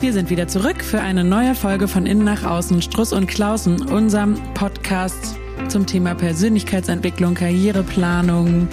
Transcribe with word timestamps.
Wir 0.00 0.14
sind 0.14 0.30
wieder 0.30 0.48
zurück 0.48 0.82
für 0.82 1.02
eine 1.02 1.24
neue 1.24 1.54
Folge 1.54 1.86
von 1.86 2.06
Innen 2.06 2.24
nach 2.24 2.42
Außen, 2.42 2.80
Struss 2.80 3.12
und 3.12 3.26
Klausen, 3.26 3.82
unserem 3.82 4.40
Podcast 4.54 5.36
zum 5.68 5.84
Thema 5.84 6.14
Persönlichkeitsentwicklung, 6.14 7.34
Karriereplanung, 7.34 8.66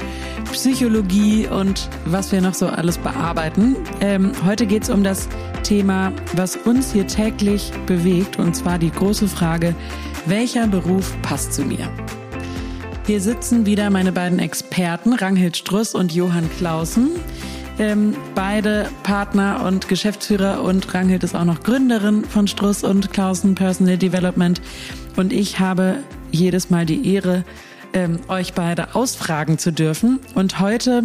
Psychologie 0.54 1.46
und 1.46 1.90
was 2.06 2.32
wir 2.32 2.40
noch 2.40 2.54
so 2.54 2.68
alles 2.68 2.98
bearbeiten. 2.98 3.76
Ähm, 4.00 4.32
heute 4.46 4.66
geht 4.66 4.84
es 4.84 4.90
um 4.90 5.04
das 5.04 5.28
Thema, 5.64 6.14
was 6.32 6.56
uns 6.56 6.94
hier 6.94 7.08
täglich 7.08 7.74
bewegt, 7.88 8.40
und 8.40 8.56
zwar 8.56 8.80
die 8.80 8.92
große 8.92 9.28
Frage, 9.28 9.76
welcher 10.28 10.66
Beruf 10.68 11.14
passt 11.24 11.52
zu 11.54 11.64
mir? 11.64 11.90
Hier 13.06 13.20
sitzen 13.20 13.66
wieder 13.66 13.90
meine 13.90 14.14
beiden 14.14 14.40
Experten, 14.40 15.12
Ranghild 15.12 15.58
Struss 15.58 15.94
und 15.94 16.14
Johann 16.14 16.50
Clausen. 16.58 17.10
Ähm, 17.80 18.16
beide 18.34 18.90
Partner 19.04 19.64
und 19.64 19.88
Geschäftsführer 19.88 20.64
und 20.64 20.94
Ranghild 20.94 21.24
ist 21.24 21.36
auch 21.36 21.46
noch 21.46 21.62
Gründerin 21.62 22.26
von 22.26 22.48
Struss 22.48 22.84
und 22.84 23.12
Clausen 23.12 23.54
Personal 23.54 23.98
Development. 23.98 24.60
Und 25.16 25.32
ich 25.32 25.60
habe 25.60 25.98
jedes 26.32 26.72
Mal 26.72 26.88
die 26.88 27.14
Ehre, 27.14 27.44
ähm, 27.94 28.20
euch 28.28 28.54
beide 28.54 28.96
ausfragen 28.96 29.60
zu 29.60 29.72
dürfen. 29.72 30.20
Und 30.34 30.60
heute 30.60 31.04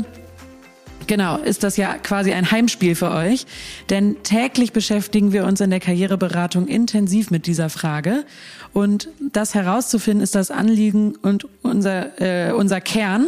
Genau, 1.06 1.36
ist 1.36 1.64
das 1.64 1.76
ja 1.76 1.94
quasi 1.94 2.32
ein 2.32 2.50
Heimspiel 2.50 2.94
für 2.94 3.10
euch, 3.10 3.46
denn 3.90 4.22
täglich 4.22 4.72
beschäftigen 4.72 5.32
wir 5.32 5.44
uns 5.44 5.60
in 5.60 5.70
der 5.70 5.80
Karriereberatung 5.80 6.66
intensiv 6.66 7.30
mit 7.30 7.46
dieser 7.46 7.70
Frage 7.70 8.24
und 8.72 9.08
das 9.20 9.54
herauszufinden 9.54 10.22
ist 10.22 10.34
das 10.34 10.50
Anliegen 10.50 11.16
und 11.16 11.46
unser 11.62 12.20
äh, 12.20 12.52
unser 12.52 12.80
Kern. 12.80 13.26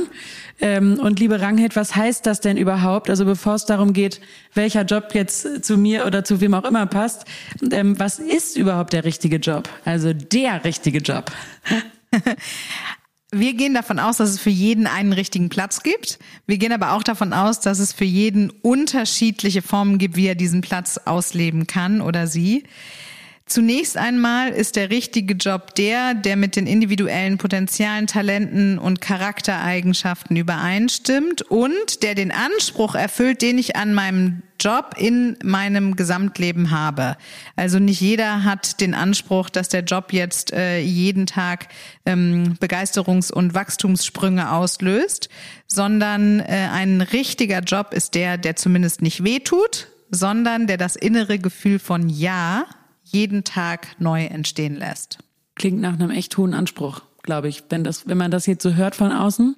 Ähm, 0.61 1.01
und 1.01 1.19
liebe 1.19 1.41
Ranghild, 1.41 1.75
was 1.75 1.97
heißt 1.97 2.27
das 2.27 2.41
denn 2.41 2.57
überhaupt? 2.57 3.11
Also 3.11 3.25
bevor 3.25 3.55
es 3.55 3.67
darum 3.67 3.93
geht, 3.93 4.21
welcher 4.55 4.83
Job 4.83 5.09
jetzt 5.13 5.65
zu 5.65 5.77
mir 5.77 6.07
oder 6.07 6.25
zu 6.25 6.41
wem 6.41 6.55
auch 6.55 6.65
immer 6.65 6.87
passt, 6.87 7.25
ähm, 7.73 7.99
was 7.99 8.19
ist 8.19 8.57
überhaupt 8.57 8.93
der 8.93 9.05
richtige 9.05 9.37
Job? 9.37 9.69
Also 9.85 10.13
der 10.13 10.65
richtige 10.65 10.99
Job. 10.99 11.33
Wir 13.37 13.55
gehen 13.55 13.75
davon 13.75 13.99
aus, 13.99 14.19
dass 14.19 14.31
es 14.31 14.39
für 14.39 14.51
jeden 14.51 14.87
einen 14.87 15.13
richtigen 15.13 15.49
Platz 15.49 15.83
gibt. 15.83 16.21
Wir 16.47 16.57
gehen 16.57 16.73
aber 16.73 16.93
auch 16.93 17.03
davon 17.03 17.33
aus, 17.33 17.59
dass 17.59 17.81
es 17.81 17.93
für 17.93 18.05
jeden 18.05 18.51
unterschiedliche 18.51 19.61
Formen 19.61 19.99
gibt, 19.99 20.15
wie 20.15 20.29
er 20.29 20.37
diesen 20.37 20.61
Platz 20.61 20.99
ausleben 21.05 21.67
kann 21.67 22.01
oder 22.01 22.29
sie. 22.29 22.63
Zunächst 23.47 23.99
einmal 23.99 24.53
ist 24.53 24.75
der 24.75 24.89
richtige 24.89 25.35
Job 25.35 25.75
der, 25.75 26.15
der 26.15 26.35
mit 26.35 26.57
den 26.57 26.67
individuellen 26.67 27.37
Potenzialen, 27.37 28.07
Talenten 28.07 28.79
und 28.79 29.03
Charaktereigenschaften 29.03 30.35
übereinstimmt 30.35 31.43
und 31.43 32.03
der 32.03 32.15
den 32.15 32.33
Anspruch 32.33 32.95
erfüllt, 32.95 33.43
den 33.43 33.59
ich 33.59 33.77
an 33.77 33.93
meinem 33.93 34.43
Job 34.59 34.95
in 34.97 35.37
meinem 35.45 35.95
Gesamtleben 35.95 36.71
habe. 36.71 37.19
Also 37.55 37.79
nicht 37.79 38.01
jeder 38.01 38.45
hat 38.45 38.81
den 38.81 38.95
Anspruch, 38.95 39.51
dass 39.51 39.69
der 39.69 39.83
Job 39.83 40.15
jetzt 40.15 40.55
äh, 40.55 40.79
jeden 40.79 41.27
Tag 41.27 41.69
ähm, 42.07 42.57
Begeisterungs- 42.61 43.31
und 43.31 43.53
Wachstumssprünge 43.53 44.53
auslöst, 44.53 45.29
sondern 45.67 46.41
äh, 46.41 46.69
ein 46.73 47.03
richtiger 47.03 47.61
Job 47.61 47.93
ist 47.93 48.15
der, 48.15 48.39
der 48.39 48.57
zumindest 48.57 49.03
nicht 49.03 49.23
wehtut, 49.23 49.89
sondern 50.11 50.67
der 50.67 50.79
das 50.79 50.97
innere 50.97 51.39
Gefühl 51.39 51.79
von 51.79 52.09
Ja 52.09 52.65
jeden 53.05 53.45
Tag 53.45 53.97
neu 53.99 54.25
entstehen 54.25 54.77
lässt. 54.77 55.19
Klingt 55.55 55.81
nach 55.81 55.95
einem 55.95 56.11
echt 56.11 56.37
hohen 56.37 56.55
Anspruch, 56.55 57.03
glaube 57.23 57.49
ich, 57.49 57.65
wenn 57.69 57.85
das, 57.85 58.09
wenn 58.09 58.19
man 58.19 58.31
das 58.31 58.47
jetzt 58.47 58.63
so 58.63 58.75
hört 58.75 58.97
von 58.97 59.13
außen. 59.13 59.57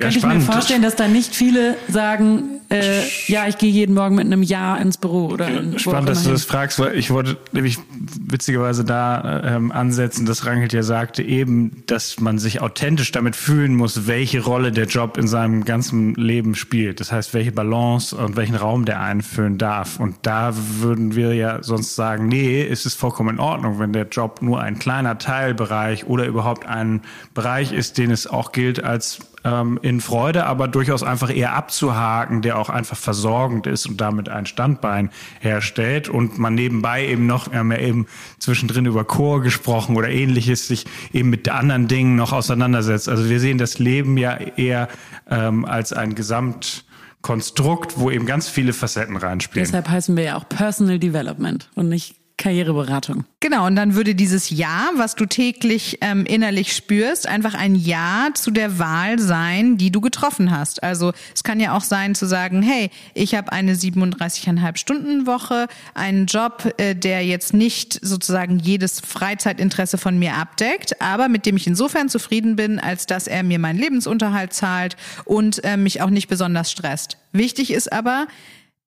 Ja, 0.00 0.06
Könnte 0.06 0.18
spannend. 0.18 0.42
ich 0.42 0.48
mir 0.48 0.52
vorstellen, 0.52 0.82
dass 0.82 0.96
da 0.96 1.06
nicht 1.06 1.36
viele 1.36 1.76
sagen, 1.88 2.60
äh, 2.68 3.02
ja, 3.28 3.46
ich 3.46 3.58
gehe 3.58 3.70
jeden 3.70 3.94
Morgen 3.94 4.16
mit 4.16 4.26
einem 4.26 4.42
Ja 4.42 4.76
ins 4.76 4.96
Büro 4.96 5.26
oder 5.26 5.46
in, 5.46 5.78
Spannend, 5.78 6.08
dass 6.08 6.24
du 6.24 6.30
das 6.30 6.44
fragst, 6.44 6.80
weil 6.80 6.98
ich 6.98 7.12
wollte 7.12 7.36
nämlich 7.52 7.78
witzigerweise 8.20 8.84
da 8.84 9.42
ähm, 9.44 9.70
ansetzen, 9.70 10.26
dass 10.26 10.46
Rangelt 10.46 10.72
ja 10.72 10.82
sagte 10.82 11.22
eben, 11.22 11.84
dass 11.86 12.18
man 12.18 12.40
sich 12.40 12.60
authentisch 12.60 13.12
damit 13.12 13.36
fühlen 13.36 13.76
muss, 13.76 14.08
welche 14.08 14.42
Rolle 14.42 14.72
der 14.72 14.86
Job 14.86 15.16
in 15.16 15.28
seinem 15.28 15.64
ganzen 15.64 16.16
Leben 16.16 16.56
spielt. 16.56 16.98
Das 16.98 17.12
heißt, 17.12 17.32
welche 17.32 17.52
Balance 17.52 18.16
und 18.16 18.34
welchen 18.34 18.56
Raum 18.56 18.86
der 18.86 19.00
einfüllen 19.00 19.58
darf. 19.58 20.00
Und 20.00 20.16
da 20.22 20.54
würden 20.80 21.14
wir 21.14 21.34
ja 21.34 21.62
sonst 21.62 21.94
sagen, 21.94 22.26
nee, 22.26 22.66
es 22.66 22.84
ist 22.84 22.94
vollkommen 22.94 23.36
in 23.36 23.40
Ordnung, 23.40 23.78
wenn 23.78 23.92
der 23.92 24.08
Job 24.08 24.42
nur 24.42 24.60
ein 24.60 24.76
kleiner 24.80 25.18
Teilbereich 25.18 26.06
oder 26.06 26.26
überhaupt 26.26 26.66
ein 26.66 27.02
Bereich 27.32 27.72
ist, 27.72 27.96
den 27.98 28.10
es 28.10 28.26
auch 28.26 28.50
gilt 28.50 28.82
als 28.82 29.20
ähm, 29.44 29.78
in 29.82 30.00
Freude, 30.00 30.46
aber 30.46 30.68
durchaus 30.68 31.02
einfach 31.02 31.34
eher 31.34 31.54
abzuhaken, 31.54 32.42
der 32.42 32.58
auch 32.58 32.70
einfach 32.70 32.96
versorgend 32.96 33.66
ist 33.66 33.86
und 33.86 34.00
damit 34.00 34.28
ein 34.28 34.46
Standbein 34.46 35.10
herstellt 35.40 36.08
und 36.08 36.38
man 36.38 36.54
nebenbei 36.54 37.06
eben 37.06 37.26
noch, 37.26 37.50
wir 37.50 37.58
haben 37.58 37.70
ja 37.72 37.78
eben 37.78 38.06
zwischendrin 38.38 38.86
über 38.86 39.04
Chor 39.04 39.42
gesprochen 39.42 39.96
oder 39.96 40.08
ähnliches, 40.08 40.66
sich 40.66 40.86
eben 41.12 41.30
mit 41.30 41.48
anderen 41.48 41.88
Dingen 41.88 42.16
noch 42.16 42.32
auseinandersetzt. 42.32 43.08
Also 43.08 43.28
wir 43.28 43.38
sehen 43.38 43.58
das 43.58 43.78
Leben 43.78 44.16
ja 44.16 44.36
eher 44.36 44.88
ähm, 45.30 45.64
als 45.64 45.92
ein 45.92 46.14
Gesamtkonstrukt, 46.14 47.98
wo 47.98 48.10
eben 48.10 48.26
ganz 48.26 48.48
viele 48.48 48.72
Facetten 48.72 49.16
reinspielen. 49.16 49.66
Deshalb 49.66 49.88
heißen 49.88 50.16
wir 50.16 50.24
ja 50.24 50.36
auch 50.36 50.48
Personal 50.48 50.98
Development 50.98 51.70
und 51.74 51.88
nicht 51.88 52.16
Karriereberatung. 52.36 53.24
Genau, 53.38 53.66
und 53.66 53.76
dann 53.76 53.94
würde 53.94 54.16
dieses 54.16 54.50
Ja, 54.50 54.90
was 54.96 55.14
du 55.14 55.24
täglich 55.24 55.98
ähm, 56.00 56.26
innerlich 56.26 56.72
spürst, 56.72 57.28
einfach 57.28 57.54
ein 57.54 57.76
Ja 57.76 58.28
zu 58.34 58.50
der 58.50 58.80
Wahl 58.80 59.20
sein, 59.20 59.76
die 59.76 59.92
du 59.92 60.00
getroffen 60.00 60.50
hast. 60.50 60.82
Also 60.82 61.12
es 61.32 61.44
kann 61.44 61.60
ja 61.60 61.76
auch 61.76 61.82
sein 61.82 62.16
zu 62.16 62.26
sagen, 62.26 62.62
hey, 62.62 62.90
ich 63.14 63.36
habe 63.36 63.52
eine 63.52 63.74
37,5 63.74 64.76
Stunden 64.76 65.26
Woche, 65.26 65.68
einen 65.94 66.26
Job, 66.26 66.74
äh, 66.78 66.96
der 66.96 67.24
jetzt 67.24 67.54
nicht 67.54 68.00
sozusagen 68.02 68.58
jedes 68.58 69.00
Freizeitinteresse 69.00 69.96
von 69.96 70.18
mir 70.18 70.34
abdeckt, 70.34 71.00
aber 71.00 71.28
mit 71.28 71.46
dem 71.46 71.56
ich 71.56 71.68
insofern 71.68 72.08
zufrieden 72.08 72.56
bin, 72.56 72.80
als 72.80 73.06
dass 73.06 73.28
er 73.28 73.44
mir 73.44 73.60
meinen 73.60 73.78
Lebensunterhalt 73.78 74.52
zahlt 74.52 74.96
und 75.24 75.62
äh, 75.62 75.76
mich 75.76 76.02
auch 76.02 76.10
nicht 76.10 76.26
besonders 76.26 76.72
stresst. 76.72 77.16
Wichtig 77.30 77.72
ist 77.72 77.92
aber, 77.92 78.26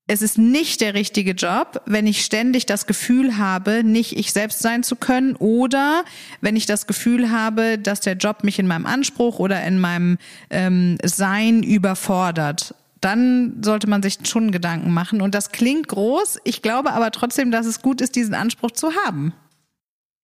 es 0.08 0.22
ist 0.22 0.38
nicht 0.38 0.80
der 0.80 0.94
richtige 0.94 1.32
Job, 1.32 1.82
wenn 1.86 2.08
ich 2.08 2.24
ständig 2.24 2.66
das 2.66 2.88
Gefühl 2.88 3.38
habe, 3.38 3.84
nicht 3.84 4.18
ich 4.18 4.32
selbst 4.32 4.60
sein 4.60 4.84
zu 4.84 4.96
können 4.96 5.36
oder 5.36 6.06
wenn 6.40 6.56
ich 6.56 6.66
das 6.66 6.88
Gefühl 6.88 7.30
habe, 7.30 7.78
dass 7.78 8.00
der 8.00 8.14
Job 8.16 8.44
mich 8.44 8.58
in 8.58 8.68
meinem 8.68 8.86
Anspruch 8.86 9.40
oder 9.40 9.62
in 9.64 9.80
meinem 9.80 10.18
ähm, 10.50 10.98
Sein 11.04 11.62
überfordert. 11.62 12.74
Dann 13.02 13.62
sollte 13.62 13.88
man 13.88 14.02
sich 14.02 14.18
schon 14.24 14.52
Gedanken 14.52 14.92
machen. 14.92 15.22
Und 15.22 15.36
das 15.36 15.52
klingt 15.52 15.90
groß. 15.90 16.40
Ich 16.46 16.62
glaube 16.62 16.94
aber 16.94 17.12
trotzdem, 17.12 17.52
dass 17.52 17.66
es 17.66 17.82
gut 17.82 18.02
ist, 18.02 18.16
diesen 18.16 18.34
Anspruch 18.34 18.72
zu 18.72 18.94
haben. 19.06 19.34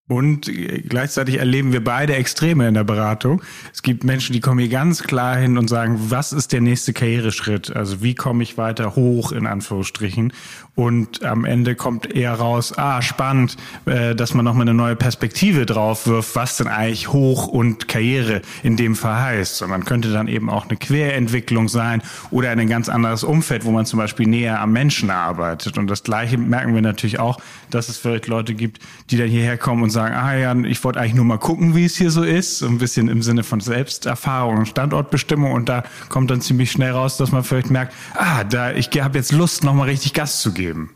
Und 0.09 0.51
gleichzeitig 0.89 1.39
erleben 1.39 1.71
wir 1.71 1.81
beide 1.81 2.15
Extreme 2.15 2.67
in 2.67 2.73
der 2.73 2.83
Beratung. 2.83 3.41
Es 3.71 3.83
gibt 3.83 4.03
Menschen, 4.03 4.33
die 4.33 4.41
kommen 4.41 4.59
hier 4.59 4.67
ganz 4.67 5.01
klar 5.03 5.37
hin 5.37 5.57
und 5.57 5.69
sagen, 5.69 5.97
was 6.09 6.33
ist 6.33 6.51
der 6.51 6.59
nächste 6.59 6.91
Karriereschritt? 6.91 7.73
Also 7.73 8.03
wie 8.03 8.13
komme 8.13 8.43
ich 8.43 8.57
weiter 8.57 8.97
hoch 8.97 9.31
in 9.31 9.47
Anführungsstrichen? 9.47 10.33
Und 10.75 11.23
am 11.23 11.45
Ende 11.45 11.75
kommt 11.75 12.13
eher 12.13 12.33
raus, 12.33 12.73
ah, 12.77 13.01
spannend, 13.01 13.57
äh, 13.85 14.15
dass 14.15 14.33
man 14.33 14.43
nochmal 14.43 14.63
eine 14.63 14.73
neue 14.73 14.95
Perspektive 14.95 15.67
drauf 15.67 16.07
wirft, 16.07 16.35
was 16.35 16.57
denn 16.57 16.67
eigentlich 16.67 17.13
Hoch 17.13 17.47
und 17.47 17.87
Karriere 17.87 18.41
in 18.63 18.75
dem 18.75 18.95
Fall 18.95 19.21
heißt. 19.21 19.61
Und 19.61 19.69
man 19.69 19.85
könnte 19.85 20.11
dann 20.11 20.27
eben 20.27 20.49
auch 20.49 20.67
eine 20.67 20.75
Querentwicklung 20.75 21.69
sein 21.69 22.01
oder 22.31 22.49
ein 22.49 22.67
ganz 22.67 22.89
anderes 22.89 23.23
Umfeld, 23.23 23.65
wo 23.65 23.71
man 23.71 23.85
zum 23.85 23.99
Beispiel 23.99 24.27
näher 24.27 24.59
am 24.59 24.73
Menschen 24.73 25.11
arbeitet. 25.11 25.77
Und 25.77 25.87
das 25.87 26.03
Gleiche 26.03 26.39
merken 26.39 26.73
wir 26.73 26.81
natürlich 26.81 27.19
auch, 27.19 27.39
dass 27.69 27.87
es 27.87 27.97
vielleicht 27.97 28.27
Leute 28.27 28.55
gibt, 28.55 28.79
die 29.11 29.17
dann 29.17 29.29
hierher 29.29 29.57
kommen 29.57 29.83
und 29.83 29.91
sagen, 29.93 30.15
ah 30.15 30.35
ja, 30.35 30.55
ich 30.65 30.83
wollte 30.83 30.99
eigentlich 30.99 31.13
nur 31.13 31.25
mal 31.25 31.37
gucken, 31.37 31.75
wie 31.75 31.85
es 31.85 31.95
hier 31.95 32.11
so 32.11 32.23
ist, 32.23 32.59
so 32.59 32.67
ein 32.67 32.77
bisschen 32.77 33.07
im 33.07 33.21
Sinne 33.21 33.43
von 33.43 33.61
Selbsterfahrung 33.61 34.57
und 34.57 34.65
Standortbestimmung 34.67 35.53
und 35.53 35.69
da 35.69 35.83
kommt 36.09 36.29
dann 36.31 36.41
ziemlich 36.41 36.71
schnell 36.71 36.91
raus, 36.91 37.17
dass 37.17 37.31
man 37.31 37.43
vielleicht 37.43 37.69
merkt, 37.69 37.93
ah, 38.15 38.43
da 38.43 38.73
ich 38.73 38.89
habe 38.99 39.17
jetzt 39.17 39.31
Lust, 39.31 39.63
nochmal 39.63 39.89
richtig 39.89 40.13
Gas 40.13 40.41
zu 40.41 40.53
geben. 40.53 40.91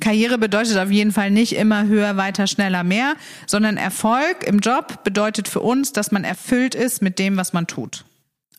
Karriere 0.00 0.38
bedeutet 0.38 0.78
auf 0.78 0.90
jeden 0.90 1.12
Fall 1.12 1.30
nicht 1.30 1.54
immer 1.54 1.86
höher, 1.86 2.16
weiter, 2.16 2.46
schneller, 2.46 2.84
mehr, 2.84 3.14
sondern 3.46 3.76
Erfolg 3.76 4.44
im 4.44 4.58
Job 4.58 5.04
bedeutet 5.04 5.48
für 5.48 5.60
uns, 5.60 5.92
dass 5.92 6.12
man 6.12 6.24
erfüllt 6.24 6.74
ist 6.74 7.02
mit 7.02 7.18
dem, 7.18 7.36
was 7.36 7.52
man 7.52 7.66
tut. 7.66 8.04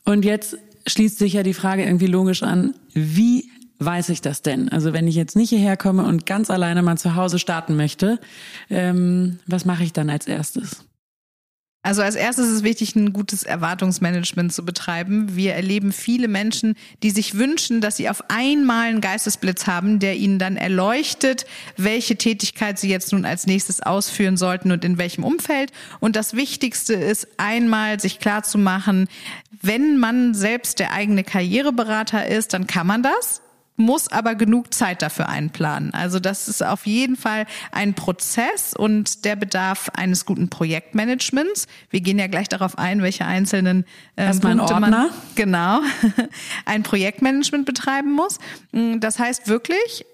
Und 0.06 0.26
jetzt 0.26 0.58
schließt 0.88 1.18
sich 1.18 1.34
ja 1.34 1.44
die 1.44 1.54
Frage 1.54 1.84
irgendwie 1.84 2.08
logisch 2.08 2.44
an, 2.44 2.76
wie 2.94 3.50
weiß 3.84 4.10
ich 4.10 4.22
das 4.22 4.42
denn? 4.42 4.70
Also 4.70 4.94
wenn 4.94 5.08
ich 5.08 5.16
jetzt 5.16 5.36
nicht 5.36 5.50
hierher 5.50 5.78
komme 5.78 6.04
und 6.04 6.26
ganz 6.26 6.50
alleine 6.50 6.82
mal 6.82 6.98
zu 6.98 7.16
Hause 7.16 7.40
starten 7.40 7.76
möchte, 7.76 8.20
ähm, 8.70 9.40
was 9.48 9.66
mache 9.66 9.84
ich 9.84 9.94
dann 9.94 10.10
als 10.10 10.28
erstes? 10.28 10.86
Also 11.86 12.02
als 12.02 12.16
erstes 12.16 12.48
ist 12.48 12.54
es 12.54 12.64
wichtig, 12.64 12.96
ein 12.96 13.12
gutes 13.12 13.44
Erwartungsmanagement 13.44 14.54
zu 14.54 14.64
betreiben. 14.64 15.36
Wir 15.36 15.54
erleben 15.54 15.92
viele 15.92 16.30
Menschen, 16.30 16.76
die 17.04 17.10
sich 17.10 17.38
wünschen, 17.38 17.82
dass 17.82 17.98
sie 17.98 18.10
auf 18.10 18.24
einmal 18.30 18.88
einen 18.88 19.02
Geistesblitz 19.02 19.68
haben, 19.68 20.00
der 20.00 20.16
ihnen 20.16 20.40
dann 20.40 20.56
erleuchtet, 20.56 21.46
welche 21.76 22.16
Tätigkeit 22.16 22.80
sie 22.80 22.90
jetzt 22.90 23.12
nun 23.12 23.26
als 23.26 23.48
nächstes 23.48 23.82
ausführen 23.82 24.38
sollten 24.38 24.72
und 24.72 24.86
in 24.86 24.98
welchem 24.98 25.26
Umfeld. 25.26 25.74
Und 26.00 26.16
das 26.16 26.36
Wichtigste 26.36 26.94
ist 26.94 27.28
einmal 27.36 28.00
sich 28.00 28.20
klar 28.20 28.44
zu 28.44 28.58
machen, 28.58 29.10
wenn 29.62 29.98
man 29.98 30.34
selbst 30.34 30.80
der 30.80 30.94
eigene 30.94 31.26
Karriereberater 31.26 32.28
ist, 32.28 32.54
dann 32.54 32.66
kann 32.66 32.88
man 32.88 33.04
das 33.04 33.42
muss 33.76 34.08
aber 34.08 34.36
genug 34.36 34.74
Zeit 34.74 35.02
dafür 35.02 35.30
einplanen. 35.30 35.94
Also 35.94 36.20
das 36.20 36.48
ist 36.48 36.64
auf 36.64 36.86
jeden 36.86 37.16
Fall 37.16 37.46
ein 37.72 37.94
Prozess 37.94 38.74
und 38.76 39.26
der 39.26 39.36
bedarf 39.36 39.90
eines 39.96 40.26
guten 40.26 40.50
Projektmanagements. 40.50 41.68
Wir 41.90 42.02
gehen 42.02 42.20
ja 42.20 42.28
gleich 42.28 42.48
darauf 42.50 42.78
ein, 42.78 43.02
welche 43.02 43.26
einzelnen 43.26 43.86
äh, 44.16 44.32
Punkte 44.32 44.62
Ordner. 44.62 44.80
man 44.80 45.10
genau 45.36 45.82
ein 46.66 46.84
Projektmanagement 46.84 47.66
betreiben 47.66 48.12
muss. 48.12 48.38
Das 48.72 49.20
heißt 49.20 49.48
wirklich 49.48 50.06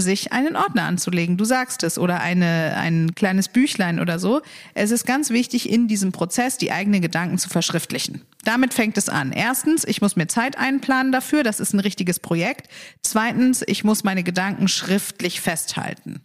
sich 0.00 0.32
einen 0.32 0.56
Ordner 0.56 0.82
anzulegen. 0.82 1.36
Du 1.36 1.44
sagst 1.44 1.82
es 1.82 1.98
oder 1.98 2.20
eine, 2.20 2.76
ein 2.76 3.14
kleines 3.14 3.48
Büchlein 3.48 4.00
oder 4.00 4.18
so. 4.18 4.42
Es 4.74 4.90
ist 4.90 5.06
ganz 5.06 5.30
wichtig, 5.30 5.70
in 5.70 5.88
diesem 5.88 6.12
Prozess 6.12 6.58
die 6.58 6.72
eigenen 6.72 7.00
Gedanken 7.00 7.38
zu 7.38 7.48
verschriftlichen. 7.48 8.22
Damit 8.44 8.74
fängt 8.74 8.98
es 8.98 9.08
an. 9.08 9.32
Erstens, 9.32 9.84
ich 9.84 10.00
muss 10.00 10.16
mir 10.16 10.26
Zeit 10.26 10.58
einplanen 10.58 11.12
dafür. 11.12 11.42
Das 11.42 11.60
ist 11.60 11.72
ein 11.72 11.80
richtiges 11.80 12.20
Projekt. 12.20 12.68
Zweitens, 13.02 13.62
ich 13.66 13.84
muss 13.84 14.04
meine 14.04 14.22
Gedanken 14.22 14.68
schriftlich 14.68 15.40
festhalten. 15.40 16.20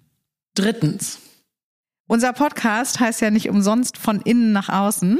Drittens. 0.55 1.19
Unser 2.07 2.33
Podcast 2.33 2.99
heißt 2.99 3.21
ja 3.21 3.29
nicht 3.29 3.49
umsonst 3.49 3.97
von 3.97 4.21
innen 4.21 4.51
nach 4.51 4.69
außen. 4.69 5.19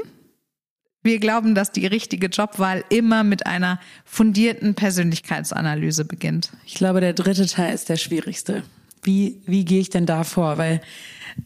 Wir 1.01 1.19
glauben, 1.19 1.55
dass 1.55 1.71
die 1.71 1.87
richtige 1.87 2.27
Jobwahl 2.27 2.83
immer 2.89 3.23
mit 3.23 3.45
einer 3.45 3.79
fundierten 4.03 4.75
Persönlichkeitsanalyse 4.75 6.03
beginnt. 6.03 6.51
Ich 6.65 6.73
glaube, 6.73 6.99
der 6.99 7.13
dritte 7.13 7.45
Teil 7.45 7.73
ist 7.73 7.87
der 7.87 7.95
schwierigste. 7.95 8.63
Wie, 9.03 9.37
wie 9.45 9.63
gehe 9.63 9.79
ich 9.79 9.89
denn 9.89 10.05
da 10.05 10.25
vor? 10.25 10.57
Weil 10.57 10.81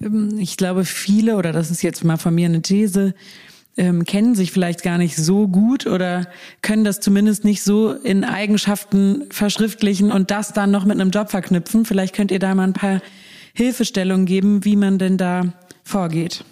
ähm, 0.01 0.37
ich 0.39 0.57
glaube, 0.57 0.85
viele, 0.85 1.35
oder 1.37 1.51
das 1.51 1.69
ist 1.69 1.83
jetzt 1.83 2.03
mal 2.03 2.17
von 2.17 2.33
mir 2.33 2.47
eine 2.47 2.63
These, 2.63 3.13
ähm, 3.77 4.05
kennen 4.05 4.35
sich 4.35 4.51
vielleicht 4.51 4.83
gar 4.83 4.97
nicht 4.97 5.15
so 5.15 5.47
gut 5.47 5.87
oder 5.87 6.27
können 6.61 6.83
das 6.83 6.99
zumindest 6.99 7.43
nicht 7.43 7.63
so 7.63 7.91
in 7.91 8.23
Eigenschaften 8.23 9.25
verschriftlichen 9.29 10.11
und 10.11 10.31
das 10.31 10.53
dann 10.53 10.71
noch 10.71 10.85
mit 10.85 10.99
einem 10.99 11.11
Job 11.11 11.29
verknüpfen. 11.29 11.85
Vielleicht 11.85 12.15
könnt 12.15 12.31
ihr 12.31 12.39
da 12.39 12.53
mal 12.55 12.63
ein 12.63 12.73
paar 12.73 13.01
Hilfestellungen 13.53 14.25
geben, 14.25 14.65
wie 14.65 14.75
man 14.75 14.97
denn 14.97 15.17
da 15.17 15.53
vorgeht. 15.83 16.43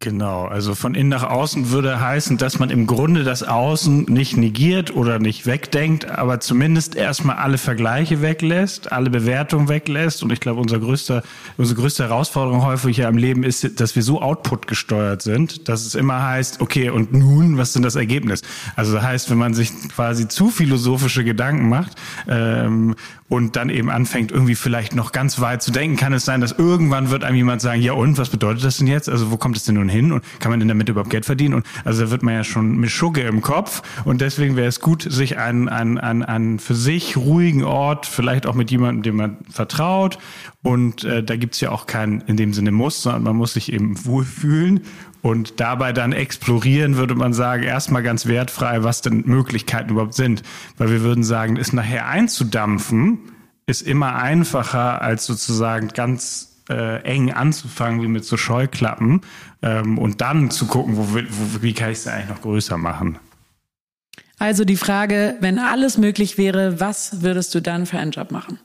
Genau, 0.00 0.44
also 0.44 0.76
von 0.76 0.94
innen 0.94 1.08
nach 1.08 1.24
außen 1.24 1.72
würde 1.72 2.00
heißen, 2.00 2.38
dass 2.38 2.60
man 2.60 2.70
im 2.70 2.86
Grunde 2.86 3.24
das 3.24 3.42
Außen 3.42 4.04
nicht 4.04 4.36
negiert 4.36 4.94
oder 4.94 5.18
nicht 5.18 5.44
wegdenkt, 5.44 6.08
aber 6.08 6.38
zumindest 6.38 6.94
erstmal 6.94 7.34
alle 7.34 7.58
Vergleiche 7.58 8.22
weglässt, 8.22 8.92
alle 8.92 9.10
Bewertungen 9.10 9.68
weglässt. 9.68 10.22
Und 10.22 10.32
ich 10.32 10.38
glaube, 10.38 10.60
unser 10.60 10.78
größter, 10.78 11.24
unsere 11.56 11.80
größte 11.80 12.04
Herausforderung 12.04 12.64
häufig 12.64 12.94
hier 12.94 13.08
am 13.08 13.16
Leben 13.16 13.42
ist, 13.42 13.80
dass 13.80 13.96
wir 13.96 14.04
so 14.04 14.22
Output 14.22 14.68
gesteuert 14.68 15.22
sind, 15.22 15.68
dass 15.68 15.84
es 15.84 15.96
immer 15.96 16.22
heißt, 16.22 16.60
okay, 16.60 16.90
und 16.90 17.12
nun, 17.12 17.58
was 17.58 17.72
denn 17.72 17.82
das 17.82 17.96
Ergebnis? 17.96 18.42
Also 18.76 18.92
das 18.92 19.02
heißt, 19.02 19.30
wenn 19.30 19.38
man 19.38 19.52
sich 19.52 19.72
quasi 19.88 20.28
zu 20.28 20.50
philosophische 20.50 21.24
Gedanken 21.24 21.68
macht 21.68 21.96
ähm, 22.28 22.94
und 23.28 23.56
dann 23.56 23.68
eben 23.68 23.90
anfängt, 23.90 24.32
irgendwie 24.32 24.54
vielleicht 24.54 24.94
noch 24.94 25.12
ganz 25.12 25.40
weit 25.40 25.62
zu 25.62 25.70
denken, 25.70 25.96
kann 25.96 26.12
es 26.12 26.24
sein, 26.24 26.40
dass 26.40 26.52
irgendwann 26.52 27.10
wird 27.10 27.24
einem 27.24 27.36
jemand 27.36 27.60
sagen, 27.60 27.82
ja 27.82 27.92
und, 27.92 28.16
was 28.18 28.30
bedeutet 28.30 28.64
das 28.64 28.78
denn 28.78 28.86
jetzt? 28.86 29.08
Also 29.08 29.30
wo 29.30 29.36
kommt 29.36 29.56
es 29.56 29.64
denn 29.64 29.74
nun 29.74 29.88
hin 29.88 30.12
und 30.12 30.24
kann 30.40 30.50
man 30.50 30.60
denn 30.60 30.68
damit 30.68 30.88
überhaupt 30.88 31.10
Geld 31.10 31.26
verdienen? 31.26 31.54
Und 31.54 31.66
also 31.84 32.04
da 32.04 32.10
wird 32.10 32.22
man 32.22 32.34
ja 32.34 32.44
schon 32.44 32.76
mit 32.76 32.90
Schugge 32.90 33.22
im 33.22 33.42
Kopf 33.42 33.82
und 34.04 34.20
deswegen 34.20 34.56
wäre 34.56 34.68
es 34.68 34.80
gut, 34.80 35.02
sich 35.02 35.36
einen, 35.38 35.68
einen, 35.68 35.98
einen, 35.98 36.22
einen 36.22 36.58
für 36.58 36.74
sich 36.74 37.16
ruhigen 37.16 37.64
Ort, 37.64 38.06
vielleicht 38.06 38.46
auch 38.46 38.54
mit 38.54 38.70
jemandem, 38.70 39.02
dem 39.02 39.16
man 39.16 39.36
vertraut 39.50 40.18
und 40.62 41.04
äh, 41.04 41.22
da 41.22 41.36
gibt's 41.36 41.60
ja 41.60 41.70
auch 41.70 41.86
keinen 41.86 42.20
in 42.22 42.36
dem 42.36 42.52
Sinne 42.52 42.72
Muss, 42.72 43.02
sondern 43.02 43.22
man 43.22 43.36
muss 43.36 43.54
sich 43.54 43.72
eben 43.72 44.04
wohlfühlen 44.04 44.80
und 45.22 45.60
dabei 45.60 45.92
dann 45.92 46.12
explorieren, 46.12 46.96
würde 46.96 47.14
man 47.14 47.32
sagen, 47.32 47.62
erstmal 47.62 48.02
ganz 48.02 48.26
wertfrei, 48.26 48.82
was 48.82 49.02
denn 49.02 49.24
Möglichkeiten 49.26 49.90
überhaupt 49.90 50.14
sind. 50.14 50.42
Weil 50.76 50.90
wir 50.90 51.02
würden 51.02 51.24
sagen, 51.24 51.56
ist 51.56 51.72
nachher 51.72 52.06
einzudampfen, 52.06 53.18
ist 53.66 53.82
immer 53.82 54.16
einfacher, 54.16 55.02
als 55.02 55.26
sozusagen 55.26 55.88
ganz 55.88 56.62
äh, 56.70 57.02
eng 57.02 57.32
anzufangen, 57.32 58.02
wie 58.02 58.08
mit 58.08 58.24
so 58.24 58.36
Scheuklappen, 58.36 59.22
ähm, 59.62 59.98
und 59.98 60.20
dann 60.20 60.50
zu 60.50 60.66
gucken, 60.66 60.96
wo, 60.96 61.14
wo, 61.14 61.62
wie 61.62 61.72
kann 61.72 61.90
ich 61.90 61.98
es 61.98 62.06
eigentlich 62.06 62.28
noch 62.28 62.42
größer 62.42 62.76
machen. 62.76 63.18
Also 64.38 64.64
die 64.64 64.76
Frage, 64.76 65.36
wenn 65.40 65.58
alles 65.58 65.98
möglich 65.98 66.38
wäre, 66.38 66.78
was 66.78 67.22
würdest 67.22 67.54
du 67.54 67.60
dann 67.60 67.86
für 67.86 67.98
einen 67.98 68.12
Job 68.12 68.30
machen? 68.30 68.60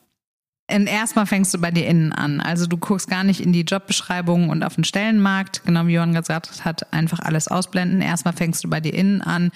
Erstmal 0.73 1.27
fängst 1.27 1.53
du 1.53 1.59
bei 1.59 1.71
dir 1.71 1.85
innen 1.85 2.11
an. 2.11 2.41
Also 2.41 2.65
du 2.65 2.77
guckst 2.77 3.07
gar 3.09 3.23
nicht 3.23 3.39
in 3.39 3.53
die 3.53 3.61
Jobbeschreibung 3.61 4.49
und 4.49 4.63
auf 4.63 4.75
den 4.75 4.83
Stellenmarkt, 4.83 5.63
genau 5.65 5.87
wie 5.87 5.93
Johann 5.93 6.13
gesagt 6.13 6.65
hat, 6.65 6.91
einfach 6.91 7.19
alles 7.19 7.47
ausblenden. 7.47 8.01
Erstmal 8.01 8.33
fängst 8.33 8.63
du 8.63 8.69
bei 8.69 8.79
dir 8.79 8.93
innen 8.93 9.21
an 9.21 9.51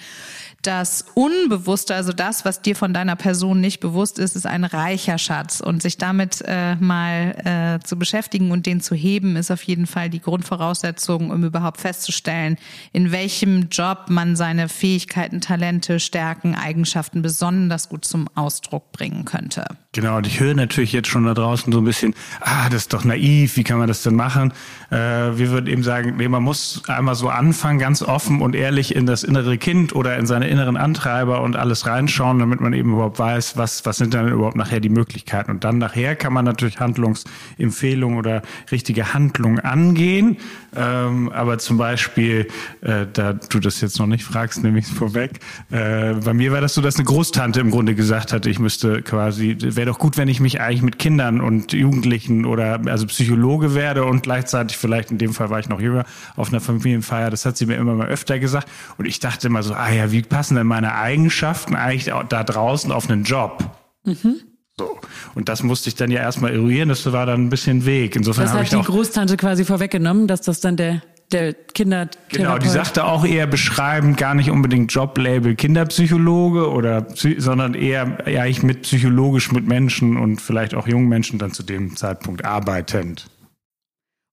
das 0.62 1.04
Unbewusste, 1.14 1.94
also 1.94 2.12
das, 2.12 2.44
was 2.44 2.62
dir 2.62 2.74
von 2.74 2.92
deiner 2.92 3.14
Person 3.14 3.60
nicht 3.60 3.78
bewusst 3.78 4.18
ist, 4.18 4.34
ist 4.34 4.46
ein 4.46 4.64
reicher 4.64 5.16
Schatz. 5.16 5.60
Und 5.60 5.82
sich 5.82 5.98
damit 5.98 6.42
äh, 6.46 6.74
mal 6.76 7.78
äh, 7.80 7.84
zu 7.86 7.96
beschäftigen 7.96 8.50
und 8.50 8.66
den 8.66 8.80
zu 8.80 8.96
heben, 8.96 9.36
ist 9.36 9.52
auf 9.52 9.62
jeden 9.62 9.86
Fall 9.86 10.10
die 10.10 10.20
Grundvoraussetzung, 10.20 11.30
um 11.30 11.44
überhaupt 11.44 11.80
festzustellen, 11.80 12.56
in 12.92 13.12
welchem 13.12 13.68
Job 13.70 14.06
man 14.08 14.34
seine 14.34 14.68
Fähigkeiten, 14.68 15.40
Talente, 15.40 16.00
Stärken, 16.00 16.56
Eigenschaften 16.56 17.22
besonders 17.22 17.88
gut 17.88 18.04
zum 18.04 18.28
Ausdruck 18.34 18.90
bringen 18.90 19.24
könnte. 19.24 19.64
Genau, 19.92 20.16
und 20.16 20.26
ich 20.26 20.40
höre 20.40 20.54
natürlich 20.54 20.92
jetzt 20.92 21.07
schon 21.08 21.24
da 21.24 21.34
draußen 21.34 21.72
so 21.72 21.80
ein 21.80 21.84
bisschen, 21.84 22.14
ah, 22.40 22.68
das 22.70 22.82
ist 22.82 22.92
doch 22.92 23.04
naiv, 23.04 23.56
wie 23.56 23.64
kann 23.64 23.78
man 23.78 23.88
das 23.88 24.02
denn 24.02 24.14
machen? 24.14 24.52
Äh, 24.90 24.96
wir 24.96 25.50
würden 25.50 25.66
eben 25.66 25.82
sagen, 25.82 26.14
nee, 26.16 26.28
man 26.28 26.42
muss 26.42 26.82
einmal 26.88 27.14
so 27.14 27.28
anfangen, 27.28 27.78
ganz 27.78 28.02
offen 28.02 28.40
und 28.40 28.54
ehrlich 28.54 28.94
in 28.94 29.06
das 29.06 29.22
innere 29.22 29.58
Kind 29.58 29.94
oder 29.94 30.16
in 30.16 30.26
seine 30.26 30.48
inneren 30.48 30.76
Antreiber 30.76 31.42
und 31.42 31.56
alles 31.56 31.86
reinschauen, 31.86 32.38
damit 32.38 32.60
man 32.60 32.72
eben 32.72 32.92
überhaupt 32.92 33.18
weiß, 33.18 33.56
was, 33.56 33.84
was 33.84 33.96
sind 33.96 34.14
dann 34.14 34.28
überhaupt 34.28 34.56
nachher 34.56 34.80
die 34.80 34.88
Möglichkeiten. 34.88 35.50
Und 35.50 35.64
dann 35.64 35.78
nachher 35.78 36.16
kann 36.16 36.32
man 36.32 36.44
natürlich 36.44 36.80
Handlungsempfehlungen 36.80 38.18
oder 38.18 38.42
richtige 38.70 39.14
Handlungen 39.14 39.60
angehen. 39.60 40.38
Ähm, 40.76 41.30
aber 41.32 41.58
zum 41.58 41.78
Beispiel, 41.78 42.48
äh, 42.82 43.06
da 43.12 43.32
du 43.32 43.58
das 43.58 43.80
jetzt 43.80 43.98
noch 43.98 44.06
nicht 44.06 44.24
fragst, 44.24 44.62
nehme 44.62 44.78
ich 44.78 44.86
es 44.86 44.90
vorweg. 44.90 45.40
Äh, 45.70 46.14
bei 46.14 46.34
mir 46.34 46.52
war 46.52 46.60
das 46.60 46.74
so, 46.74 46.82
dass 46.82 46.96
eine 46.96 47.04
Großtante 47.04 47.60
im 47.60 47.70
Grunde 47.70 47.94
gesagt 47.94 48.32
hatte, 48.32 48.50
ich 48.50 48.58
müsste 48.58 49.02
quasi, 49.02 49.56
wäre 49.58 49.86
doch 49.86 49.98
gut, 49.98 50.16
wenn 50.16 50.28
ich 50.28 50.40
mich 50.40 50.60
eigentlich 50.60 50.82
mit 50.88 50.98
Kindern 50.98 51.42
und 51.42 51.74
Jugendlichen 51.74 52.46
oder 52.46 52.80
also 52.86 53.04
Psychologe 53.04 53.74
werde 53.74 54.06
und 54.06 54.22
gleichzeitig 54.22 54.78
vielleicht, 54.78 55.10
in 55.10 55.18
dem 55.18 55.34
Fall 55.34 55.50
war 55.50 55.60
ich 55.60 55.68
noch 55.68 55.82
jünger, 55.82 56.06
auf 56.34 56.48
einer 56.48 56.62
Familienfeier, 56.62 57.28
das 57.28 57.44
hat 57.44 57.58
sie 57.58 57.66
mir 57.66 57.76
immer 57.76 57.92
mal 57.92 58.08
öfter 58.08 58.38
gesagt. 58.38 58.66
Und 58.96 59.04
ich 59.04 59.20
dachte 59.20 59.48
immer 59.48 59.62
so, 59.62 59.74
ah 59.74 59.90
ja, 59.90 60.12
wie 60.12 60.22
passen 60.22 60.54
denn 60.54 60.66
meine 60.66 60.94
Eigenschaften 60.94 61.76
eigentlich 61.76 62.10
da 62.30 62.42
draußen 62.42 62.90
auf 62.90 63.10
einen 63.10 63.24
Job? 63.24 63.70
Mhm. 64.04 64.36
So. 64.78 64.98
Und 65.34 65.50
das 65.50 65.62
musste 65.62 65.90
ich 65.90 65.94
dann 65.94 66.10
ja 66.10 66.20
erstmal 66.20 66.54
eruieren, 66.54 66.88
das 66.88 67.04
war 67.12 67.26
dann 67.26 67.44
ein 67.44 67.50
bisschen 67.50 67.84
Weg. 67.84 68.16
Insofern 68.16 68.44
das 68.44 68.54
hat 68.54 68.62
ich 68.62 68.70
die 68.70 68.80
Großtante 68.80 69.36
quasi 69.36 69.66
vorweggenommen, 69.66 70.26
dass 70.26 70.40
das 70.40 70.60
dann 70.60 70.78
der 70.78 71.02
der 71.32 71.54
Kinder 71.54 72.08
Genau, 72.30 72.58
die 72.58 72.68
sagte 72.68 73.04
auch 73.04 73.24
eher 73.24 73.46
beschreibend 73.46 74.16
gar 74.16 74.34
nicht 74.34 74.50
unbedingt 74.50 74.92
Joblabel 74.92 75.54
Kinderpsychologe 75.54 76.70
oder 76.70 77.06
sondern 77.14 77.74
eher 77.74 78.28
ja 78.28 78.46
ich 78.46 78.62
mit 78.62 78.82
psychologisch 78.82 79.52
mit 79.52 79.66
Menschen 79.66 80.16
und 80.16 80.40
vielleicht 80.40 80.74
auch 80.74 80.88
jungen 80.88 81.08
Menschen 81.08 81.38
dann 81.38 81.52
zu 81.52 81.62
dem 81.62 81.96
Zeitpunkt 81.96 82.44
arbeitend. 82.44 83.26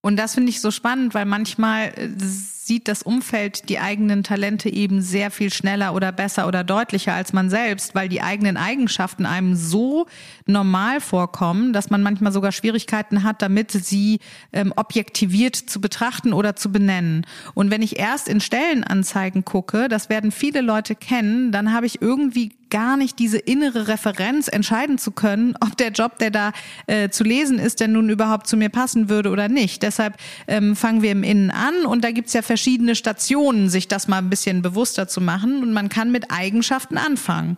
Und 0.05 0.17
das 0.17 0.35
finde 0.35 0.51
ich 0.51 0.61
so 0.61 0.69
spannend, 0.69 1.15
weil 1.15 1.25
manchmal 1.25 1.87
äh, 1.87 2.09
sieht 2.19 2.87
das 2.87 3.01
Umfeld 3.01 3.69
die 3.69 3.79
eigenen 3.79 4.23
Talente 4.23 4.69
eben 4.69 5.01
sehr 5.01 5.31
viel 5.31 5.51
schneller 5.51 5.95
oder 5.95 6.11
besser 6.11 6.47
oder 6.47 6.63
deutlicher 6.63 7.15
als 7.15 7.33
man 7.33 7.49
selbst, 7.49 7.95
weil 7.95 8.07
die 8.07 8.21
eigenen 8.21 8.55
Eigenschaften 8.55 9.25
einem 9.25 9.55
so 9.55 10.05
normal 10.45 11.01
vorkommen, 11.01 11.73
dass 11.73 11.89
man 11.89 12.03
manchmal 12.03 12.31
sogar 12.31 12.51
Schwierigkeiten 12.51 13.23
hat, 13.23 13.41
damit 13.41 13.71
sie 13.71 14.19
ähm, 14.53 14.73
objektiviert 14.75 15.55
zu 15.55 15.81
betrachten 15.81 16.33
oder 16.33 16.55
zu 16.55 16.71
benennen. 16.71 17.25
Und 17.55 17.71
wenn 17.71 17.81
ich 17.81 17.97
erst 17.97 18.27
in 18.27 18.41
Stellenanzeigen 18.41 19.43
gucke, 19.43 19.87
das 19.89 20.09
werden 20.09 20.29
viele 20.29 20.61
Leute 20.61 20.93
kennen, 20.93 21.51
dann 21.51 21.73
habe 21.73 21.87
ich 21.87 21.99
irgendwie 21.99 22.51
gar 22.75 22.97
nicht 22.97 23.19
diese 23.19 23.37
innere 23.37 23.87
Referenz 23.87 24.49
entscheiden 24.49 24.97
zu 24.97 25.11
können, 25.11 25.55
ob 25.61 25.77
der 25.77 25.91
Job, 25.91 26.19
der 26.19 26.29
da 26.29 26.51
äh, 26.87 27.07
zu 27.07 27.23
lesen 27.23 27.57
ist, 27.57 27.79
denn 27.79 27.93
nun 27.93 28.09
überhaupt 28.09 28.47
zu 28.47 28.57
mir 28.57 28.67
passen 28.67 29.07
würde 29.07 29.29
oder 29.29 29.47
nicht. 29.47 29.81
Deshalb 29.81 30.17
ähm, 30.47 30.75
fangen 30.75 31.01
wir 31.01 31.13
im 31.13 31.23
Innen 31.23 31.51
an 31.51 31.85
und 31.85 32.03
da 32.03 32.11
gibt's 32.11 32.33
ja 32.33 32.41
verschiedene 32.41 32.95
Stationen, 32.95 33.69
sich 33.69 33.87
das 33.87 34.09
mal 34.09 34.17
ein 34.17 34.29
bisschen 34.29 34.61
bewusster 34.61 35.07
zu 35.07 35.21
machen 35.21 35.63
und 35.63 35.71
man 35.71 35.87
kann 35.87 36.11
mit 36.11 36.31
Eigenschaften 36.31 36.97
anfangen. 36.97 37.55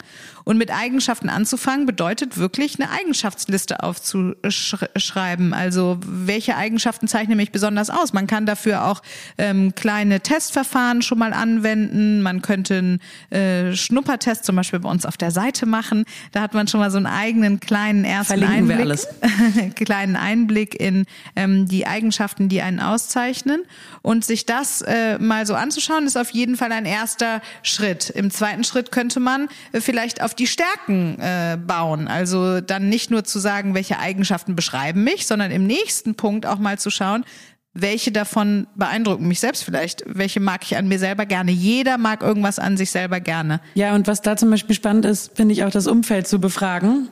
Und 0.48 0.58
mit 0.58 0.72
Eigenschaften 0.72 1.28
anzufangen 1.28 1.86
bedeutet 1.86 2.38
wirklich 2.38 2.80
eine 2.80 2.90
Eigenschaftsliste 2.90 3.84
aufzuschreiben. 3.84 5.54
Also 5.54 6.00
welche 6.06 6.56
Eigenschaften 6.56 7.10
zeichnen 7.10 7.36
mich 7.36 7.52
besonders 7.52 7.90
aus? 7.90 8.14
Man 8.14 8.28
kann 8.28 8.46
dafür 8.46 8.86
auch 8.86 9.02
ähm, 9.38 9.76
kleine 9.76 10.22
Testverfahren 10.22 11.02
schon 11.02 11.20
mal 11.20 11.34
anwenden. 11.34 12.22
Man 12.22 12.42
könnte 12.42 12.78
einen 12.78 13.00
äh, 13.30 13.76
Schnuppertest 13.76 14.46
zum 14.46 14.56
Beispiel 14.56 14.80
bei 14.80 14.90
uns 14.90 15.06
auf 15.06 15.18
der 15.18 15.32
Seite 15.32 15.66
machen. 15.66 16.06
Da 16.32 16.44
hat 16.44 16.54
man 16.54 16.70
schon 16.70 16.80
mal 16.80 16.92
so 16.92 16.98
einen 16.98 17.08
eigenen 17.08 17.60
kleinen 17.60 18.06
ersten 18.06 18.40
Verlinken 18.40 18.72
Einblick, 18.72 18.80
alles. 18.80 19.08
kleinen 19.76 20.16
Einblick 20.16 20.80
in 20.80 21.08
ähm, 21.36 21.68
die 21.68 21.86
Eigenschaften, 21.88 22.48
die 22.48 22.62
einen 22.62 22.80
auszeichnen. 22.80 23.64
Und 24.02 24.24
sich 24.24 24.46
das 24.46 24.82
äh, 24.82 25.20
mal 25.20 25.46
so 25.46 25.56
anzuschauen, 25.56 26.06
ist 26.06 26.16
auf 26.16 26.30
jeden 26.30 26.56
Fall 26.56 26.72
ein 26.72 26.86
erster 26.86 27.42
Schritt. 27.64 28.10
Im 28.12 28.32
zweiten 28.32 28.64
Schritt 28.64 28.94
könnte 28.94 29.20
man 29.20 29.50
äh, 29.74 29.82
vielleicht 29.82 30.22
auf 30.22 30.37
die 30.40 30.48
Stärken 30.48 31.20
äh, 31.20 31.58
bauen. 31.58 32.08
Also 32.08 32.62
dann 32.62 32.90
nicht 32.90 33.12
nur 33.12 33.24
zu 33.24 33.40
sagen, 33.40 33.74
welche 33.74 34.00
Eigenschaften 34.00 34.56
beschreiben 34.56 35.04
mich, 35.04 35.28
sondern 35.28 35.52
im 35.52 35.66
nächsten 35.66 36.16
Punkt 36.16 36.46
auch 36.46 36.60
mal 36.60 36.78
zu 36.80 36.90
schauen, 36.90 37.26
welche 37.74 38.12
davon 38.12 38.66
beeindrucken 38.76 39.28
mich 39.28 39.40
selbst 39.40 39.64
vielleicht? 39.64 40.04
Welche 40.08 40.40
mag 40.40 40.64
ich 40.64 40.78
an 40.78 40.88
mir 40.88 40.98
selber 40.98 41.28
gerne? 41.28 41.52
Jeder 41.52 41.98
mag 42.00 42.24
irgendwas 42.24 42.58
an 42.58 42.76
sich 42.76 42.90
selber 42.90 43.20
gerne. 43.20 43.62
Ja, 43.76 43.94
und 43.94 44.08
was 44.08 44.22
da 44.22 44.36
zum 44.36 44.50
Beispiel 44.50 44.76
spannend 44.76 45.06
ist, 45.06 45.36
finde 45.36 45.54
ich 45.54 45.64
auch 45.64 45.70
das 45.70 45.86
Umfeld 45.86 46.28
zu 46.28 46.40
befragen 46.40 47.10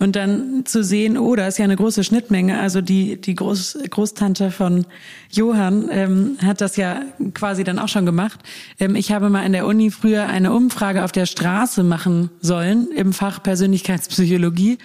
und 0.00 0.16
dann 0.16 0.64
zu 0.64 0.82
sehen, 0.82 1.18
oh, 1.18 1.36
da 1.36 1.46
ist 1.46 1.58
ja 1.58 1.64
eine 1.64 1.76
große 1.76 2.04
Schnittmenge. 2.04 2.58
Also 2.58 2.80
die, 2.80 3.20
die 3.20 3.34
Groß, 3.34 3.78
Großtante 3.90 4.50
von 4.50 4.86
Johann 5.30 5.88
ähm, 5.92 6.38
hat 6.42 6.62
das 6.62 6.76
ja 6.76 7.02
quasi 7.34 7.64
dann 7.64 7.78
auch 7.78 7.88
schon 7.88 8.06
gemacht. 8.06 8.40
Ähm, 8.80 8.96
ich 8.96 9.12
habe 9.12 9.28
mal 9.28 9.44
in 9.44 9.52
der 9.52 9.66
Uni 9.66 9.90
früher 9.90 10.26
eine 10.26 10.54
Umfrage 10.54 11.04
auf 11.04 11.12
der 11.12 11.26
Straße 11.26 11.84
machen 11.84 12.30
sollen 12.40 12.88
im 12.96 13.12
Fach 13.12 13.42
Persönlichkeitspsychologie. 13.42 14.78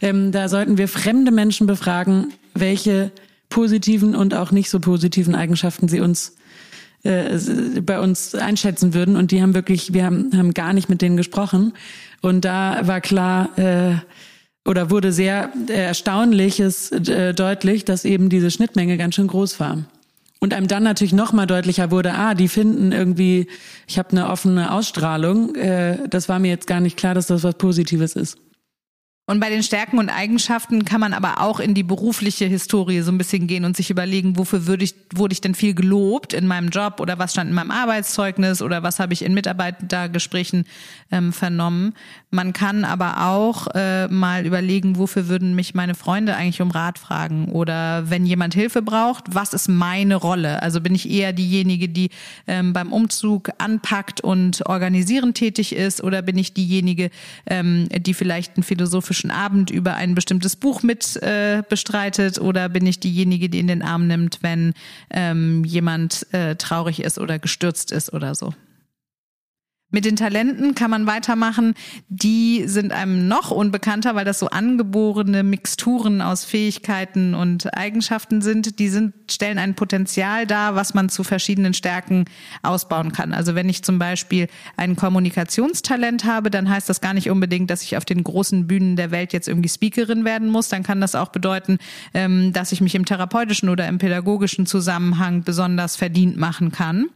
Ähm, 0.00 0.30
da 0.30 0.48
sollten 0.48 0.78
wir 0.78 0.86
fremde 0.86 1.32
Menschen 1.32 1.66
befragen, 1.66 2.32
welche 2.54 3.10
positiven 3.48 4.14
und 4.14 4.32
auch 4.32 4.52
nicht 4.52 4.70
so 4.70 4.78
positiven 4.78 5.34
Eigenschaften 5.34 5.88
sie 5.88 6.00
uns 6.00 6.36
äh, 7.02 7.36
bei 7.80 7.98
uns 7.98 8.36
einschätzen 8.36 8.94
würden. 8.94 9.16
Und 9.16 9.32
die 9.32 9.42
haben 9.42 9.54
wirklich, 9.54 9.92
wir 9.92 10.04
haben, 10.04 10.30
haben 10.36 10.54
gar 10.54 10.72
nicht 10.72 10.88
mit 10.88 11.02
denen 11.02 11.16
gesprochen. 11.16 11.72
Und 12.20 12.44
da 12.44 12.86
war 12.86 13.00
klar, 13.00 13.58
äh, 13.58 13.96
oder 14.64 14.90
wurde 14.90 15.12
sehr 15.12 15.52
äh, 15.68 15.72
erstaunliches 15.72 16.92
äh, 16.92 17.34
deutlich, 17.34 17.84
dass 17.84 18.04
eben 18.04 18.28
diese 18.28 18.50
Schnittmenge 18.50 18.96
ganz 18.96 19.14
schön 19.14 19.26
groß 19.26 19.58
war. 19.60 19.78
Und 20.40 20.54
einem 20.54 20.66
dann 20.66 20.82
natürlich 20.82 21.12
noch 21.12 21.32
mal 21.32 21.46
deutlicher 21.46 21.90
wurde, 21.90 22.14
ah, 22.14 22.34
die 22.34 22.48
finden 22.48 22.90
irgendwie, 22.90 23.46
ich 23.86 23.98
habe 23.98 24.10
eine 24.10 24.28
offene 24.28 24.72
Ausstrahlung. 24.72 25.54
Äh, 25.54 26.08
das 26.08 26.28
war 26.28 26.38
mir 26.38 26.48
jetzt 26.48 26.66
gar 26.66 26.80
nicht 26.80 26.96
klar, 26.96 27.14
dass 27.14 27.28
das 27.28 27.44
was 27.44 27.54
Positives 27.54 28.16
ist. 28.16 28.38
Und 29.24 29.38
bei 29.38 29.50
den 29.50 29.62
Stärken 29.62 29.98
und 29.98 30.08
Eigenschaften 30.08 30.84
kann 30.84 31.00
man 31.00 31.14
aber 31.14 31.40
auch 31.40 31.60
in 31.60 31.74
die 31.74 31.84
berufliche 31.84 32.46
Historie 32.46 33.02
so 33.02 33.12
ein 33.12 33.18
bisschen 33.18 33.46
gehen 33.46 33.64
und 33.64 33.76
sich 33.76 33.88
überlegen, 33.88 34.36
wofür 34.36 34.66
würde 34.66 34.82
ich, 34.82 34.96
wurde 35.14 35.32
ich 35.32 35.40
denn 35.40 35.54
viel 35.54 35.74
gelobt 35.74 36.32
in 36.32 36.48
meinem 36.48 36.70
Job 36.70 36.98
oder 36.98 37.20
was 37.20 37.30
stand 37.30 37.48
in 37.48 37.54
meinem 37.54 37.70
Arbeitszeugnis 37.70 38.62
oder 38.62 38.82
was 38.82 38.98
habe 38.98 39.12
ich 39.12 39.24
in 39.24 39.32
Mitarbeitergesprächen 39.32 40.64
ähm, 41.12 41.32
vernommen. 41.32 41.94
Man 42.30 42.52
kann 42.52 42.84
aber 42.84 43.28
auch 43.28 43.68
äh, 43.74 44.08
mal 44.08 44.44
überlegen, 44.44 44.98
wofür 44.98 45.28
würden 45.28 45.54
mich 45.54 45.72
meine 45.72 45.94
Freunde 45.94 46.34
eigentlich 46.34 46.60
um 46.60 46.72
Rat 46.72 46.98
fragen 46.98 47.46
oder 47.52 48.10
wenn 48.10 48.26
jemand 48.26 48.54
Hilfe 48.54 48.82
braucht, 48.82 49.26
was 49.32 49.54
ist 49.54 49.68
meine 49.68 50.16
Rolle? 50.16 50.62
Also 50.62 50.80
bin 50.80 50.96
ich 50.96 51.08
eher 51.08 51.32
diejenige, 51.32 51.88
die 51.88 52.10
ähm, 52.48 52.72
beim 52.72 52.92
Umzug 52.92 53.50
anpackt 53.58 54.20
und 54.20 54.66
organisierend 54.66 55.36
tätig 55.36 55.76
ist 55.76 56.02
oder 56.02 56.22
bin 56.22 56.36
ich 56.36 56.54
diejenige, 56.54 57.10
ähm, 57.46 57.88
die 57.88 58.14
vielleicht 58.14 58.56
einen 58.56 58.64
philosophischen 58.64 59.11
Abend 59.30 59.70
über 59.70 59.94
ein 59.94 60.14
bestimmtes 60.14 60.56
Buch 60.56 60.82
mit 60.82 61.16
äh, 61.22 61.62
bestreitet 61.68 62.38
oder 62.40 62.68
bin 62.68 62.86
ich 62.86 63.00
diejenige, 63.00 63.48
die 63.48 63.60
in 63.60 63.66
den 63.66 63.82
Arm 63.82 64.06
nimmt, 64.06 64.38
wenn 64.42 64.74
ähm, 65.10 65.64
jemand 65.64 66.26
äh, 66.32 66.56
traurig 66.56 67.02
ist 67.02 67.18
oder 67.18 67.38
gestürzt 67.38 67.92
ist 67.92 68.12
oder 68.12 68.34
so? 68.34 68.54
Mit 69.94 70.06
den 70.06 70.16
Talenten 70.16 70.74
kann 70.74 70.90
man 70.90 71.06
weitermachen. 71.06 71.74
Die 72.08 72.64
sind 72.66 72.92
einem 72.92 73.28
noch 73.28 73.50
unbekannter, 73.50 74.14
weil 74.14 74.24
das 74.24 74.38
so 74.38 74.48
angeborene 74.48 75.42
Mixturen 75.42 76.22
aus 76.22 76.46
Fähigkeiten 76.46 77.34
und 77.34 77.76
Eigenschaften 77.76 78.40
sind. 78.40 78.78
Die 78.78 78.88
sind, 78.88 79.12
stellen 79.30 79.58
ein 79.58 79.74
Potenzial 79.74 80.46
dar, 80.46 80.74
was 80.74 80.94
man 80.94 81.10
zu 81.10 81.24
verschiedenen 81.24 81.74
Stärken 81.74 82.24
ausbauen 82.62 83.12
kann. 83.12 83.34
Also 83.34 83.54
wenn 83.54 83.68
ich 83.68 83.84
zum 83.84 83.98
Beispiel 83.98 84.48
ein 84.78 84.96
Kommunikationstalent 84.96 86.24
habe, 86.24 86.50
dann 86.50 86.70
heißt 86.70 86.88
das 86.88 87.02
gar 87.02 87.12
nicht 87.12 87.28
unbedingt, 87.28 87.68
dass 87.68 87.82
ich 87.82 87.98
auf 87.98 88.06
den 88.06 88.24
großen 88.24 88.66
Bühnen 88.66 88.96
der 88.96 89.10
Welt 89.10 89.34
jetzt 89.34 89.46
irgendwie 89.46 89.68
Speakerin 89.68 90.24
werden 90.24 90.48
muss. 90.48 90.70
Dann 90.70 90.84
kann 90.84 91.02
das 91.02 91.14
auch 91.14 91.28
bedeuten, 91.28 91.76
ähm, 92.14 92.54
dass 92.54 92.72
ich 92.72 92.80
mich 92.80 92.94
im 92.94 93.04
therapeutischen 93.04 93.68
oder 93.68 93.86
im 93.88 93.98
pädagogischen 93.98 94.64
Zusammenhang 94.64 95.42
besonders 95.42 95.96
verdient 95.96 96.38
machen 96.38 96.72
kann. 96.72 97.10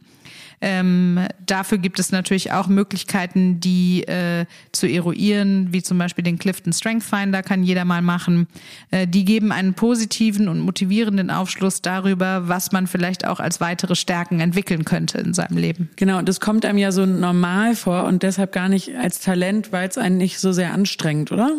Ähm, 0.59 1.19
dafür 1.45 1.77
gibt 1.77 1.99
es 1.99 2.11
natürlich 2.11 2.51
auch 2.51 2.67
Möglichkeiten, 2.67 3.59
die 3.59 4.03
äh, 4.03 4.45
zu 4.71 4.87
eruieren, 4.87 5.67
wie 5.71 5.83
zum 5.83 5.97
Beispiel 5.99 6.23
den 6.23 6.39
Clifton 6.39 6.73
Strength 6.73 7.03
Finder 7.03 7.43
kann 7.43 7.63
jeder 7.63 7.85
mal 7.85 8.01
machen. 8.01 8.47
Äh, 8.89 9.07
die 9.07 9.23
geben 9.23 9.51
einen 9.51 9.75
positiven 9.75 10.47
und 10.47 10.59
motivierenden 10.59 11.29
Aufschluss 11.29 11.81
darüber, 11.81 12.47
was 12.47 12.71
man 12.71 12.87
vielleicht 12.87 13.27
auch 13.27 13.39
als 13.39 13.61
weitere 13.61 13.95
Stärken 13.95 14.39
entwickeln 14.39 14.83
könnte 14.83 15.19
in 15.19 15.33
seinem 15.33 15.57
Leben. 15.57 15.89
Genau, 15.95 16.17
und 16.17 16.27
das 16.27 16.39
kommt 16.39 16.65
einem 16.65 16.79
ja 16.79 16.91
so 16.91 17.05
normal 17.05 17.75
vor 17.75 18.05
und 18.05 18.23
deshalb 18.23 18.51
gar 18.51 18.69
nicht 18.69 18.95
als 18.95 19.19
Talent, 19.19 19.71
weil 19.71 19.87
es 19.87 19.97
einen 19.97 20.17
nicht 20.17 20.39
so 20.39 20.51
sehr 20.51 20.73
anstrengt, 20.73 21.31
oder? 21.31 21.51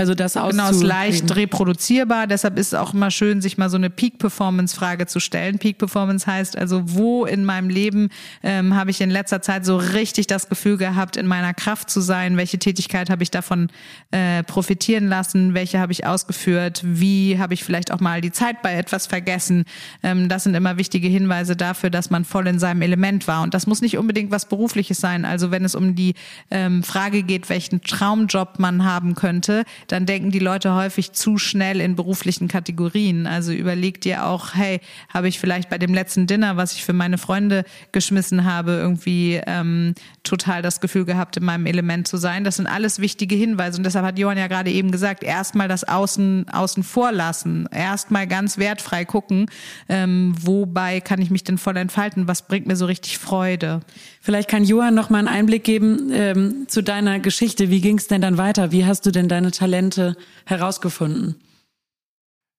Also 0.00 0.14
das 0.14 0.32
Genau, 0.32 0.70
ist 0.70 0.82
leicht 0.82 1.36
reproduzierbar. 1.36 2.26
Deshalb 2.26 2.58
ist 2.58 2.68
es 2.68 2.74
auch 2.74 2.94
immer 2.94 3.10
schön, 3.10 3.42
sich 3.42 3.58
mal 3.58 3.68
so 3.68 3.76
eine 3.76 3.90
Peak-Performance-Frage 3.90 5.06
zu 5.06 5.20
stellen. 5.20 5.58
Peak-Performance 5.58 6.26
heißt 6.26 6.56
also, 6.56 6.80
wo 6.86 7.26
in 7.26 7.44
meinem 7.44 7.68
Leben 7.68 8.08
ähm, 8.42 8.74
habe 8.74 8.90
ich 8.90 9.02
in 9.02 9.10
letzter 9.10 9.42
Zeit 9.42 9.66
so 9.66 9.76
richtig 9.76 10.26
das 10.26 10.48
Gefühl 10.48 10.78
gehabt, 10.78 11.18
in 11.18 11.26
meiner 11.26 11.52
Kraft 11.52 11.90
zu 11.90 12.00
sein? 12.00 12.38
Welche 12.38 12.58
Tätigkeit 12.58 13.10
habe 13.10 13.22
ich 13.22 13.30
davon 13.30 13.68
äh, 14.10 14.42
profitieren 14.42 15.06
lassen? 15.06 15.52
Welche 15.52 15.80
habe 15.80 15.92
ich 15.92 16.06
ausgeführt? 16.06 16.80
Wie 16.82 17.38
habe 17.38 17.52
ich 17.52 17.62
vielleicht 17.62 17.92
auch 17.92 18.00
mal 18.00 18.22
die 18.22 18.32
Zeit 18.32 18.62
bei 18.62 18.72
etwas 18.72 19.06
vergessen? 19.06 19.66
Ähm, 20.02 20.30
das 20.30 20.44
sind 20.44 20.54
immer 20.54 20.78
wichtige 20.78 21.08
Hinweise 21.08 21.56
dafür, 21.56 21.90
dass 21.90 22.08
man 22.08 22.24
voll 22.24 22.46
in 22.46 22.58
seinem 22.58 22.80
Element 22.80 23.28
war. 23.28 23.42
Und 23.42 23.52
das 23.52 23.66
muss 23.66 23.82
nicht 23.82 23.98
unbedingt 23.98 24.30
was 24.30 24.46
Berufliches 24.46 24.98
sein. 24.98 25.26
Also 25.26 25.50
wenn 25.50 25.62
es 25.62 25.74
um 25.74 25.94
die 25.94 26.14
ähm, 26.50 26.82
Frage 26.84 27.22
geht, 27.22 27.50
welchen 27.50 27.82
Traumjob 27.82 28.58
man 28.58 28.86
haben 28.86 29.14
könnte, 29.14 29.64
dann 29.90 30.06
denken 30.06 30.30
die 30.30 30.38
Leute 30.38 30.74
häufig 30.74 31.12
zu 31.12 31.36
schnell 31.36 31.80
in 31.80 31.96
beruflichen 31.96 32.46
Kategorien. 32.46 33.26
Also 33.26 33.52
überleg 33.52 34.00
dir 34.00 34.26
auch, 34.26 34.54
hey, 34.54 34.80
habe 35.12 35.26
ich 35.26 35.40
vielleicht 35.40 35.68
bei 35.68 35.78
dem 35.78 35.92
letzten 35.92 36.28
Dinner, 36.28 36.56
was 36.56 36.74
ich 36.74 36.84
für 36.84 36.92
meine 36.92 37.18
Freunde 37.18 37.64
geschmissen 37.90 38.44
habe, 38.44 38.72
irgendwie 38.72 39.40
ähm, 39.46 39.94
total 40.22 40.62
das 40.62 40.80
Gefühl 40.80 41.04
gehabt, 41.04 41.36
in 41.36 41.44
meinem 41.44 41.66
Element 41.66 42.06
zu 42.06 42.18
sein. 42.18 42.44
Das 42.44 42.56
sind 42.56 42.68
alles 42.68 43.00
wichtige 43.00 43.34
Hinweise. 43.34 43.78
Und 43.78 43.84
deshalb 43.84 44.06
hat 44.06 44.18
Johann 44.18 44.38
ja 44.38 44.46
gerade 44.46 44.70
eben 44.70 44.92
gesagt, 44.92 45.24
erstmal 45.24 45.66
das 45.66 45.82
Außen, 45.82 46.48
außen 46.48 46.84
vor 46.84 47.10
lassen. 47.10 47.68
Erstmal 47.72 48.28
ganz 48.28 48.58
wertfrei 48.58 49.04
gucken, 49.04 49.46
ähm, 49.88 50.34
wobei 50.40 51.00
kann 51.00 51.20
ich 51.20 51.30
mich 51.30 51.42
denn 51.42 51.58
voll 51.58 51.76
entfalten? 51.76 52.28
Was 52.28 52.46
bringt 52.46 52.66
mir 52.66 52.76
so 52.76 52.86
richtig 52.86 53.18
Freude? 53.18 53.80
Vielleicht 54.22 54.50
kann 54.50 54.64
Johann 54.64 54.94
noch 54.94 55.08
mal 55.08 55.18
einen 55.18 55.28
Einblick 55.28 55.64
geben 55.64 56.10
ähm, 56.12 56.66
zu 56.68 56.82
deiner 56.82 57.20
Geschichte. 57.20 57.70
Wie 57.70 57.80
ging 57.80 57.96
es 57.96 58.06
denn 58.06 58.20
dann 58.20 58.36
weiter? 58.36 58.70
Wie 58.70 58.84
hast 58.84 59.06
du 59.06 59.10
denn 59.10 59.28
deine 59.28 59.50
Talente 59.50 60.14
herausgefunden? 60.44 61.36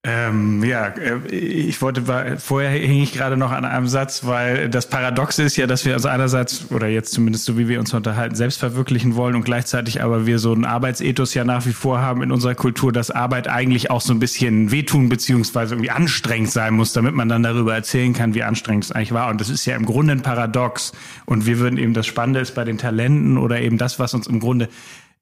Ähm, 0.03 0.63
ja, 0.63 0.87
äh, 0.87 1.27
ich 1.27 1.79
wollte, 1.79 2.01
vorher 2.39 2.71
hing 2.71 3.03
ich 3.03 3.13
gerade 3.13 3.37
noch 3.37 3.51
an 3.51 3.65
einem 3.65 3.87
Satz, 3.87 4.25
weil 4.25 4.67
das 4.67 4.89
Paradox 4.89 5.37
ist 5.37 5.57
ja, 5.57 5.67
dass 5.67 5.85
wir 5.85 5.93
uns 5.93 6.07
einerseits, 6.07 6.71
oder 6.71 6.87
jetzt 6.87 7.13
zumindest 7.13 7.45
so 7.45 7.55
wie 7.55 7.67
wir 7.67 7.79
uns 7.79 7.93
unterhalten, 7.93 8.33
selbst 8.33 8.57
verwirklichen 8.57 9.15
wollen 9.15 9.35
und 9.35 9.43
gleichzeitig 9.43 10.01
aber 10.01 10.25
wir 10.25 10.39
so 10.39 10.53
ein 10.53 10.65
Arbeitsethos 10.65 11.35
ja 11.35 11.43
nach 11.43 11.67
wie 11.67 11.73
vor 11.73 12.01
haben 12.01 12.23
in 12.23 12.31
unserer 12.31 12.55
Kultur, 12.55 12.91
dass 12.91 13.11
Arbeit 13.11 13.47
eigentlich 13.47 13.91
auch 13.91 14.01
so 14.01 14.11
ein 14.11 14.17
bisschen 14.17 14.71
wehtun 14.71 15.07
beziehungsweise 15.07 15.75
irgendwie 15.75 15.91
anstrengend 15.91 16.49
sein 16.49 16.73
muss, 16.73 16.93
damit 16.93 17.13
man 17.13 17.29
dann 17.29 17.43
darüber 17.43 17.75
erzählen 17.75 18.13
kann, 18.13 18.33
wie 18.33 18.41
anstrengend 18.41 18.85
es 18.85 18.91
eigentlich 18.91 19.13
war. 19.13 19.29
Und 19.29 19.39
das 19.39 19.49
ist 19.49 19.67
ja 19.67 19.75
im 19.75 19.85
Grunde 19.85 20.13
ein 20.13 20.21
Paradox. 20.21 20.93
Und 21.25 21.45
wir 21.45 21.59
würden 21.59 21.77
eben 21.77 21.93
das 21.93 22.07
Spannende 22.07 22.39
ist 22.39 22.55
bei 22.55 22.63
den 22.63 22.79
Talenten 22.79 23.37
oder 23.37 23.61
eben 23.61 23.77
das, 23.77 23.99
was 23.99 24.15
uns 24.15 24.25
im 24.25 24.39
Grunde 24.39 24.67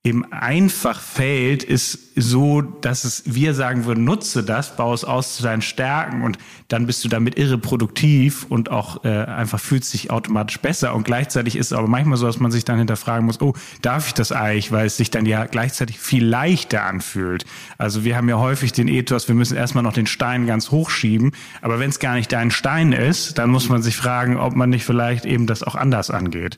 eben 0.06 0.32
einfach 0.32 1.02
fällt, 1.02 1.62
ist 1.62 2.00
so, 2.16 2.62
dass 2.62 3.04
es 3.04 3.24
wir 3.26 3.54
sagen 3.54 3.84
würden, 3.84 4.06
nutze 4.06 4.44
das, 4.44 4.78
baue 4.78 4.96
es 4.96 5.04
aus 5.04 5.36
zu 5.36 5.44
deinen 5.44 5.62
Stärken 5.62 6.22
und 6.22 6.38
dann 6.70 6.86
bist 6.86 7.04
du 7.04 7.10
damit 7.10 7.38
irre 7.38 7.58
produktiv 7.58 8.46
und 8.48 8.72
auch 8.72 9.04
äh, 9.04 9.10
einfach 9.10 9.60
fühlt 9.60 9.84
sich 9.84 10.10
automatisch 10.10 10.58
besser. 10.60 10.96
Und 10.96 11.04
gleichzeitig 11.04 11.58
ist 11.58 11.68
es 11.68 11.74
aber 11.74 11.90
manchmal 11.90 12.18
so, 12.18 12.28
dass 12.28 12.40
man 12.40 12.50
sich 12.50 12.64
dann 12.64 12.78
hinterfragen 12.78 13.26
muss, 13.26 13.42
oh, 13.42 13.54
darf 13.82 14.08
ich 14.08 14.14
das 14.14 14.32
eigentlich, 14.32 14.72
weil 14.72 14.86
es 14.88 14.96
sich 14.96 15.12
dann 15.12 15.26
ja 15.26 15.46
gleichzeitig 15.46 16.00
viel 16.00 16.26
leichter 16.26 16.84
anfühlt. 16.84 17.46
Also 17.78 18.06
wir 18.06 18.16
haben 18.16 18.30
ja 18.30 18.38
häufig 18.38 18.72
den 18.72 18.88
Ethos, 18.88 19.28
wir 19.28 19.36
müssen 19.36 19.58
erstmal 19.58 19.84
noch 19.84 19.94
den 19.94 20.08
Stein 20.08 20.48
ganz 20.48 20.72
hochschieben, 20.72 21.34
aber 21.62 21.80
wenn 21.80 21.90
es 21.90 22.00
gar 22.00 22.16
nicht 22.16 22.32
dein 22.32 22.52
Stein 22.52 22.94
ist, 22.94 23.38
dann 23.38 23.50
muss 23.50 23.68
man 23.68 23.82
sich 23.82 23.98
fragen, 23.98 24.38
ob 24.38 24.56
man 24.56 24.70
nicht 24.70 24.86
vielleicht 24.86 25.26
eben 25.26 25.46
das 25.46 25.62
auch 25.62 25.76
anders 25.76 26.10
angeht. 26.10 26.58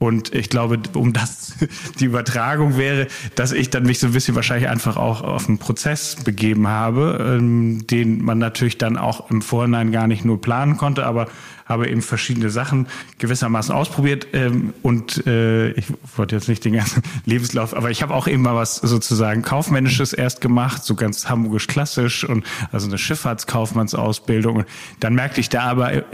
Und 0.00 0.32
ich 0.32 0.48
glaube, 0.48 0.78
um 0.94 1.12
das 1.12 1.54
die 1.98 2.04
Übertragung 2.04 2.76
wäre, 2.76 3.08
dass 3.34 3.50
ich 3.50 3.68
dann 3.70 3.82
mich 3.82 3.98
so 3.98 4.06
ein 4.06 4.12
bisschen 4.12 4.36
wahrscheinlich 4.36 4.68
einfach 4.68 4.96
auch 4.96 5.22
auf 5.22 5.48
einen 5.48 5.58
Prozess 5.58 6.14
begeben 6.14 6.68
habe, 6.68 7.36
ähm, 7.36 7.84
den 7.88 8.22
man 8.22 8.38
natürlich 8.38 8.78
dann 8.78 8.96
auch 8.96 9.28
im 9.30 9.42
Vorhinein 9.42 9.90
gar 9.90 10.06
nicht 10.06 10.24
nur 10.24 10.40
planen 10.40 10.76
konnte, 10.76 11.04
aber 11.04 11.26
habe 11.68 11.88
eben 11.88 12.02
verschiedene 12.02 12.50
Sachen 12.50 12.86
gewissermaßen 13.18 13.74
ausprobiert 13.74 14.28
ähm, 14.32 14.72
und 14.82 15.26
äh, 15.26 15.70
ich 15.72 15.86
wollte 16.16 16.34
jetzt 16.34 16.48
nicht 16.48 16.64
den 16.64 16.72
ganzen 16.72 17.02
Lebenslauf, 17.26 17.76
aber 17.76 17.90
ich 17.90 18.02
habe 18.02 18.14
auch 18.14 18.26
eben 18.26 18.42
mal 18.42 18.54
was 18.54 18.76
sozusagen 18.76 19.42
kaufmännisches 19.42 20.12
erst 20.12 20.40
gemacht, 20.40 20.82
so 20.82 20.94
ganz 20.94 21.28
hamburgisch 21.28 21.66
klassisch 21.66 22.24
und 22.24 22.44
also 22.72 22.86
eine 22.86 22.98
Schifffahrtskaufmannsausbildung. 22.98 24.64
Dann 25.00 25.14
merkte 25.14 25.40
ich 25.40 25.48
da 25.48 25.64
aber 25.64 26.04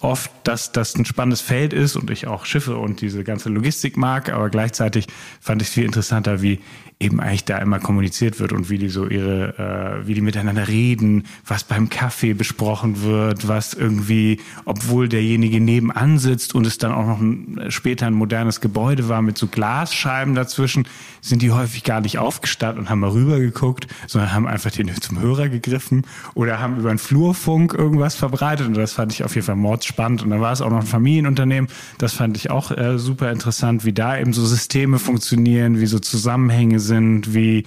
oft, 0.00 0.30
dass 0.42 0.72
das 0.72 0.96
ein 0.96 1.04
spannendes 1.04 1.40
Feld 1.40 1.72
ist 1.72 1.96
und 1.96 2.10
ich 2.10 2.26
auch 2.26 2.44
Schiffe 2.44 2.76
und 2.76 3.00
diese 3.00 3.24
ganze 3.24 3.48
Logistik 3.48 3.96
mag, 3.96 4.32
aber 4.32 4.50
gleichzeitig 4.50 5.06
fand 5.40 5.62
ich 5.62 5.68
es 5.68 5.74
viel 5.74 5.84
interessanter, 5.84 6.42
wie 6.42 6.60
eben 7.00 7.20
eigentlich 7.20 7.44
da 7.44 7.58
immer 7.58 7.80
kommuniziert 7.80 8.38
wird 8.38 8.52
und 8.52 8.70
wie 8.70 8.78
die 8.78 8.88
so 8.88 9.06
ihre, 9.06 10.02
äh, 10.02 10.06
wie 10.06 10.14
die 10.14 10.20
miteinander 10.20 10.68
reden, 10.68 11.24
was 11.44 11.64
beim 11.64 11.88
Kaffee 11.88 12.34
besprochen 12.34 13.02
wird, 13.02 13.48
was 13.48 13.74
irgendwie, 13.74 14.40
obwohl 14.64 15.08
derjenige 15.08 15.60
nebenan 15.60 16.18
sitzt 16.18 16.54
und 16.54 16.66
es 16.66 16.78
dann 16.78 16.92
auch 16.92 17.06
noch 17.06 17.20
ein, 17.20 17.66
später 17.70 18.06
ein 18.06 18.14
modernes 18.14 18.60
Gebäude 18.60 19.08
war 19.08 19.22
mit 19.22 19.36
so 19.36 19.48
Glasscheiben 19.48 20.34
dazwischen, 20.34 20.86
sind 21.20 21.42
die 21.42 21.50
häufig 21.50 21.82
gar 21.82 22.00
nicht 22.00 22.18
aufgestanden 22.18 22.84
und 22.84 22.90
haben 22.90 23.00
mal 23.00 23.10
rübergeguckt, 23.10 23.88
sondern 24.06 24.32
haben 24.32 24.46
einfach 24.46 24.70
den 24.70 24.94
zum 25.00 25.20
Hörer 25.20 25.48
gegriffen 25.48 26.02
oder 26.34 26.60
haben 26.60 26.78
über 26.78 26.90
einen 26.90 26.98
Flurfunk 26.98 27.74
irgendwas 27.74 28.14
verbreitet 28.14 28.68
und 28.68 28.74
das 28.74 28.92
fand 28.92 29.12
ich 29.12 29.24
auf 29.24 29.34
jeden 29.34 29.46
Fall 29.46 29.56
mordsspannend. 29.56 30.22
Und 30.22 30.30
dann 30.30 30.40
war 30.40 30.52
es 30.52 30.60
auch 30.60 30.70
noch 30.70 30.80
ein 30.80 30.86
Familienunternehmen, 30.86 31.68
das 31.98 32.12
fand 32.12 32.36
ich 32.36 32.50
auch 32.50 32.70
äh, 32.70 32.98
super 32.98 33.32
interessant, 33.32 33.84
wie 33.84 33.92
da 33.92 34.18
eben 34.18 34.32
so 34.32 34.44
Systeme 34.46 34.98
funktionieren, 34.98 35.80
wie 35.80 35.86
so 35.86 35.98
Zusammenhänge 35.98 36.78
sind, 36.84 37.34
wie 37.34 37.64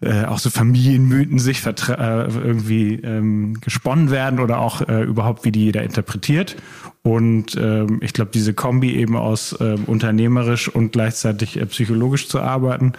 äh, 0.00 0.24
auch 0.24 0.38
so 0.38 0.50
Familienmythen 0.50 1.38
sich 1.38 1.64
äh, 1.64 1.70
irgendwie 1.70 2.96
ähm, 2.96 3.58
gesponnen 3.60 4.10
werden 4.10 4.40
oder 4.40 4.58
auch 4.58 4.86
äh, 4.86 5.02
überhaupt, 5.02 5.44
wie 5.44 5.52
die 5.52 5.64
jeder 5.64 5.82
interpretiert. 5.82 6.56
Und 7.02 7.56
ähm, 7.56 8.00
ich 8.02 8.12
glaube, 8.12 8.30
diese 8.34 8.52
Kombi 8.52 8.94
eben 8.94 9.16
aus 9.16 9.56
ähm, 9.60 9.84
unternehmerisch 9.86 10.68
und 10.68 10.92
gleichzeitig 10.92 11.56
äh, 11.58 11.66
psychologisch 11.66 12.28
zu 12.28 12.40
arbeiten, 12.40 12.92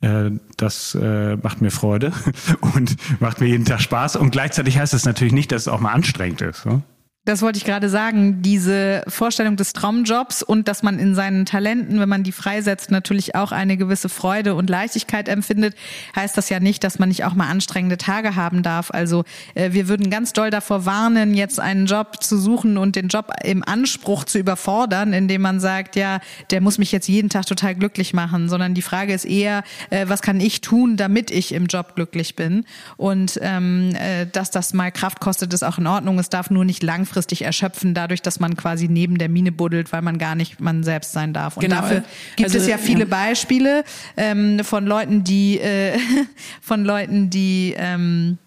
äh, 0.00 0.30
das 0.56 0.94
äh, 0.94 1.36
macht 1.36 1.60
mir 1.60 1.70
Freude 1.70 2.12
und 2.74 2.96
macht 3.20 3.40
mir 3.40 3.48
jeden 3.48 3.64
Tag 3.64 3.80
Spaß. 3.80 4.16
Und 4.16 4.30
gleichzeitig 4.30 4.78
heißt 4.78 4.94
es 4.94 5.04
natürlich 5.04 5.34
nicht, 5.34 5.52
dass 5.52 5.62
es 5.62 5.68
auch 5.68 5.80
mal 5.80 5.92
anstrengend 5.92 6.40
ist. 6.40 6.66
Ne? 6.66 6.82
Das 7.28 7.42
wollte 7.42 7.58
ich 7.58 7.66
gerade 7.66 7.90
sagen, 7.90 8.40
diese 8.40 9.02
Vorstellung 9.06 9.56
des 9.56 9.74
Traumjobs 9.74 10.42
und 10.42 10.66
dass 10.66 10.82
man 10.82 10.98
in 10.98 11.14
seinen 11.14 11.44
Talenten, 11.44 12.00
wenn 12.00 12.08
man 12.08 12.22
die 12.22 12.32
freisetzt, 12.32 12.90
natürlich 12.90 13.34
auch 13.34 13.52
eine 13.52 13.76
gewisse 13.76 14.08
Freude 14.08 14.54
und 14.54 14.70
Leichtigkeit 14.70 15.28
empfindet, 15.28 15.74
heißt 16.16 16.38
das 16.38 16.48
ja 16.48 16.58
nicht, 16.58 16.82
dass 16.84 16.98
man 16.98 17.10
nicht 17.10 17.26
auch 17.26 17.34
mal 17.34 17.48
anstrengende 17.48 17.98
Tage 17.98 18.34
haben 18.34 18.62
darf. 18.62 18.90
Also 18.90 19.24
äh, 19.54 19.72
wir 19.72 19.88
würden 19.88 20.08
ganz 20.08 20.32
doll 20.32 20.48
davor 20.48 20.86
warnen, 20.86 21.34
jetzt 21.34 21.60
einen 21.60 21.84
Job 21.84 22.22
zu 22.22 22.38
suchen 22.38 22.78
und 22.78 22.96
den 22.96 23.08
Job 23.08 23.30
im 23.44 23.62
Anspruch 23.62 24.24
zu 24.24 24.38
überfordern, 24.38 25.12
indem 25.12 25.42
man 25.42 25.60
sagt, 25.60 25.96
ja, 25.96 26.20
der 26.50 26.62
muss 26.62 26.78
mich 26.78 26.92
jetzt 26.92 27.08
jeden 27.08 27.28
Tag 27.28 27.44
total 27.44 27.74
glücklich 27.74 28.14
machen, 28.14 28.48
sondern 28.48 28.72
die 28.72 28.80
Frage 28.80 29.12
ist 29.12 29.26
eher, 29.26 29.64
äh, 29.90 30.06
was 30.08 30.22
kann 30.22 30.40
ich 30.40 30.62
tun, 30.62 30.96
damit 30.96 31.30
ich 31.30 31.52
im 31.52 31.66
Job 31.66 31.94
glücklich 31.94 32.36
bin? 32.36 32.64
Und 32.96 33.38
ähm, 33.42 33.94
äh, 33.96 34.24
dass 34.24 34.50
das 34.50 34.72
mal 34.72 34.90
Kraft 34.90 35.20
kostet, 35.20 35.52
ist 35.52 35.62
auch 35.62 35.76
in 35.76 35.86
Ordnung. 35.86 36.18
Es 36.18 36.30
darf 36.30 36.48
nur 36.48 36.64
nicht 36.64 36.82
langfristig 36.82 37.17
langfristig 37.18 37.42
erschöpfen, 37.42 37.94
dadurch, 37.94 38.22
dass 38.22 38.38
man 38.38 38.56
quasi 38.56 38.86
neben 38.88 39.18
der 39.18 39.28
Mine 39.28 39.50
buddelt, 39.50 39.92
weil 39.92 40.02
man 40.02 40.18
gar 40.18 40.36
nicht 40.36 40.60
man 40.60 40.84
selbst 40.84 41.12
sein 41.12 41.32
darf. 41.32 41.56
Und 41.56 41.62
genau. 41.62 41.80
dafür 41.80 42.04
gibt 42.36 42.48
also, 42.48 42.58
es 42.58 42.68
ja 42.68 42.78
viele 42.78 43.00
ja. 43.00 43.06
Beispiele 43.06 43.84
ähm, 44.16 44.60
von 44.62 44.86
Leuten, 44.86 45.24
die 45.24 45.58
äh, 45.58 45.98
von 46.60 46.84
Leuten, 46.84 47.28
die 47.28 47.74
ähm, 47.76 48.38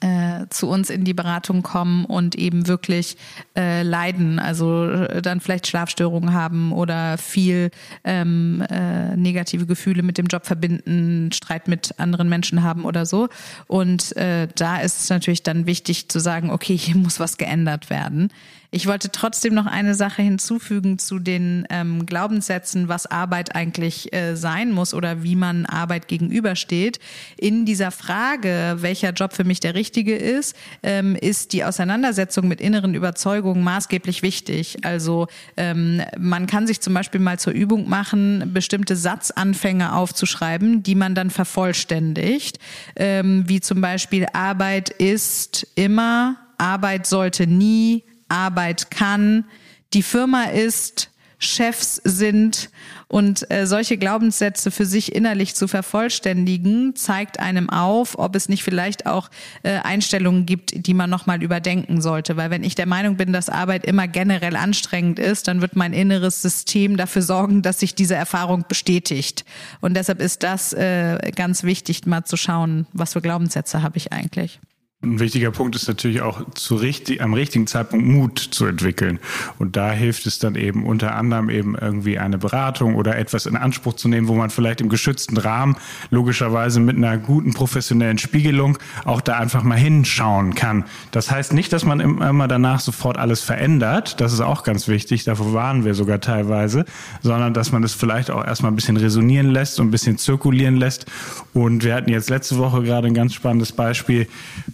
äh, 0.00 0.46
zu 0.50 0.68
uns 0.68 0.90
in 0.90 1.04
die 1.04 1.14
Beratung 1.14 1.62
kommen 1.62 2.04
und 2.04 2.34
eben 2.34 2.66
wirklich 2.66 3.16
äh, 3.56 3.82
leiden, 3.82 4.38
also 4.38 4.88
äh, 4.88 5.22
dann 5.22 5.40
vielleicht 5.40 5.66
Schlafstörungen 5.66 6.32
haben 6.32 6.72
oder 6.72 7.18
viel 7.18 7.70
ähm, 8.04 8.64
äh, 8.70 9.16
negative 9.16 9.66
Gefühle 9.66 10.02
mit 10.02 10.18
dem 10.18 10.26
Job 10.26 10.46
verbinden, 10.46 11.30
Streit 11.32 11.68
mit 11.68 11.98
anderen 11.98 12.28
Menschen 12.28 12.62
haben 12.62 12.84
oder 12.84 13.06
so. 13.06 13.28
Und 13.66 14.16
äh, 14.16 14.48
da 14.54 14.78
ist 14.78 15.00
es 15.00 15.10
natürlich 15.10 15.42
dann 15.42 15.66
wichtig 15.66 16.08
zu 16.08 16.18
sagen, 16.18 16.50
okay, 16.50 16.76
hier 16.76 16.96
muss 16.96 17.20
was 17.20 17.36
geändert 17.36 17.90
werden. 17.90 18.30
Ich 18.72 18.86
wollte 18.86 19.10
trotzdem 19.10 19.52
noch 19.54 19.66
eine 19.66 19.96
Sache 19.96 20.22
hinzufügen 20.22 21.00
zu 21.00 21.18
den 21.18 21.66
ähm, 21.70 22.06
Glaubenssätzen, 22.06 22.88
was 22.88 23.06
Arbeit 23.06 23.56
eigentlich 23.56 24.12
äh, 24.12 24.36
sein 24.36 24.70
muss 24.70 24.94
oder 24.94 25.24
wie 25.24 25.34
man 25.34 25.66
Arbeit 25.66 26.06
gegenübersteht. 26.06 27.00
In 27.36 27.64
dieser 27.64 27.90
Frage, 27.90 28.76
welcher 28.78 29.10
Job 29.10 29.32
für 29.32 29.42
mich 29.42 29.58
der 29.58 29.74
richtige 29.74 30.14
ist, 30.14 30.54
ähm, 30.84 31.16
ist 31.16 31.52
die 31.52 31.64
Auseinandersetzung 31.64 32.46
mit 32.46 32.60
inneren 32.60 32.94
Überzeugungen 32.94 33.64
maßgeblich 33.64 34.22
wichtig. 34.22 34.84
Also 34.84 35.26
ähm, 35.56 36.02
man 36.16 36.46
kann 36.46 36.68
sich 36.68 36.80
zum 36.80 36.94
Beispiel 36.94 37.20
mal 37.20 37.40
zur 37.40 37.52
Übung 37.52 37.88
machen, 37.88 38.52
bestimmte 38.54 38.94
Satzanfänge 38.94 39.96
aufzuschreiben, 39.96 40.84
die 40.84 40.94
man 40.94 41.16
dann 41.16 41.30
vervollständigt, 41.30 42.60
ähm, 42.94 43.48
wie 43.48 43.60
zum 43.60 43.80
Beispiel 43.80 44.26
Arbeit 44.32 44.90
ist 44.90 45.66
immer, 45.74 46.36
Arbeit 46.56 47.08
sollte 47.08 47.48
nie, 47.48 48.04
Arbeit 48.30 48.90
kann, 48.90 49.44
die 49.92 50.02
Firma 50.02 50.44
ist, 50.44 51.10
Chefs 51.42 52.00
sind 52.04 52.68
und 53.08 53.50
äh, 53.50 53.66
solche 53.66 53.96
Glaubenssätze 53.96 54.70
für 54.70 54.84
sich 54.84 55.14
innerlich 55.14 55.54
zu 55.54 55.68
vervollständigen, 55.68 56.94
zeigt 56.94 57.40
einem 57.40 57.70
auf, 57.70 58.18
ob 58.18 58.36
es 58.36 58.50
nicht 58.50 58.62
vielleicht 58.62 59.06
auch 59.06 59.30
äh, 59.62 59.78
Einstellungen 59.78 60.44
gibt, 60.44 60.86
die 60.86 60.92
man 60.92 61.08
nochmal 61.08 61.42
überdenken 61.42 62.02
sollte. 62.02 62.36
Weil 62.36 62.50
wenn 62.50 62.62
ich 62.62 62.74
der 62.74 62.84
Meinung 62.84 63.16
bin, 63.16 63.32
dass 63.32 63.48
Arbeit 63.48 63.86
immer 63.86 64.06
generell 64.06 64.54
anstrengend 64.54 65.18
ist, 65.18 65.48
dann 65.48 65.62
wird 65.62 65.76
mein 65.76 65.94
inneres 65.94 66.42
System 66.42 66.98
dafür 66.98 67.22
sorgen, 67.22 67.62
dass 67.62 67.80
sich 67.80 67.94
diese 67.94 68.14
Erfahrung 68.14 68.66
bestätigt. 68.68 69.46
Und 69.80 69.96
deshalb 69.96 70.20
ist 70.20 70.42
das 70.42 70.74
äh, 70.74 71.32
ganz 71.34 71.62
wichtig, 71.62 72.06
mal 72.06 72.24
zu 72.24 72.36
schauen, 72.36 72.86
was 72.92 73.14
für 73.14 73.22
Glaubenssätze 73.22 73.82
habe 73.82 73.96
ich 73.96 74.12
eigentlich. 74.12 74.60
Ein 75.02 75.18
wichtiger 75.18 75.50
Punkt 75.50 75.74
ist 75.76 75.88
natürlich 75.88 76.20
auch 76.20 76.44
zu 76.52 76.74
richtig, 76.74 77.22
am 77.22 77.32
richtigen 77.32 77.66
Zeitpunkt 77.66 78.06
Mut 78.06 78.38
zu 78.38 78.66
entwickeln. 78.66 79.18
Und 79.58 79.74
da 79.74 79.92
hilft 79.92 80.26
es 80.26 80.38
dann 80.38 80.56
eben 80.56 80.84
unter 80.84 81.14
anderem 81.14 81.48
eben 81.48 81.74
irgendwie 81.74 82.18
eine 82.18 82.36
Beratung 82.36 82.96
oder 82.96 83.16
etwas 83.16 83.46
in 83.46 83.56
Anspruch 83.56 83.94
zu 83.94 84.08
nehmen, 84.08 84.28
wo 84.28 84.34
man 84.34 84.50
vielleicht 84.50 84.82
im 84.82 84.90
geschützten 84.90 85.38
Rahmen 85.38 85.76
logischerweise 86.10 86.80
mit 86.80 86.98
einer 86.98 87.16
guten 87.16 87.54
professionellen 87.54 88.18
Spiegelung 88.18 88.76
auch 89.06 89.22
da 89.22 89.38
einfach 89.38 89.62
mal 89.62 89.78
hinschauen 89.78 90.54
kann. 90.54 90.84
Das 91.12 91.30
heißt 91.30 91.54
nicht, 91.54 91.72
dass 91.72 91.86
man 91.86 92.00
immer 92.00 92.46
danach 92.46 92.80
sofort 92.80 93.16
alles 93.16 93.40
verändert. 93.40 94.20
Das 94.20 94.34
ist 94.34 94.40
auch 94.40 94.64
ganz 94.64 94.86
wichtig. 94.86 95.24
Davor 95.24 95.54
waren 95.54 95.86
wir 95.86 95.94
sogar 95.94 96.20
teilweise, 96.20 96.84
sondern 97.22 97.54
dass 97.54 97.72
man 97.72 97.82
es 97.84 97.94
vielleicht 97.94 98.30
auch 98.30 98.44
erstmal 98.44 98.70
ein 98.70 98.76
bisschen 98.76 98.98
resonieren 98.98 99.50
lässt 99.50 99.80
und 99.80 99.88
ein 99.88 99.92
bisschen 99.92 100.18
zirkulieren 100.18 100.76
lässt. 100.76 101.06
Und 101.54 101.84
wir 101.84 101.94
hatten 101.94 102.10
jetzt 102.10 102.28
letzte 102.28 102.58
Woche 102.58 102.82
gerade 102.82 103.06
ein 103.06 103.14
ganz 103.14 103.32
spannendes 103.32 103.72
Beispiel, 103.72 104.28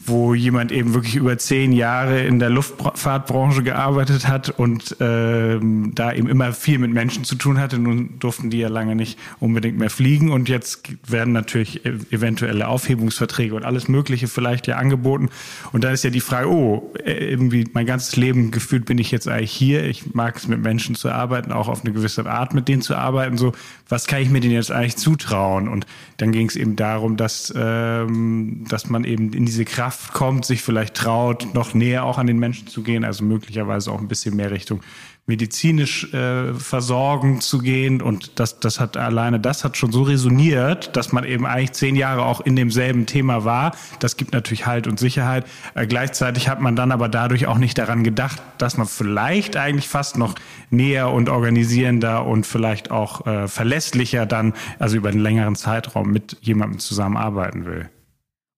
wo 0.04 0.15
wo 0.16 0.33
jemand 0.33 0.72
eben 0.72 0.94
wirklich 0.94 1.16
über 1.16 1.37
zehn 1.37 1.72
Jahre 1.72 2.22
in 2.22 2.38
der 2.38 2.48
Luftfahrtbranche 2.48 3.62
gearbeitet 3.62 4.26
hat 4.26 4.48
und 4.48 4.98
äh, 4.98 5.59
da 5.61 6.12
eben 6.12 6.29
immer 6.29 6.55
viel 6.55 6.79
mit 6.79 6.90
Menschen 6.90 7.24
zu 7.24 7.35
tun 7.35 7.61
hatte. 7.61 7.79
Nun 7.79 8.18
durften 8.18 8.48
die 8.48 8.59
ja 8.59 8.68
lange 8.68 8.96
nicht 8.96 9.18
unbedingt 9.40 9.79
mehr 9.79 9.90
fliegen 9.90 10.33
und 10.33 10.48
jetzt 10.48 10.88
werden 11.07 11.35
natürlich 11.35 11.85
e-, 11.85 11.98
eventuelle 12.11 12.66
Aufhebungsverträge 12.68 13.55
und 13.55 13.64
alles 13.66 13.88
Mögliche 13.88 14.26
vielleicht 14.26 14.66
ja 14.66 14.76
angeboten. 14.76 15.29
Und 15.72 15.85
da 15.85 15.90
ist 15.90 16.02
ja 16.02 16.09
die 16.09 16.20
Frage, 16.20 16.48
oh, 16.50 16.94
äh, 17.05 17.12
irgendwie 17.12 17.68
mein 17.74 17.85
ganzes 17.85 18.16
Leben 18.16 18.50
gefühlt 18.52 18.87
bin 18.87 18.96
ich 18.96 19.11
jetzt 19.11 19.29
eigentlich 19.29 19.52
hier. 19.52 19.85
Ich 19.85 20.14
mag 20.14 20.37
es 20.37 20.48
mit 20.48 20.62
Menschen 20.62 20.94
zu 20.94 21.11
arbeiten, 21.11 21.52
auch 21.52 21.68
auf 21.68 21.85
eine 21.85 21.92
gewisse 21.92 22.24
Art 22.24 22.55
mit 22.55 22.68
denen 22.68 22.81
zu 22.81 22.94
arbeiten. 22.94 23.37
So, 23.37 23.52
was 23.88 24.07
kann 24.07 24.22
ich 24.22 24.31
mir 24.31 24.40
denn 24.40 24.50
jetzt 24.50 24.72
eigentlich 24.72 24.96
zutrauen? 24.96 25.68
Und 25.68 25.85
dann 26.16 26.33
ging 26.33 26.48
es 26.48 26.57
eben 26.57 26.74
darum, 26.74 27.18
dass, 27.18 27.52
ähm, 27.55 28.64
dass 28.68 28.88
man 28.88 29.05
eben 29.05 29.35
in 29.35 29.44
diese 29.44 29.66
Kraft 29.66 30.06
kommt, 30.12 30.45
sich 30.45 30.62
vielleicht 30.62 30.95
traut, 30.95 31.55
noch 31.55 31.75
näher 31.75 32.05
auch 32.05 32.19
an 32.19 32.27
den 32.27 32.38
Menschen 32.38 32.66
zu 32.66 32.83
gehen, 32.83 33.05
also 33.05 33.25
möglicherweise 33.25 33.90
auch 33.90 34.01
ein 34.01 34.09
bisschen 34.09 34.37
mehr 34.37 34.51
Richtung 34.51 34.81
medizinisch 35.27 36.12
äh, 36.14 36.55
versorgen 36.55 37.40
zu 37.40 37.59
gehen. 37.59 38.01
Und 38.01 38.38
das, 38.38 38.61
das 38.61 38.79
hat 38.79 38.97
alleine, 38.97 39.40
das 39.40 39.64
hat 39.64 39.77
schon 39.77 39.90
so 39.90 40.05
resoniert, 40.05 40.97
dass 40.97 41.12
man 41.12 41.25
eben 41.25 41.47
eigentlich 41.47 41.73
zehn 41.73 41.97
Jahre 41.97 42.25
auch 42.25 42.40
in 42.40 42.55
demselben 42.55 43.07
Thema 43.07 43.45
war. 43.45 43.75
Das 43.99 44.16
gibt 44.16 44.33
natürlich 44.33 44.66
Halt 44.66 44.87
und 44.87 45.01
Sicherheit. 45.01 45.45
Äh, 45.75 45.87
gleichzeitig 45.87 46.49
hat 46.49 46.61
man 46.61 46.77
dann 46.77 46.92
aber 46.92 47.09
dadurch 47.09 47.47
auch 47.47 47.59
nicht 47.59 47.77
daran 47.77 48.05
gedacht, 48.05 48.40
dass 48.59 48.77
man 48.77 48.87
vielleicht 48.87 49.57
eigentlich 49.57 49.88
fast 49.88 50.16
noch 50.16 50.37
näher 50.71 51.11
und 51.11 51.29
organisierender 51.29 52.25
und 52.25 52.47
vielleicht 52.47 52.92
auch 52.92 53.27
äh, 53.27 53.49
verlässlicher 53.49 54.27
dann, 54.27 54.55
also 54.79 54.97
über 54.97 55.09
einen 55.09 55.21
längeren 55.21 55.57
Zeitraum 55.57 56.12
mit 56.12 56.37
jemandem 56.40 56.79
zusammenarbeiten 56.79 57.66
will. 57.66 57.90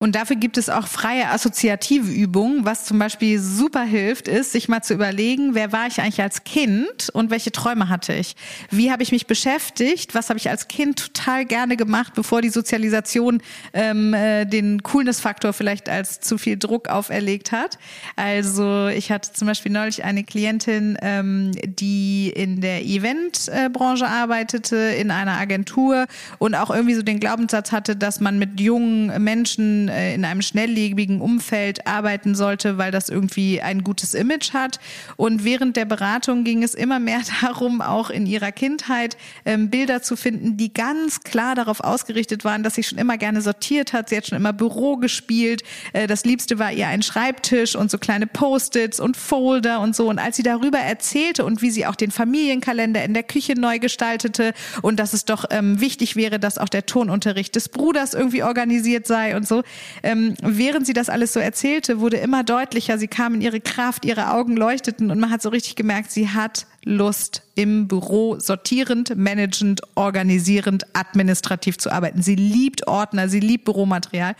Und 0.01 0.15
dafür 0.15 0.37
gibt 0.37 0.59
es 0.59 0.69
auch 0.69 0.87
freie 0.87 1.29
assoziative 1.29 2.13
Übungen. 2.13 2.65
Was 2.65 2.85
zum 2.85 3.01
Beispiel 3.01 3.41
super 3.41 3.83
hilft, 3.83 4.29
ist, 4.29 4.53
sich 4.53 4.69
mal 4.69 4.81
zu 4.81 4.95
überlegen, 4.95 5.57
wer 5.57 5.73
war 5.73 5.89
ich 5.89 6.01
eigentlich 6.01 6.23
als 6.23 6.45
Kind 6.45 7.11
und 7.13 7.31
welche 7.31 7.51
Träume 7.51 7.89
hatte 7.89 8.15
ich? 8.15 8.37
Wie 8.71 8.93
habe 8.93 9.03
ich 9.03 9.11
mich 9.11 9.27
beschäftigt? 9.27 10.15
Was 10.15 10.29
habe 10.29 10.39
ich 10.39 10.51
als 10.51 10.69
Kind 10.69 11.01
total 11.01 11.45
gerne 11.47 11.77
gemacht, 11.77 12.13
bevor 12.15 12.43
die 12.43 12.51
Sozialisation 12.51 13.43
ähm, 13.73 14.15
äh, 14.15 14.45
den 14.45 14.85
Coolness-Faktor 14.85 15.53
vielleicht 15.53 15.89
als 15.89 16.21
zu 16.21 16.39
viel 16.39 16.57
Druck 16.59 16.89
auferlegt 16.89 17.51
hat? 17.51 17.77
Also 18.15 18.87
ich 18.87 19.11
hatte 19.11 19.33
zum 19.33 19.49
Beispiel 19.49 19.73
neulich 19.73 20.05
eine 20.05 20.23
Klientin, 20.23 20.97
ähm, 21.03 21.51
die 21.65 22.33
in 22.37 22.61
der 22.61 22.85
Eventbranche 22.85 24.07
arbeitete, 24.07 24.77
in 24.77 25.11
einer 25.11 25.33
Agentur 25.33 26.07
und 26.39 26.55
auch 26.55 26.71
irgendwie 26.71 26.95
so 26.95 27.03
den 27.03 27.19
Glaubenssatz 27.19 27.73
hatte, 27.73 27.97
dass 27.97 28.21
man 28.21 28.39
mit 28.39 28.61
jungen 28.61 29.25
Menschen 29.25 29.88
äh, 29.89 30.15
in 30.15 30.25
einem 30.25 30.43
schnelllebigen 30.43 31.21
Umfeld 31.21 31.87
arbeiten 31.87 32.35
sollte, 32.35 32.79
weil 32.79 32.91
das 32.91 33.09
irgendwie 33.09 33.61
ein 33.61 33.85
gutes 33.85 34.15
Image 34.15 34.53
hat. 34.53 34.81
Und 35.17 35.45
während 35.45 35.77
der 35.77 35.85
Beratung 35.85 36.45
ging 36.45 36.63
es 36.63 36.75
immer 36.75 36.99
mehr 36.99 37.21
darum, 37.43 37.81
auch 37.81 38.11
in 38.11 38.27
ihrer 38.27 38.53
Kindheit 38.53 39.17
ähm, 39.45 39.71
Bilder 39.71 40.03
zu 40.03 40.17
finden, 40.17 40.57
die 40.57 40.73
ganz 40.73 41.21
klar 41.21 41.55
darauf 41.55 41.81
ausgerichtet 41.81 42.45
waren, 42.45 42.63
dass 42.63 42.75
sie 42.75 42.83
schon 42.83 42.99
immer 42.99 43.19
gerne 43.19 43.43
sortiert 43.43 43.93
hat. 43.93 44.09
Sie 44.09 44.17
hat 44.17 44.27
schon 44.27 44.37
immer 44.37 44.53
Büro 44.53 44.97
gespielt. 44.97 45.63
Äh, 45.93 46.07
das 46.07 46.25
Liebste 46.25 46.59
war 46.59 46.73
ihr 46.73 46.89
ein 46.89 47.03
Schreibtisch 47.03 47.77
und 47.77 47.91
so 47.91 47.99
kleine 47.99 48.27
Post-its 48.27 49.01
und 49.01 49.17
Folder 49.17 49.81
und 49.81 49.97
so. 49.97 50.09
Und 50.09 50.19
als 50.19 50.37
sie 50.37 50.43
darüber 50.43 50.79
erzählte 50.79 51.45
und 51.45 51.63
wie 51.63 51.71
sie 51.71 51.87
auch 51.87 51.97
den 51.97 52.11
Familienkalender 52.11 53.03
in 53.05 53.15
der 53.15 53.23
Küche 53.23 53.55
neu 53.55 53.79
gestaltete 53.79 54.53
und 54.83 54.99
dass 54.99 55.13
es 55.13 55.25
doch 55.25 55.45
ähm, 55.51 55.81
wichtig 55.81 56.17
wäre, 56.17 56.39
dass 56.39 56.59
auch 56.59 56.69
der 56.69 56.87
Tonunterricht 56.87 57.55
des 57.55 57.69
Bruders 57.69 58.15
irgendwie 58.15 58.43
organisiert 58.43 59.07
sei 59.07 59.37
und 59.37 59.47
so, 59.47 59.63
ähm, 60.03 60.35
während 60.43 60.87
sie 60.87 60.93
das 60.93 61.09
alles 61.09 61.33
so 61.33 61.41
erzählte, 61.41 62.01
wurde 62.01 62.17
immer 62.17 62.45
deutlicher, 62.45 62.99
sie 62.99 63.09
kam 63.09 63.35
in 63.35 63.41
ihre 63.41 63.61
Kraft, 63.61 64.05
ihre 64.05 64.33
Augen 64.33 64.57
leuchteten 64.57 65.11
und 65.11 65.21
man 65.21 65.31
hat 65.31 65.43
so 65.43 65.49
richtig 65.49 65.77
gemerkt, 65.77 66.11
sie 66.11 66.29
hat 66.29 66.67
Lust 66.89 67.43
im 67.55 67.87
Büro 67.87 68.39
sortierend, 68.39 69.15
managend, 69.15 69.83
organisierend, 69.95 70.87
administrativ 70.95 71.77
zu 71.77 71.93
arbeiten. 71.93 72.23
Sie 72.23 72.35
liebt 72.35 72.87
Ordner, 72.87 73.29
sie 73.29 73.41
liebt 73.41 73.67
Büromaterial. 73.67 74.35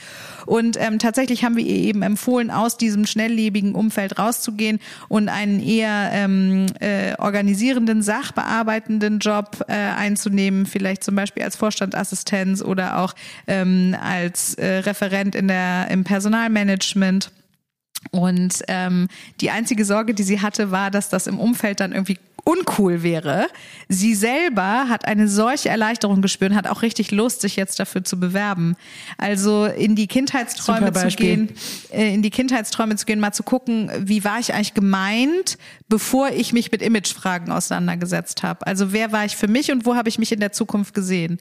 Und 0.47 0.79
ähm, 0.81 0.99
tatsächlich 0.99 1.45
haben 1.45 1.57
wir 1.57 1.65
ihr 1.65 1.77
eben 1.77 2.01
empfohlen, 2.03 2.51
aus 2.51 2.79
diesem 2.79 3.05
schnelllebigen 3.05 3.75
Umfeld 3.75 4.19
rauszugehen 4.19 4.81
und 5.09 5.29
einen 5.29 5.61
eher 5.61 6.11
ähm, 6.13 6.67
äh, 6.81 7.15
organisierenden, 7.19 8.03
sachbearbeitenden 8.03 9.19
Job 9.19 9.65
äh, 9.69 9.75
einzunehmen, 9.75 10.65
vielleicht 10.65 11.05
zum 11.05 11.15
Beispiel 11.15 11.43
als 11.43 11.57
Vorstandsassistenz 11.57 12.63
oder 12.63 12.99
auch 12.99 13.15
ähm, 13.47 13.95
als 14.01 14.55
äh, 14.55 14.79
Referent 14.79 15.35
in 15.35 15.49
der, 15.49 15.89
im 15.91 16.05
Personalmanagement. 16.05 17.31
Und 18.11 18.63
ähm, 18.69 19.09
die 19.41 19.51
einzige 19.51 19.85
Sorge, 19.85 20.15
die 20.15 20.23
sie 20.23 20.41
hatte, 20.41 20.71
war, 20.71 20.91
dass 20.91 21.09
das 21.09 21.27
im 21.27 21.39
Umfeld 21.39 21.81
dann 21.81 21.93
irgendwie 21.93 22.19
uncool 22.49 23.03
wäre. 23.03 23.49
Sie 23.89 24.15
selber 24.15 24.89
hat 24.89 25.05
eine 25.05 25.29
solche 25.29 25.69
Erleichterung 25.69 26.23
gespürt 26.23 26.53
und 26.53 26.57
hat 26.57 26.67
auch 26.67 26.81
richtig 26.81 27.11
Lust, 27.11 27.43
sich 27.43 27.57
jetzt 27.57 27.79
dafür 27.79 28.05
zu 28.05 28.19
bewerben. 28.19 28.77
Also 29.19 29.67
in 29.67 29.97
die 29.97 30.07
Kindheitsträume 30.07 30.93
zu 30.95 31.09
gehen, 31.09 31.51
äh, 31.91 32.15
in 32.15 32.23
die 32.23 32.31
Kindheitsträume 32.31 32.97
zu 32.97 33.05
gehen, 33.05 33.21
mal 33.21 33.33
zu 33.33 33.43
gucken, 33.43 33.91
wie 33.99 34.25
war 34.25 34.39
ich 34.39 34.55
eigentlich 34.55 34.73
gemeint, 34.73 35.59
bevor 35.89 36.31
ich 36.31 36.55
mich 36.55 36.73
mit 36.73 36.81
Imagefragen 36.81 37.53
auseinandergesetzt 37.53 38.43
habe. 38.43 38.67
Also 38.67 38.93
wer 38.93 39.13
war 39.13 39.27
ich 39.27 39.37
für 39.37 39.49
mich 39.49 39.71
und 39.71 39.85
wo 39.85 39.95
habe 39.95 40.09
ich 40.09 40.19
mich 40.19 40.33
in 40.33 40.41
der 40.41 40.53
Zukunft 40.53 40.95
gesehen? 40.95 41.39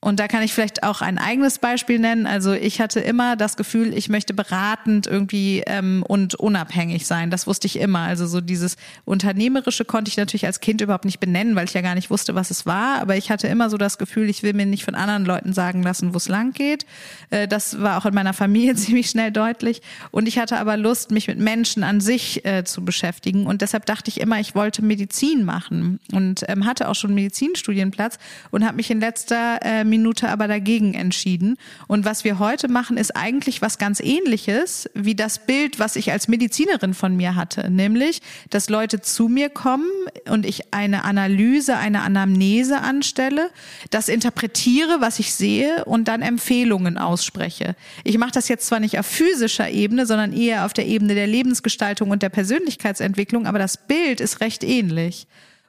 Und 0.00 0.20
da 0.20 0.28
kann 0.28 0.44
ich 0.44 0.54
vielleicht 0.54 0.84
auch 0.84 1.00
ein 1.00 1.18
eigenes 1.18 1.58
Beispiel 1.58 1.98
nennen. 1.98 2.28
Also 2.28 2.52
ich 2.52 2.80
hatte 2.80 3.00
immer 3.00 3.34
das 3.34 3.56
Gefühl, 3.56 3.92
ich 3.92 4.08
möchte 4.08 4.32
beratend 4.32 5.08
irgendwie 5.08 5.64
ähm, 5.66 6.04
und 6.06 6.36
unabhängig 6.36 7.04
sein. 7.04 7.32
Das 7.32 7.48
wusste 7.48 7.66
ich 7.66 7.80
immer. 7.80 8.00
Also 8.00 8.28
so 8.28 8.40
dieses 8.40 8.76
Unternehmerische 9.04 9.84
konnte 9.84 10.08
ich 10.08 10.16
natürlich 10.16 10.46
als 10.46 10.60
Kind 10.60 10.82
überhaupt 10.82 11.04
nicht 11.04 11.18
benennen, 11.18 11.56
weil 11.56 11.64
ich 11.64 11.74
ja 11.74 11.80
gar 11.80 11.96
nicht 11.96 12.10
wusste, 12.10 12.36
was 12.36 12.52
es 12.52 12.64
war. 12.64 13.00
Aber 13.00 13.16
ich 13.16 13.32
hatte 13.32 13.48
immer 13.48 13.70
so 13.70 13.76
das 13.76 13.98
Gefühl, 13.98 14.30
ich 14.30 14.44
will 14.44 14.52
mir 14.52 14.66
nicht 14.66 14.84
von 14.84 14.94
anderen 14.94 15.24
Leuten 15.24 15.52
sagen 15.52 15.82
lassen, 15.82 16.14
wo 16.14 16.18
es 16.18 16.28
lang 16.28 16.52
geht. 16.52 16.86
Äh, 17.30 17.48
das 17.48 17.80
war 17.80 17.98
auch 17.98 18.06
in 18.06 18.14
meiner 18.14 18.34
Familie 18.34 18.74
ziemlich 18.76 19.10
schnell 19.10 19.32
deutlich. 19.32 19.82
Und 20.12 20.28
ich 20.28 20.38
hatte 20.38 20.58
aber 20.58 20.76
Lust, 20.76 21.10
mich 21.10 21.26
mit 21.26 21.40
Menschen 21.40 21.82
an 21.82 22.00
sich 22.00 22.44
äh, 22.44 22.62
zu 22.62 22.84
beschäftigen. 22.84 23.46
Und 23.46 23.62
deshalb 23.62 23.84
dachte 23.86 24.10
ich 24.10 24.20
immer, 24.20 24.38
ich 24.38 24.54
wollte 24.54 24.84
Medizin 24.84 25.44
machen 25.44 25.98
und 26.12 26.44
ähm, 26.46 26.66
hatte 26.66 26.88
auch 26.88 26.94
schon 26.94 27.14
Medizinstudienplatz 27.14 28.20
und 28.52 28.64
habe 28.64 28.76
mich 28.76 28.92
in 28.92 29.00
letzter 29.00 29.58
äh, 29.62 29.87
Minute 29.88 30.28
aber 30.28 30.48
dagegen 30.48 30.94
entschieden. 30.94 31.56
Und 31.86 32.04
was 32.04 32.24
wir 32.24 32.38
heute 32.38 32.68
machen, 32.68 32.96
ist 32.96 33.16
eigentlich 33.16 33.62
was 33.62 33.78
ganz 33.78 34.00
ähnliches 34.00 34.88
wie 34.94 35.14
das 35.14 35.46
Bild, 35.46 35.78
was 35.78 35.96
ich 35.96 36.12
als 36.12 36.28
Medizinerin 36.28 36.94
von 36.94 37.16
mir 37.16 37.34
hatte. 37.34 37.70
Nämlich, 37.70 38.20
dass 38.50 38.68
Leute 38.68 39.00
zu 39.00 39.28
mir 39.28 39.48
kommen 39.48 39.88
und 40.28 40.46
ich 40.46 40.72
eine 40.72 41.04
Analyse, 41.04 41.76
eine 41.76 42.02
Anamnese 42.02 42.80
anstelle, 42.80 43.50
das 43.90 44.08
interpretiere, 44.08 45.00
was 45.00 45.18
ich 45.18 45.34
sehe 45.34 45.84
und 45.84 46.08
dann 46.08 46.22
Empfehlungen 46.22 46.98
ausspreche. 46.98 47.74
Ich 48.04 48.18
mache 48.18 48.32
das 48.32 48.48
jetzt 48.48 48.66
zwar 48.66 48.80
nicht 48.80 48.98
auf 48.98 49.06
physischer 49.06 49.70
Ebene, 49.70 50.06
sondern 50.06 50.32
eher 50.32 50.64
auf 50.64 50.72
der 50.72 50.86
Ebene 50.86 51.14
der 51.14 51.26
Lebensgestaltung 51.26 52.10
und 52.10 52.22
der 52.22 52.28
Persönlichkeitsentwicklung, 52.28 53.46
aber 53.46 53.58
das 53.58 53.86
Bild 53.86 54.20
ist 54.20 54.40
recht 54.40 54.62
ähnlich. 54.64 55.26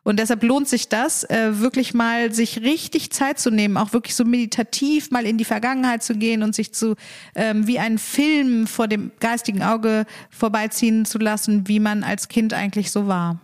Und 0.09 0.17
deshalb 0.17 0.41
lohnt 0.41 0.67
sich 0.67 0.89
das, 0.89 1.23
äh, 1.25 1.59
wirklich 1.59 1.93
mal 1.93 2.33
sich 2.33 2.61
richtig 2.61 3.11
Zeit 3.11 3.37
zu 3.37 3.51
nehmen, 3.51 3.77
auch 3.77 3.93
wirklich 3.93 4.15
so 4.15 4.25
meditativ 4.25 5.11
mal 5.11 5.23
in 5.23 5.37
die 5.37 5.45
Vergangenheit 5.45 6.01
zu 6.01 6.15
gehen 6.15 6.41
und 6.41 6.55
sich 6.55 6.73
zu 6.73 6.95
ähm, 7.35 7.67
wie 7.67 7.77
ein 7.77 7.99
Film 7.99 8.65
vor 8.65 8.87
dem 8.87 9.11
geistigen 9.19 9.61
Auge 9.61 10.07
vorbeiziehen 10.31 11.05
zu 11.05 11.19
lassen, 11.19 11.67
wie 11.67 11.79
man 11.79 12.03
als 12.03 12.27
Kind 12.27 12.55
eigentlich 12.55 12.89
so 12.89 13.05
war. 13.05 13.39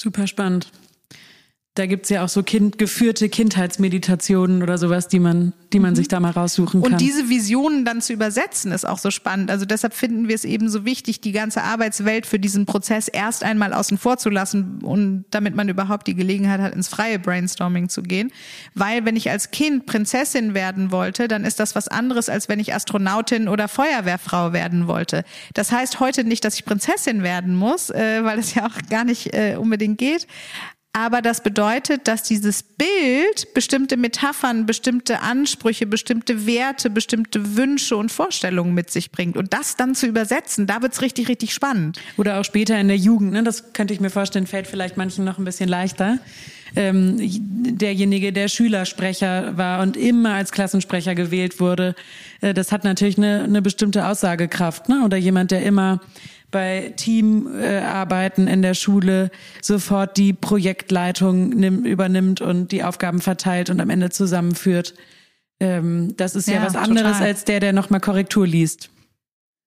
Super 0.00 0.26
spannend. 0.26 0.72
Da 1.74 1.86
gibt's 1.86 2.10
ja 2.10 2.22
auch 2.22 2.28
so 2.28 2.42
kind, 2.42 2.76
geführte 2.76 3.30
Kindheitsmeditationen 3.30 4.62
oder 4.62 4.76
sowas, 4.76 5.08
die 5.08 5.18
man, 5.18 5.54
die 5.72 5.78
man 5.78 5.92
mhm. 5.92 5.96
sich 5.96 6.08
da 6.08 6.20
mal 6.20 6.30
raussuchen 6.30 6.82
kann. 6.82 6.92
Und 6.92 7.00
diese 7.00 7.30
Visionen 7.30 7.86
dann 7.86 8.02
zu 8.02 8.12
übersetzen, 8.12 8.72
ist 8.72 8.86
auch 8.86 8.98
so 8.98 9.10
spannend. 9.10 9.50
Also 9.50 9.64
deshalb 9.64 9.94
finden 9.94 10.28
wir 10.28 10.34
es 10.34 10.44
eben 10.44 10.68
so 10.68 10.84
wichtig, 10.84 11.22
die 11.22 11.32
ganze 11.32 11.62
Arbeitswelt 11.62 12.26
für 12.26 12.38
diesen 12.38 12.66
Prozess 12.66 13.08
erst 13.08 13.42
einmal 13.42 13.72
außen 13.72 13.96
vor 13.96 14.18
zu 14.18 14.28
lassen 14.28 14.80
und 14.82 15.24
damit 15.30 15.56
man 15.56 15.70
überhaupt 15.70 16.08
die 16.08 16.14
Gelegenheit 16.14 16.60
hat, 16.60 16.74
ins 16.74 16.88
freie 16.88 17.18
Brainstorming 17.18 17.88
zu 17.88 18.02
gehen. 18.02 18.32
Weil 18.74 19.06
wenn 19.06 19.16
ich 19.16 19.30
als 19.30 19.50
Kind 19.50 19.86
Prinzessin 19.86 20.52
werden 20.52 20.90
wollte, 20.90 21.26
dann 21.26 21.46
ist 21.46 21.58
das 21.58 21.74
was 21.74 21.88
anderes, 21.88 22.28
als 22.28 22.50
wenn 22.50 22.60
ich 22.60 22.74
Astronautin 22.74 23.48
oder 23.48 23.66
Feuerwehrfrau 23.68 24.52
werden 24.52 24.88
wollte. 24.88 25.24
Das 25.54 25.72
heißt 25.72 26.00
heute 26.00 26.24
nicht, 26.24 26.44
dass 26.44 26.54
ich 26.56 26.66
Prinzessin 26.66 27.22
werden 27.22 27.56
muss, 27.56 27.88
äh, 27.88 28.22
weil 28.24 28.38
es 28.38 28.54
ja 28.54 28.66
auch 28.66 28.76
gar 28.90 29.04
nicht 29.04 29.32
äh, 29.32 29.56
unbedingt 29.56 29.96
geht. 29.96 30.26
Aber 30.94 31.22
das 31.22 31.42
bedeutet, 31.42 32.06
dass 32.06 32.22
dieses 32.22 32.62
Bild 32.62 33.54
bestimmte 33.54 33.96
Metaphern, 33.96 34.66
bestimmte 34.66 35.20
Ansprüche, 35.20 35.86
bestimmte 35.86 36.46
Werte, 36.46 36.90
bestimmte 36.90 37.56
Wünsche 37.56 37.96
und 37.96 38.12
Vorstellungen 38.12 38.74
mit 38.74 38.90
sich 38.90 39.10
bringt. 39.10 39.38
Und 39.38 39.54
das 39.54 39.76
dann 39.76 39.94
zu 39.94 40.06
übersetzen, 40.06 40.66
da 40.66 40.82
wird's 40.82 41.00
richtig, 41.00 41.28
richtig 41.28 41.54
spannend. 41.54 41.98
Oder 42.18 42.38
auch 42.38 42.44
später 42.44 42.78
in 42.78 42.88
der 42.88 42.98
Jugend, 42.98 43.32
ne? 43.32 43.42
das 43.42 43.72
könnte 43.72 43.94
ich 43.94 44.00
mir 44.00 44.10
vorstellen, 44.10 44.46
fällt 44.46 44.66
vielleicht 44.66 44.98
manchen 44.98 45.24
noch 45.24 45.38
ein 45.38 45.46
bisschen 45.46 45.68
leichter. 45.68 46.18
Ähm, 46.76 47.16
derjenige, 47.18 48.32
der 48.32 48.48
Schülersprecher 48.48 49.56
war 49.56 49.82
und 49.82 49.96
immer 49.96 50.34
als 50.34 50.52
Klassensprecher 50.52 51.14
gewählt 51.14 51.58
wurde, 51.58 51.94
äh, 52.42 52.52
das 52.52 52.70
hat 52.70 52.84
natürlich 52.84 53.16
eine, 53.16 53.44
eine 53.44 53.62
bestimmte 53.62 54.06
Aussagekraft. 54.06 54.90
Ne? 54.90 55.02
Oder 55.04 55.16
jemand, 55.16 55.52
der 55.52 55.62
immer 55.62 56.00
bei 56.52 56.92
Teamarbeiten 56.96 58.46
in 58.46 58.62
der 58.62 58.74
Schule 58.74 59.32
sofort 59.60 60.16
die 60.16 60.32
Projektleitung 60.32 61.48
nimm, 61.48 61.84
übernimmt 61.84 62.40
und 62.40 62.70
die 62.70 62.84
Aufgaben 62.84 63.20
verteilt 63.20 63.70
und 63.70 63.80
am 63.80 63.90
Ende 63.90 64.10
zusammenführt. 64.10 64.94
Ähm, 65.58 66.14
das 66.16 66.36
ist 66.36 66.46
ja, 66.46 66.54
ja 66.54 66.64
was 66.64 66.76
anderes 66.76 67.14
total. 67.14 67.26
als 67.26 67.44
der, 67.44 67.58
der 67.58 67.72
nochmal 67.72 68.00
Korrektur 68.00 68.46
liest. 68.46 68.90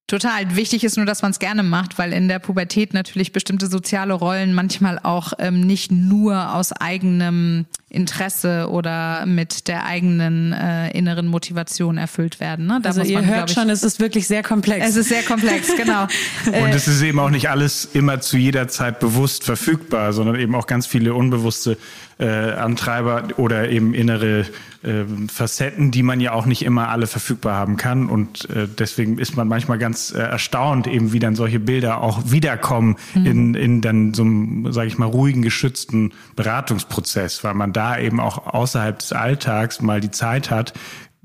Total. 0.07 0.55
Wichtig 0.55 0.83
ist 0.83 0.97
nur, 0.97 1.07
dass 1.07 1.23
man 1.23 1.31
es 1.31 1.39
gerne 1.39 1.63
macht, 1.63 1.97
weil 1.97 2.13
in 2.13 2.27
der 2.27 2.37
Pubertät 2.37 2.93
natürlich 2.93 3.31
bestimmte 3.31 3.65
soziale 3.67 4.13
Rollen 4.13 4.53
manchmal 4.53 4.99
auch 4.99 5.33
ähm, 5.39 5.61
nicht 5.61 5.91
nur 5.91 6.53
aus 6.53 6.71
eigenem 6.71 7.65
Interesse 7.89 8.67
oder 8.69 9.25
mit 9.25 9.67
der 9.67 9.85
eigenen 9.85 10.53
äh, 10.53 10.89
inneren 10.91 11.27
Motivation 11.27 11.97
erfüllt 11.97 12.39
werden. 12.39 12.65
Ne? 12.65 12.79
Da 12.81 12.89
also 12.89 13.01
ihr 13.03 13.21
man, 13.21 13.27
hört 13.27 13.51
ich, 13.51 13.55
schon, 13.55 13.69
es 13.69 13.83
ist 13.83 13.99
wirklich 13.99 14.27
sehr 14.27 14.41
komplex. 14.41 14.87
Es 14.87 14.95
ist 14.95 15.09
sehr 15.09 15.21
komplex, 15.21 15.75
genau. 15.77 16.03
Und 16.45 16.73
es 16.73 16.87
ist 16.87 17.01
eben 17.03 17.19
auch 17.19 17.29
nicht 17.29 17.49
alles 17.49 17.85
immer 17.93 18.19
zu 18.21 18.37
jeder 18.37 18.67
Zeit 18.67 18.99
bewusst 18.99 19.43
verfügbar, 19.43 20.13
sondern 20.13 20.35
eben 20.35 20.55
auch 20.55 20.65
ganz 20.65 20.87
viele 20.87 21.13
unbewusste 21.13 21.77
äh, 22.17 22.25
Antreiber 22.25 23.27
oder 23.37 23.69
eben 23.69 23.93
innere 23.93 24.45
äh, 24.85 25.03
Facetten, 25.27 25.91
die 25.91 26.03
man 26.03 26.21
ja 26.21 26.31
auch 26.31 26.45
nicht 26.45 26.63
immer 26.63 26.89
alle 26.89 27.07
verfügbar 27.07 27.55
haben 27.55 27.75
kann. 27.75 28.07
Und 28.07 28.49
äh, 28.49 28.67
deswegen 28.67 29.17
ist 29.17 29.35
man 29.35 29.47
manchmal 29.47 29.77
ganz 29.77 30.11
äh, 30.11 30.19
erstaunt, 30.19 30.87
eben 30.87 31.11
wie 31.11 31.19
dann 31.19 31.35
solche 31.35 31.59
Bilder 31.59 32.01
auch 32.01 32.31
wiederkommen 32.31 32.95
mhm. 33.15 33.25
in, 33.25 33.55
in 33.55 33.81
dann 33.81 34.13
so 34.13 34.23
einem, 34.23 34.71
sage 34.71 34.87
ich 34.87 34.97
mal, 34.97 35.07
ruhigen, 35.07 35.41
geschützten 35.41 36.13
Beratungsprozess, 36.35 37.43
weil 37.43 37.53
man 37.53 37.73
da 37.73 37.84
eben 37.97 38.19
auch 38.19 38.47
außerhalb 38.47 38.99
des 38.99 39.13
Alltags 39.13 39.81
mal 39.81 40.01
die 40.01 40.11
Zeit 40.11 40.49
hat, 40.49 40.73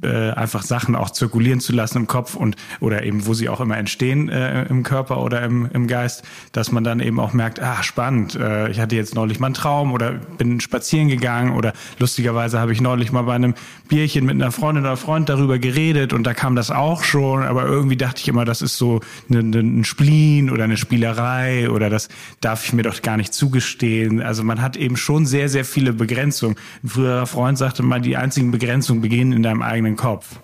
äh, 0.03 0.31
einfach 0.31 0.63
Sachen 0.63 0.97
auch 0.97 1.11
zirkulieren 1.11 1.61
zu 1.61 1.73
lassen 1.73 1.99
im 1.99 2.07
Kopf 2.07 2.35
und 2.35 2.57
oder 2.81 3.05
eben 3.05 3.27
wo 3.27 3.35
sie 3.35 3.49
auch 3.49 3.61
immer 3.61 3.77
entstehen 3.77 4.29
äh, 4.29 4.65
im 4.65 4.83
Körper 4.83 5.23
oder 5.23 5.43
im, 5.43 5.69
im 5.73 5.87
Geist, 5.87 6.25
dass 6.53 6.73
man 6.73 6.85
dann 6.85 7.01
eben 7.01 7.21
auch 7.21 7.33
merkt, 7.33 7.61
ah 7.61 7.83
spannend, 7.83 8.35
äh, 8.35 8.71
ich 8.71 8.81
hatte 8.81 8.97
jetzt 8.97 9.15
neulich 9.15 9.41
mal 9.41 9.49
einen 9.49 9.55
Traum 9.55 9.93
oder 9.93 10.13
bin 10.13 10.61
spazieren 10.61 11.09
gegangen 11.09 11.53
oder 11.57 11.73
lustigerweise 11.99 12.59
habe 12.59 12.73
ich 12.73 12.81
neulich 12.81 13.13
mal 13.13 13.23
bei 13.23 13.35
einem 13.35 13.55
Bierchen 13.89 14.25
mit 14.25 14.37
einer 14.37 14.53
Freundin 14.53 14.85
oder 14.85 14.97
Freund 14.97 15.29
darüber 15.29 15.59
geredet 15.59 16.13
und 16.13 16.25
da 16.25 16.35
kam 16.35 16.57
das 16.57 16.71
auch 16.71 17.05
schon, 17.05 17.43
aber 17.43 17.67
irgendwie 17.67 17.97
dachte 17.97 18.21
ich 18.21 18.29
immer, 18.29 18.45
das 18.45 18.63
ist 18.63 18.77
so 18.77 19.01
eine, 19.29 19.41
eine, 19.41 19.59
ein 19.59 19.85
Spleen 19.85 20.51
oder 20.51 20.65
eine 20.65 20.77
Spielerei 20.77 21.71
oder 21.71 21.91
das 21.91 22.09
darf 22.41 22.65
ich 22.65 22.73
mir 22.73 22.83
doch 22.83 23.03
gar 23.03 23.17
nicht 23.17 23.35
zugestehen. 23.35 24.23
Also 24.23 24.45
man 24.45 24.63
hat 24.63 24.77
eben 24.77 24.97
schon 24.97 25.27
sehr, 25.27 25.49
sehr 25.49 25.65
viele 25.65 25.93
Begrenzungen. 25.93 26.57
Ein 26.83 26.89
früherer 26.89 27.27
Freund 27.27 27.59
sagte 27.59 27.83
mal, 27.83 28.01
die 28.01 28.17
einzigen 28.17 28.51
Begrenzungen 28.51 29.03
beginnen 29.03 29.33
in 29.33 29.43
deinem 29.43 29.63
eigenen 29.63 29.90
Kopf. 29.97 30.41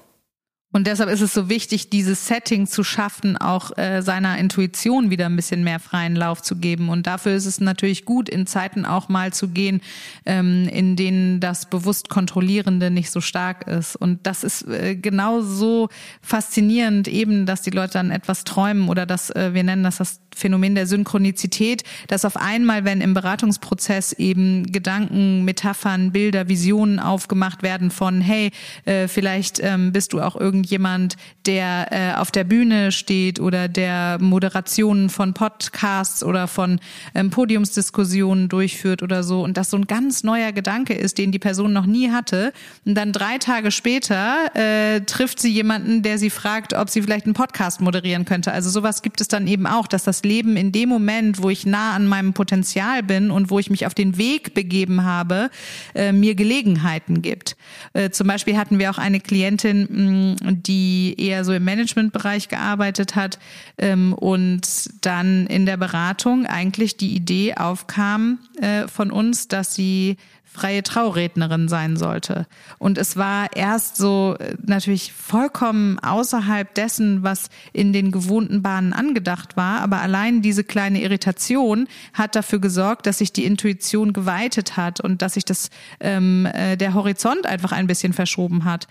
Und 0.76 0.86
deshalb 0.86 1.08
ist 1.08 1.22
es 1.22 1.32
so 1.32 1.48
wichtig, 1.48 1.88
dieses 1.88 2.26
Setting 2.26 2.66
zu 2.66 2.84
schaffen, 2.84 3.38
auch 3.38 3.78
äh, 3.78 4.02
seiner 4.02 4.36
Intuition 4.36 5.08
wieder 5.08 5.24
ein 5.24 5.34
bisschen 5.34 5.64
mehr 5.64 5.80
freien 5.80 6.14
Lauf 6.14 6.42
zu 6.42 6.56
geben. 6.56 6.90
Und 6.90 7.06
dafür 7.06 7.32
ist 7.32 7.46
es 7.46 7.62
natürlich 7.62 8.04
gut, 8.04 8.28
in 8.28 8.46
Zeiten 8.46 8.84
auch 8.84 9.08
mal 9.08 9.32
zu 9.32 9.48
gehen, 9.48 9.80
ähm, 10.26 10.68
in 10.68 10.94
denen 10.94 11.40
das 11.40 11.70
bewusst 11.70 12.10
Kontrollierende 12.10 12.90
nicht 12.90 13.10
so 13.10 13.22
stark 13.22 13.66
ist. 13.66 13.96
Und 13.96 14.26
das 14.26 14.44
ist 14.44 14.68
äh, 14.68 14.96
genau 14.96 15.40
so 15.40 15.88
faszinierend, 16.20 17.08
eben, 17.08 17.46
dass 17.46 17.62
die 17.62 17.70
Leute 17.70 17.94
dann 17.94 18.10
etwas 18.10 18.44
träumen 18.44 18.90
oder 18.90 19.06
dass 19.06 19.30
äh, 19.30 19.54
wir 19.54 19.64
nennen 19.64 19.82
das 19.82 19.96
das 19.96 20.20
Phänomen 20.36 20.74
der 20.74 20.86
Synchronizität, 20.86 21.84
dass 22.08 22.26
auf 22.26 22.36
einmal, 22.36 22.84
wenn 22.84 23.00
im 23.00 23.14
Beratungsprozess 23.14 24.12
eben 24.12 24.70
Gedanken, 24.70 25.46
Metaphern, 25.46 26.12
Bilder, 26.12 26.48
Visionen 26.48 26.98
aufgemacht 26.98 27.62
werden 27.62 27.90
von, 27.90 28.20
hey, 28.20 28.50
äh, 28.84 29.08
vielleicht 29.08 29.60
ähm, 29.62 29.92
bist 29.92 30.12
du 30.12 30.20
auch 30.20 30.36
irgendjemand, 30.66 31.16
der 31.46 31.86
äh, 31.90 32.18
auf 32.18 32.32
der 32.32 32.42
Bühne 32.42 32.90
steht 32.90 33.38
oder 33.38 33.68
der 33.68 34.18
Moderationen 34.20 35.10
von 35.10 35.32
Podcasts 35.32 36.24
oder 36.24 36.48
von 36.48 36.80
ähm, 37.14 37.30
Podiumsdiskussionen 37.30 38.48
durchführt 38.48 39.02
oder 39.04 39.22
so 39.22 39.44
und 39.44 39.56
das 39.56 39.70
so 39.70 39.76
ein 39.76 39.86
ganz 39.86 40.24
neuer 40.24 40.50
Gedanke 40.50 40.94
ist, 40.94 41.18
den 41.18 41.30
die 41.30 41.38
Person 41.38 41.72
noch 41.72 41.86
nie 41.86 42.10
hatte 42.10 42.52
und 42.84 42.96
dann 42.96 43.12
drei 43.12 43.38
Tage 43.38 43.70
später 43.70 44.50
äh, 44.54 45.02
trifft 45.02 45.38
sie 45.38 45.52
jemanden, 45.52 46.02
der 46.02 46.18
sie 46.18 46.30
fragt, 46.30 46.74
ob 46.74 46.90
sie 46.90 47.00
vielleicht 47.00 47.26
einen 47.26 47.34
Podcast 47.34 47.80
moderieren 47.80 48.24
könnte. 48.24 48.50
Also 48.50 48.68
sowas 48.68 49.02
gibt 49.02 49.20
es 49.20 49.28
dann 49.28 49.46
eben 49.46 49.68
auch, 49.68 49.86
dass 49.86 50.02
das 50.02 50.24
Leben 50.24 50.56
in 50.56 50.72
dem 50.72 50.88
Moment, 50.88 51.42
wo 51.42 51.50
ich 51.50 51.64
nah 51.64 51.92
an 51.92 52.08
meinem 52.08 52.32
Potenzial 52.32 53.04
bin 53.04 53.30
und 53.30 53.50
wo 53.50 53.60
ich 53.60 53.70
mich 53.70 53.86
auf 53.86 53.94
den 53.94 54.18
Weg 54.18 54.54
begeben 54.54 55.04
habe, 55.04 55.50
äh, 55.94 56.10
mir 56.10 56.34
Gelegenheiten 56.34 57.22
gibt. 57.22 57.56
Äh, 57.92 58.10
zum 58.10 58.26
Beispiel 58.26 58.56
hatten 58.56 58.80
wir 58.80 58.90
auch 58.90 58.98
eine 58.98 59.20
Klientin, 59.20 60.36
mh, 60.42 60.55
die 60.56 61.14
eher 61.18 61.44
so 61.44 61.52
im 61.52 61.64
Managementbereich 61.64 62.48
gearbeitet 62.48 63.14
hat 63.14 63.38
ähm, 63.78 64.12
und 64.12 64.90
dann 65.00 65.46
in 65.46 65.66
der 65.66 65.76
Beratung 65.76 66.46
eigentlich 66.46 66.96
die 66.96 67.14
Idee 67.14 67.54
aufkam 67.54 68.38
äh, 68.60 68.88
von 68.88 69.10
uns, 69.10 69.48
dass 69.48 69.74
sie 69.74 70.16
freie 70.56 70.82
Traurednerin 70.82 71.68
sein 71.68 71.96
sollte. 71.96 72.46
Und 72.78 72.96
es 72.96 73.16
war 73.16 73.54
erst 73.54 73.96
so 73.96 74.36
äh, 74.38 74.54
natürlich 74.64 75.12
vollkommen 75.12 75.98
außerhalb 75.98 76.74
dessen, 76.74 77.22
was 77.22 77.50
in 77.74 77.92
den 77.92 78.10
gewohnten 78.10 78.62
Bahnen 78.62 78.94
angedacht 78.94 79.56
war. 79.56 79.80
Aber 79.82 80.00
allein 80.00 80.40
diese 80.40 80.64
kleine 80.64 81.02
Irritation 81.02 81.88
hat 82.14 82.34
dafür 82.34 82.58
gesorgt, 82.58 83.06
dass 83.06 83.18
sich 83.18 83.32
die 83.32 83.44
Intuition 83.44 84.14
geweitet 84.14 84.78
hat 84.78 85.00
und 85.00 85.20
dass 85.20 85.34
sich 85.34 85.44
das 85.44 85.68
ähm, 86.00 86.46
äh, 86.46 86.76
der 86.76 86.94
Horizont 86.94 87.46
einfach 87.46 87.72
ein 87.72 87.86
bisschen 87.86 88.14
verschoben 88.14 88.64
hat. 88.64 88.88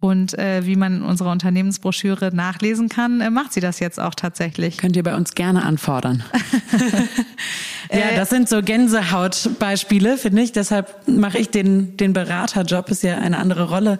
Und 0.00 0.38
äh, 0.38 0.64
wie 0.64 0.76
man 0.76 0.98
in 0.98 1.02
unserer 1.02 1.32
Unternehmensbroschüre 1.32 2.30
nachlesen 2.32 2.88
kann, 2.88 3.20
äh, 3.20 3.30
macht 3.30 3.52
sie 3.52 3.60
das 3.60 3.80
jetzt 3.80 3.98
auch 3.98 4.14
tatsächlich. 4.14 4.78
Könnt 4.78 4.94
ihr 4.94 5.02
bei 5.02 5.16
uns 5.16 5.34
gerne 5.34 5.64
anfordern. 5.64 6.22
ja, 7.92 8.14
das 8.14 8.30
sind 8.30 8.48
so 8.48 8.62
Gänsehautbeispiele, 8.62 10.16
finde 10.16 10.42
ich. 10.42 10.52
Deshalb 10.52 11.08
mache 11.08 11.38
ich 11.38 11.50
den, 11.50 11.96
den 11.96 12.12
Beraterjob, 12.12 12.90
ist 12.90 13.02
ja 13.02 13.18
eine 13.18 13.38
andere 13.38 13.70
Rolle 13.70 13.98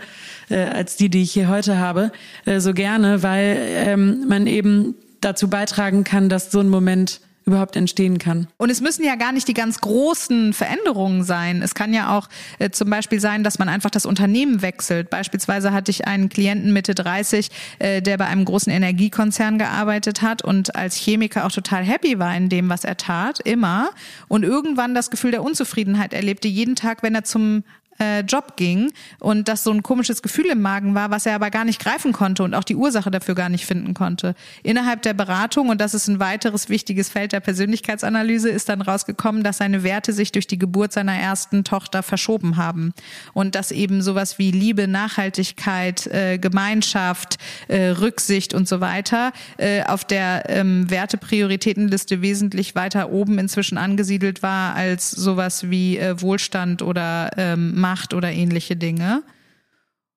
äh, 0.51 0.59
als 0.67 0.95
die, 0.95 1.09
die 1.09 1.23
ich 1.23 1.33
hier 1.33 1.49
heute 1.49 1.79
habe, 1.79 2.13
äh, 2.45 2.61
so 2.61 2.75
gerne, 2.75 3.25
weil 3.25 3.57
ähm, 3.59 4.25
man 4.29 4.47
eben 4.47 4.95
dazu 5.21 5.51
beitragen 5.51 6.05
kann, 6.05 6.29
dass 6.29 6.53
so 6.53 6.61
ein 6.61 6.69
Moment 6.69 7.21
überhaupt 7.49 7.75
entstehen 7.77 8.19
kann. 8.19 8.47
Und 8.59 8.71
es 8.71 8.81
müssen 8.81 9.05
ja 9.05 9.17
gar 9.17 9.33
nicht 9.33 9.49
die 9.49 9.55
ganz 9.55 9.81
großen 9.81 10.53
Veränderungen 10.53 11.25
sein. 11.25 11.63
Es 11.63 11.75
kann 11.75 11.93
ja 11.93 12.17
auch 12.17 12.29
äh, 12.59 12.71
zum 12.71 12.91
Beispiel 12.91 13.21
sein, 13.21 13.43
dass 13.43 13.59
man 13.59 13.69
einfach 13.69 13.91
das 13.91 14.07
Unternehmen 14.07 14.63
wechselt. 14.63 15.11
Beispielsweise 15.11 15.73
hatte 15.73 15.91
ich 15.91 16.07
einen 16.07 16.29
Klienten 16.29 16.73
Mitte 16.73 16.95
30, 16.95 17.51
äh, 17.79 18.03
der 18.03 18.19
bei 18.19 18.27
einem 18.27 18.45
großen 18.45 18.73
Energiekonzern 18.73 19.59
gearbeitet 19.59 20.23
hat 20.23 20.43
und 20.43 20.77
als 20.77 20.95
Chemiker 20.97 21.47
auch 21.47 21.53
total 21.53 21.83
happy 21.83 22.19
war 22.19 22.37
in 22.37 22.49
dem, 22.49 22.69
was 22.69 22.85
er 22.85 22.97
tat, 22.97 23.41
immer. 23.41 23.91
Und 24.29 24.45
irgendwann 24.45 24.95
das 24.95 25.11
Gefühl 25.11 25.31
der 25.31 25.43
Unzufriedenheit 25.43 26.13
erlebte, 26.13 26.49
jeden 26.49 26.77
Tag, 26.77 27.03
wenn 27.03 27.15
er 27.15 27.25
zum 27.25 27.65
äh, 27.99 28.21
Job 28.21 28.57
ging 28.57 28.93
und 29.21 29.49
das 29.49 29.65
so 29.65 29.71
ein 29.71 29.83
komisches 29.83 30.23
Gefühl 30.23 30.47
im 30.47 30.61
Magen 30.61 30.95
war, 30.95 31.11
was 31.11 31.27
er 31.27 31.35
aber 31.35 31.51
gar 31.51 31.65
nicht 31.65 31.81
greifen 31.81 32.13
konnte 32.13 32.43
und 32.43 32.55
auch 32.55 32.65
die 32.65 32.77
Ursache 32.77 33.11
dafür 33.11 33.35
gar 33.35 33.49
nicht 33.49 33.67
finden 33.67 33.95
konnte. 33.95 34.35
Innerhalb 34.63 35.03
der 35.03 35.15
Beratung, 35.15 35.69
und 35.69 35.81
das 35.81 35.95
ist 35.95 36.09
ein 36.09 36.21
weiteres 36.21 36.69
wichtiges 36.69 37.09
Feld 37.09 37.33
der 37.33 37.41
Persönlichkeitsanalyse, 37.41 38.49
ist 38.49 38.69
dann 38.69 38.83
rausgekommen, 38.83 39.43
dass 39.43 39.59
seine 39.59 39.83
Werte 39.83 40.13
sich 40.13 40.33
durch 40.33 40.47
die 40.47 40.59
Geburt 40.59 40.93
seiner 40.93 41.15
ersten 41.15 41.65
Tochter 41.65 42.03
verschoben 42.03 42.57
haben 42.57 42.93
und 43.33 43.55
dass 43.55 43.71
eben 43.71 44.03
sowas 44.03 44.39
wie 44.39 44.51
Liebe, 44.51 44.89
Nachhaltigkeit, 44.89 46.07
äh, 46.07 46.39
Gemeinschaft, 46.39 47.39
äh, 47.69 47.89
Rücksicht 47.89 48.55
und 48.55 48.69
so 48.69 48.81
weiter 48.81 49.33
äh, 49.57 49.83
auf 49.85 50.05
der 50.05 50.45
ähm, 50.49 50.91
Werteprioritätenliste 50.91 52.23
wesentlich 52.23 52.75
weiter 52.75 53.11
oben 53.11 53.39
inzwischen 53.39 53.79
angesiedelt 53.79 54.43
war 54.43 54.75
als 54.75 55.11
sowas 55.11 55.71
wie 55.71 55.99
äh, 55.99 56.21
Wohlstand 56.21 56.83
oder 56.83 57.31
ähm, 57.37 57.81
Macht 57.89 58.13
oder 58.13 58.31
ähnliche 58.31 58.77
Dinge. 58.77 59.23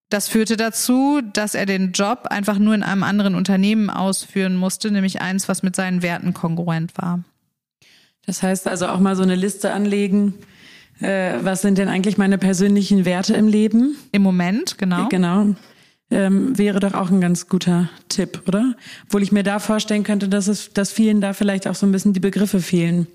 Das 0.10 0.28
führte 0.28 0.58
dazu, 0.58 1.22
dass 1.34 1.56
er 1.56 1.66
den 1.66 1.94
Job 1.94 2.28
einfach 2.30 2.60
nur 2.60 2.76
in 2.76 2.84
einem 2.84 3.04
anderen 3.04 3.34
Unternehmen 3.34 3.90
ausführen 3.90 4.58
musste, 4.58 4.92
nämlich 4.92 5.22
eins, 5.22 5.48
was 5.48 5.64
mit 5.64 5.74
seinen 5.74 6.02
Werten 6.02 6.34
kongruent 6.34 6.98
war. 6.98 7.24
Das 8.26 8.44
heißt 8.44 8.68
also 8.68 8.88
auch 8.88 9.00
mal 9.00 9.16
so 9.16 9.24
eine 9.24 9.36
Liste 9.36 9.72
anlegen. 9.72 10.34
Äh, 11.00 11.36
was 11.44 11.62
sind 11.62 11.78
denn 11.78 11.88
eigentlich 11.88 12.18
meine 12.18 12.38
persönlichen 12.38 13.06
Werte 13.06 13.36
im 13.36 13.48
Leben? 13.48 13.96
Im 14.12 14.22
Moment, 14.22 14.78
genau. 14.78 15.08
Genau. 15.08 15.56
Ähm, 16.10 16.58
wäre 16.58 16.82
doch 16.82 16.94
auch 16.94 17.10
ein 17.10 17.22
ganz 17.22 17.48
guter 17.48 17.90
Tipp, 18.10 18.42
oder? 18.50 18.76
Obwohl 19.06 19.24
ich 19.24 19.32
mir 19.32 19.44
da 19.44 19.60
vorstellen 19.60 20.04
könnte, 20.04 20.28
dass 20.28 20.50
es, 20.50 20.74
dass 20.74 20.92
vielen 20.92 21.22
da 21.22 21.32
vielleicht 21.32 21.70
auch 21.70 21.76
so 21.76 21.86
ein 21.86 21.94
bisschen 21.94 22.12
die 22.12 22.20
Begriffe 22.20 22.60
fehlen. 22.60 23.08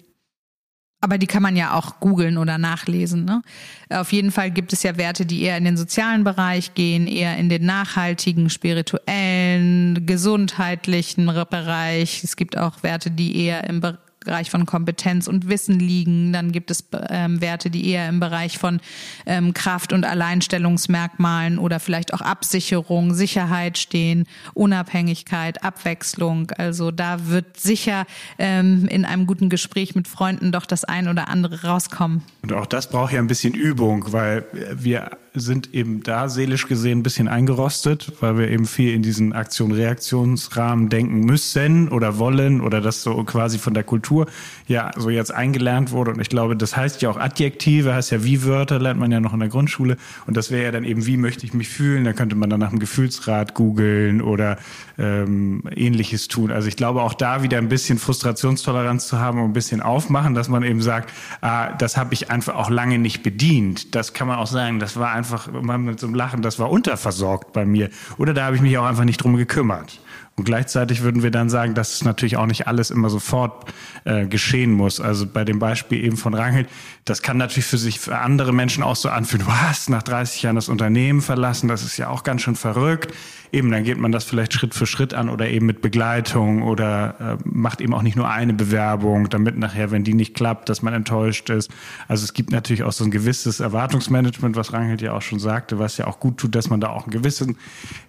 Aber 1.00 1.18
die 1.18 1.26
kann 1.26 1.42
man 1.42 1.56
ja 1.56 1.74
auch 1.74 2.00
googeln 2.00 2.38
oder 2.38 2.58
nachlesen. 2.58 3.24
Ne? 3.26 3.42
Auf 3.90 4.12
jeden 4.12 4.32
Fall 4.32 4.50
gibt 4.50 4.72
es 4.72 4.82
ja 4.82 4.96
Werte, 4.96 5.26
die 5.26 5.42
eher 5.42 5.58
in 5.58 5.64
den 5.64 5.76
sozialen 5.76 6.24
Bereich 6.24 6.74
gehen, 6.74 7.06
eher 7.06 7.36
in 7.36 7.48
den 7.48 7.66
nachhaltigen, 7.66 8.48
spirituellen, 8.48 10.06
gesundheitlichen 10.06 11.26
Bereich. 11.26 12.24
Es 12.24 12.36
gibt 12.36 12.56
auch 12.56 12.82
Werte, 12.82 13.10
die 13.10 13.36
eher 13.36 13.64
im 13.64 13.80
Bereich 13.80 14.05
Bereich 14.26 14.50
von 14.50 14.66
Kompetenz 14.66 15.26
und 15.26 15.48
Wissen 15.48 15.78
liegen. 15.78 16.32
Dann 16.32 16.52
gibt 16.52 16.70
es 16.70 16.84
ähm, 17.08 17.40
Werte, 17.40 17.70
die 17.70 17.88
eher 17.88 18.08
im 18.08 18.20
Bereich 18.20 18.58
von 18.58 18.80
ähm, 19.24 19.54
Kraft- 19.54 19.94
und 19.94 20.04
Alleinstellungsmerkmalen 20.04 21.58
oder 21.58 21.80
vielleicht 21.80 22.12
auch 22.12 22.20
Absicherung, 22.20 23.14
Sicherheit 23.14 23.78
stehen, 23.78 24.26
Unabhängigkeit, 24.52 25.64
Abwechslung. 25.64 26.50
Also 26.50 26.90
da 26.90 27.28
wird 27.28 27.58
sicher 27.58 28.04
ähm, 28.38 28.86
in 28.88 29.04
einem 29.04 29.26
guten 29.26 29.48
Gespräch 29.48 29.94
mit 29.94 30.08
Freunden 30.08 30.52
doch 30.52 30.66
das 30.66 30.84
ein 30.84 31.08
oder 31.08 31.28
andere 31.28 31.62
rauskommen. 31.62 32.22
Und 32.42 32.52
auch 32.52 32.66
das 32.66 32.90
braucht 32.90 33.12
ja 33.12 33.20
ein 33.20 33.28
bisschen 33.28 33.54
Übung, 33.54 34.12
weil 34.12 34.44
wir 34.74 35.10
sind 35.40 35.74
eben 35.74 36.02
da 36.02 36.28
seelisch 36.28 36.66
gesehen 36.66 37.00
ein 37.00 37.02
bisschen 37.02 37.28
eingerostet, 37.28 38.12
weil 38.20 38.38
wir 38.38 38.48
eben 38.50 38.66
viel 38.66 38.94
in 38.94 39.02
diesen 39.02 39.32
Aktion-Reaktionsrahmen 39.32 40.88
denken 40.88 41.20
müssen 41.20 41.88
oder 41.88 42.18
wollen 42.18 42.60
oder 42.60 42.80
das 42.80 43.02
so 43.02 43.22
quasi 43.24 43.58
von 43.58 43.74
der 43.74 43.84
Kultur 43.84 44.26
ja 44.66 44.90
so 44.96 45.10
jetzt 45.10 45.32
eingelernt 45.32 45.92
wurde. 45.92 46.12
Und 46.12 46.20
ich 46.20 46.28
glaube, 46.28 46.56
das 46.56 46.76
heißt 46.76 47.02
ja 47.02 47.10
auch 47.10 47.18
Adjektive, 47.18 47.94
heißt 47.94 48.10
ja 48.10 48.24
wie 48.24 48.44
Wörter, 48.44 48.78
lernt 48.78 48.98
man 48.98 49.12
ja 49.12 49.20
noch 49.20 49.34
in 49.34 49.40
der 49.40 49.48
Grundschule. 49.48 49.96
Und 50.26 50.36
das 50.36 50.50
wäre 50.50 50.64
ja 50.64 50.72
dann 50.72 50.84
eben, 50.84 51.06
wie 51.06 51.16
möchte 51.16 51.44
ich 51.44 51.54
mich 51.54 51.68
fühlen? 51.68 52.04
Da 52.04 52.12
könnte 52.12 52.36
man 52.36 52.50
dann 52.50 52.60
nach 52.60 52.70
einem 52.70 52.78
Gefühlsrat 52.78 53.54
googeln 53.54 54.22
oder 54.22 54.58
ähm, 54.98 55.62
ähnliches 55.74 56.28
tun. 56.28 56.50
Also 56.50 56.68
ich 56.68 56.76
glaube 56.76 57.02
auch 57.02 57.14
da 57.14 57.42
wieder 57.42 57.58
ein 57.58 57.68
bisschen 57.68 57.98
Frustrationstoleranz 57.98 59.06
zu 59.06 59.18
haben 59.18 59.38
und 59.38 59.50
ein 59.50 59.52
bisschen 59.52 59.82
aufmachen, 59.82 60.34
dass 60.34 60.48
man 60.48 60.62
eben 60.62 60.80
sagt, 60.80 61.12
ah, 61.42 61.72
das 61.72 61.96
habe 61.96 62.14
ich 62.14 62.30
einfach 62.30 62.54
auch 62.54 62.70
lange 62.70 62.98
nicht 62.98 63.22
bedient. 63.22 63.94
Das 63.94 64.12
kann 64.12 64.28
man 64.28 64.38
auch 64.38 64.46
sagen, 64.46 64.78
das 64.78 64.96
war 64.96 65.12
einfach 65.12 65.25
mal 65.50 65.78
mit 65.78 66.00
so 66.00 66.06
einem 66.06 66.14
Lachen, 66.14 66.42
das 66.42 66.58
war 66.58 66.70
unterversorgt 66.70 67.52
bei 67.52 67.64
mir. 67.64 67.90
Oder 68.18 68.34
da 68.34 68.46
habe 68.46 68.56
ich 68.56 68.62
mich 68.62 68.76
auch 68.78 68.84
einfach 68.84 69.04
nicht 69.04 69.18
drum 69.18 69.36
gekümmert. 69.36 70.00
Und 70.36 70.44
gleichzeitig 70.44 71.02
würden 71.02 71.22
wir 71.22 71.30
dann 71.30 71.48
sagen, 71.48 71.74
dass 71.74 71.94
es 71.94 72.04
natürlich 72.04 72.36
auch 72.36 72.44
nicht 72.44 72.66
alles 72.66 72.90
immer 72.90 73.08
sofort 73.08 73.72
äh, 74.04 74.26
geschehen 74.26 74.70
muss. 74.70 75.00
Also 75.00 75.26
bei 75.26 75.44
dem 75.44 75.58
Beispiel 75.58 76.04
eben 76.04 76.18
von 76.18 76.34
Rangel, 76.34 76.66
das 77.06 77.22
kann 77.22 77.38
natürlich 77.38 77.64
für 77.64 77.78
sich, 77.78 77.98
für 77.98 78.18
andere 78.18 78.52
Menschen 78.52 78.82
auch 78.82 78.96
so 78.96 79.08
anfühlen, 79.08 79.46
hast 79.46 79.88
nach 79.88 80.02
30 80.02 80.42
Jahren 80.42 80.56
das 80.56 80.68
Unternehmen 80.68 81.22
verlassen, 81.22 81.68
das 81.68 81.82
ist 81.82 81.96
ja 81.96 82.08
auch 82.08 82.22
ganz 82.22 82.42
schön 82.42 82.54
verrückt 82.54 83.14
eben, 83.52 83.70
dann 83.70 83.84
geht 83.84 83.98
man 83.98 84.12
das 84.12 84.24
vielleicht 84.24 84.52
Schritt 84.52 84.74
für 84.74 84.86
Schritt 84.86 85.14
an 85.14 85.28
oder 85.28 85.48
eben 85.48 85.66
mit 85.66 85.80
Begleitung 85.80 86.62
oder 86.62 87.38
äh, 87.42 87.48
macht 87.48 87.80
eben 87.80 87.94
auch 87.94 88.02
nicht 88.02 88.16
nur 88.16 88.28
eine 88.28 88.52
Bewerbung, 88.52 89.28
damit 89.28 89.56
nachher, 89.56 89.90
wenn 89.90 90.04
die 90.04 90.14
nicht 90.14 90.34
klappt, 90.34 90.68
dass 90.68 90.82
man 90.82 90.94
enttäuscht 90.94 91.50
ist. 91.50 91.70
Also 92.08 92.24
es 92.24 92.34
gibt 92.34 92.50
natürlich 92.50 92.82
auch 92.82 92.92
so 92.92 93.04
ein 93.04 93.10
gewisses 93.10 93.60
Erwartungsmanagement, 93.60 94.56
was 94.56 94.72
Rangelt 94.72 95.00
ja 95.00 95.12
auch 95.12 95.22
schon 95.22 95.38
sagte, 95.38 95.78
was 95.78 95.96
ja 95.96 96.06
auch 96.06 96.20
gut 96.20 96.38
tut, 96.38 96.54
dass 96.54 96.70
man 96.70 96.80
da 96.80 96.90
auch 96.90 97.04
einen 97.04 97.12
gewissen 97.12 97.56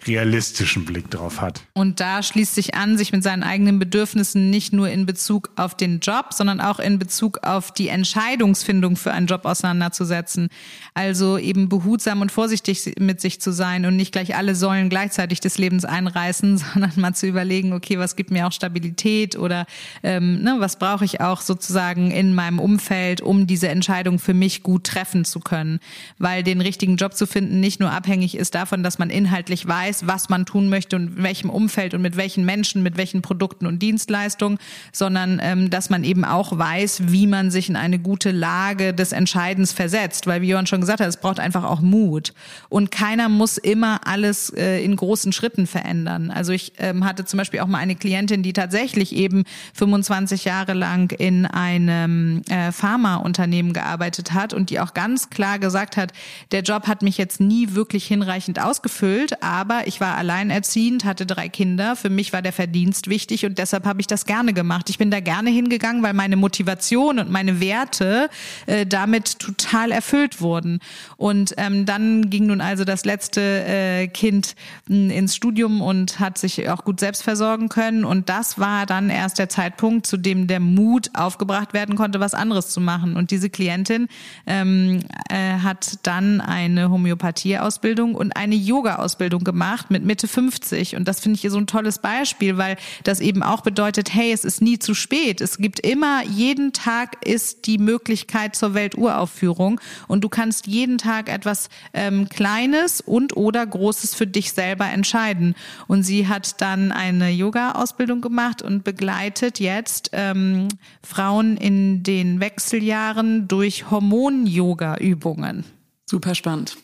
realistischen 0.05 0.85
Blick 0.85 1.09
drauf 1.09 1.41
hat. 1.41 1.63
Und 1.73 1.99
da 1.99 2.16
schließt 2.23 2.55
sich 2.55 2.75
an, 2.75 2.97
sich 2.97 3.11
mit 3.11 3.23
seinen 3.23 3.43
eigenen 3.43 3.79
Bedürfnissen 3.79 4.49
nicht 4.49 4.73
nur 4.73 4.89
in 4.89 5.05
Bezug 5.05 5.49
auf 5.55 5.75
den 5.75 5.99
Job, 5.99 6.33
sondern 6.33 6.61
auch 6.61 6.79
in 6.79 6.99
Bezug 6.99 7.39
auf 7.43 7.71
die 7.71 7.89
Entscheidungsfindung 7.89 8.95
für 8.95 9.11
einen 9.11 9.27
Job 9.27 9.45
auseinanderzusetzen. 9.45 10.49
Also 10.93 11.37
eben 11.37 11.69
behutsam 11.69 12.21
und 12.21 12.31
vorsichtig 12.31 12.95
mit 12.99 13.21
sich 13.21 13.41
zu 13.41 13.51
sein 13.51 13.85
und 13.85 13.95
nicht 13.95 14.11
gleich 14.11 14.35
alle 14.35 14.55
Säulen 14.55 14.89
gleichzeitig 14.89 15.39
des 15.39 15.57
Lebens 15.57 15.85
einreißen, 15.85 16.57
sondern 16.73 16.91
mal 16.95 17.13
zu 17.13 17.27
überlegen, 17.27 17.73
okay, 17.73 17.99
was 17.99 18.15
gibt 18.15 18.31
mir 18.31 18.47
auch 18.47 18.51
Stabilität 18.51 19.37
oder 19.37 19.65
ähm, 20.03 20.41
ne, 20.41 20.55
was 20.59 20.79
brauche 20.79 21.05
ich 21.05 21.21
auch 21.21 21.41
sozusagen 21.41 22.11
in 22.11 22.33
meinem 22.33 22.59
Umfeld, 22.59 23.21
um 23.21 23.47
diese 23.47 23.69
Entscheidung 23.69 24.19
für 24.19 24.33
mich 24.33 24.63
gut 24.63 24.85
treffen 24.85 25.25
zu 25.25 25.39
können. 25.39 25.79
Weil 26.17 26.43
den 26.43 26.61
richtigen 26.61 26.97
Job 26.97 27.15
zu 27.15 27.27
finden 27.27 27.59
nicht 27.59 27.79
nur 27.79 27.91
abhängig 27.91 28.35
ist 28.35 28.55
davon, 28.55 28.83
dass 28.83 28.99
man 28.99 29.09
inhaltlich 29.09 29.67
weiß, 29.67 30.07
was 30.07 30.29
man 30.29 30.45
tun 30.45 30.69
möchte 30.69 30.95
und 30.95 31.17
in 31.17 31.23
welchem 31.23 31.49
Umfeld 31.49 31.93
und 31.93 32.01
mit 32.07 32.15
welchen 32.15 32.45
Menschen, 32.45 32.83
mit 32.83 32.95
welchen 32.95 33.21
Produkten 33.21 33.67
und 33.67 33.81
Dienstleistungen, 33.81 34.59
sondern 34.93 35.41
ähm, 35.43 35.69
dass 35.69 35.89
man 35.89 36.05
eben 36.05 36.23
auch 36.23 36.57
weiß, 36.57 37.01
wie 37.07 37.27
man 37.27 37.51
sich 37.51 37.67
in 37.67 37.75
eine 37.75 37.99
gute 37.99 38.31
Lage 38.31 38.93
des 38.93 39.11
Entscheidens 39.11 39.73
versetzt. 39.73 40.25
Weil 40.25 40.41
wie 40.41 40.47
Johann 40.47 40.67
schon 40.67 40.79
gesagt 40.79 41.01
hat, 41.01 41.09
es 41.09 41.17
braucht 41.17 41.41
einfach 41.41 41.65
auch 41.65 41.81
Mut. 41.81 42.33
Und 42.69 42.91
keiner 42.91 43.27
muss 43.27 43.57
immer 43.57 44.07
alles 44.07 44.51
äh, 44.51 44.81
in 44.81 44.95
großen 44.95 45.33
Schritten 45.33 45.67
verändern. 45.67 46.31
Also 46.31 46.53
ich 46.53 46.71
ähm, 46.77 47.03
hatte 47.03 47.25
zum 47.25 47.39
Beispiel 47.39 47.59
auch 47.59 47.67
mal 47.67 47.79
eine 47.79 47.97
Klientin, 47.97 48.41
die 48.41 48.53
tatsächlich 48.53 49.13
eben 49.13 49.43
25 49.73 50.45
Jahre 50.45 50.73
lang 50.73 51.11
in 51.11 51.45
einem 51.45 52.41
äh, 52.49 52.71
Pharmaunternehmen 52.71 53.73
gearbeitet 53.73 54.31
hat 54.31 54.53
und 54.53 54.69
die 54.69 54.79
auch 54.79 54.93
ganz 54.93 55.29
klar 55.29 55.59
gesagt 55.59 55.97
hat, 55.97 56.13
der 56.53 56.61
Job 56.61 56.87
hat 56.87 57.01
mich 57.01 57.17
jetzt 57.17 57.41
nie 57.41 57.73
wirklich 57.73 58.07
hinreichend 58.07 58.61
ausgefüllt, 58.61 59.43
aber 59.43 59.87
ich 59.87 59.99
war 59.99 60.15
alleinerziehend, 60.15 61.03
hatte 61.03 61.25
drei 61.25 61.49
Kinder, 61.49 61.96
für 61.97 62.09
mich 62.09 62.33
war 62.33 62.41
der 62.41 62.53
Verdienst 62.53 63.09
wichtig 63.09 63.45
und 63.45 63.57
deshalb 63.57 63.85
habe 63.85 64.01
ich 64.01 64.07
das 64.07 64.25
gerne 64.25 64.53
gemacht. 64.53 64.89
Ich 64.89 64.97
bin 64.97 65.11
da 65.11 65.19
gerne 65.19 65.49
hingegangen, 65.49 66.03
weil 66.03 66.13
meine 66.13 66.35
Motivation 66.35 67.19
und 67.19 67.29
meine 67.29 67.59
Werte 67.59 68.29
äh, 68.65 68.85
damit 68.85 69.39
total 69.39 69.91
erfüllt 69.91 70.41
wurden. 70.41 70.79
Und 71.17 71.53
ähm, 71.57 71.85
dann 71.85 72.29
ging 72.29 72.47
nun 72.47 72.61
also 72.61 72.83
das 72.83 73.05
letzte 73.05 73.41
äh, 73.41 74.07
Kind 74.07 74.55
ins 74.87 75.35
Studium 75.35 75.81
und 75.81 76.19
hat 76.19 76.37
sich 76.37 76.69
auch 76.69 76.83
gut 76.83 76.99
selbst 76.99 77.23
versorgen 77.23 77.69
können. 77.69 78.05
Und 78.05 78.29
das 78.29 78.59
war 78.59 78.85
dann 78.85 79.09
erst 79.09 79.39
der 79.39 79.49
Zeitpunkt, 79.49 80.05
zu 80.05 80.17
dem 80.17 80.47
der 80.47 80.59
Mut 80.59 81.09
aufgebracht 81.13 81.73
werden 81.73 81.95
konnte, 81.95 82.19
was 82.19 82.33
anderes 82.33 82.69
zu 82.69 82.81
machen. 82.81 83.15
Und 83.15 83.31
diese 83.31 83.49
Klientin 83.49 84.07
ähm, 84.45 85.03
äh, 85.29 85.59
hat 85.59 85.99
dann 86.03 86.41
eine 86.41 86.89
Homöopathie-Ausbildung 86.89 88.15
und 88.15 88.35
eine 88.35 88.55
Yoga-Ausbildung 88.55 89.43
gemacht 89.43 89.89
mit 89.89 90.05
Mitte 90.05 90.27
50. 90.27 90.95
Und 90.95 91.07
das 91.07 91.19
finde 91.19 91.39
ich 91.41 91.49
so 91.49 91.57
ein 91.57 91.67
tolles 91.67 91.86
Beispiel, 91.99 92.57
weil 92.57 92.77
das 93.03 93.19
eben 93.19 93.43
auch 93.43 93.61
bedeutet, 93.61 94.13
hey, 94.13 94.31
es 94.31 94.43
ist 94.43 94.61
nie 94.61 94.79
zu 94.79 94.93
spät. 94.93 95.41
Es 95.41 95.57
gibt 95.57 95.79
immer, 95.79 96.23
jeden 96.23 96.73
Tag 96.73 97.25
ist 97.25 97.65
die 97.67 97.77
Möglichkeit 97.77 98.55
zur 98.55 98.73
Welturaufführung 98.73 99.79
und 100.07 100.23
du 100.23 100.29
kannst 100.29 100.67
jeden 100.67 100.97
Tag 100.97 101.29
etwas 101.29 101.69
ähm, 101.93 102.29
Kleines 102.29 103.01
und 103.01 103.35
oder 103.37 103.65
Großes 103.65 104.15
für 104.15 104.27
dich 104.27 104.53
selber 104.53 104.85
entscheiden. 104.85 105.55
Und 105.87 106.03
sie 106.03 106.27
hat 106.27 106.61
dann 106.61 106.91
eine 106.91 107.29
Yoga-Ausbildung 107.29 108.21
gemacht 108.21 108.61
und 108.61 108.83
begleitet 108.83 109.59
jetzt 109.59 110.09
ähm, 110.13 110.67
Frauen 111.03 111.57
in 111.57 112.03
den 112.03 112.39
Wechseljahren 112.39 113.47
durch 113.47 113.89
Hormon-Yoga-Übungen. 113.89 115.63
Super 116.05 116.35
spannend. 116.35 116.77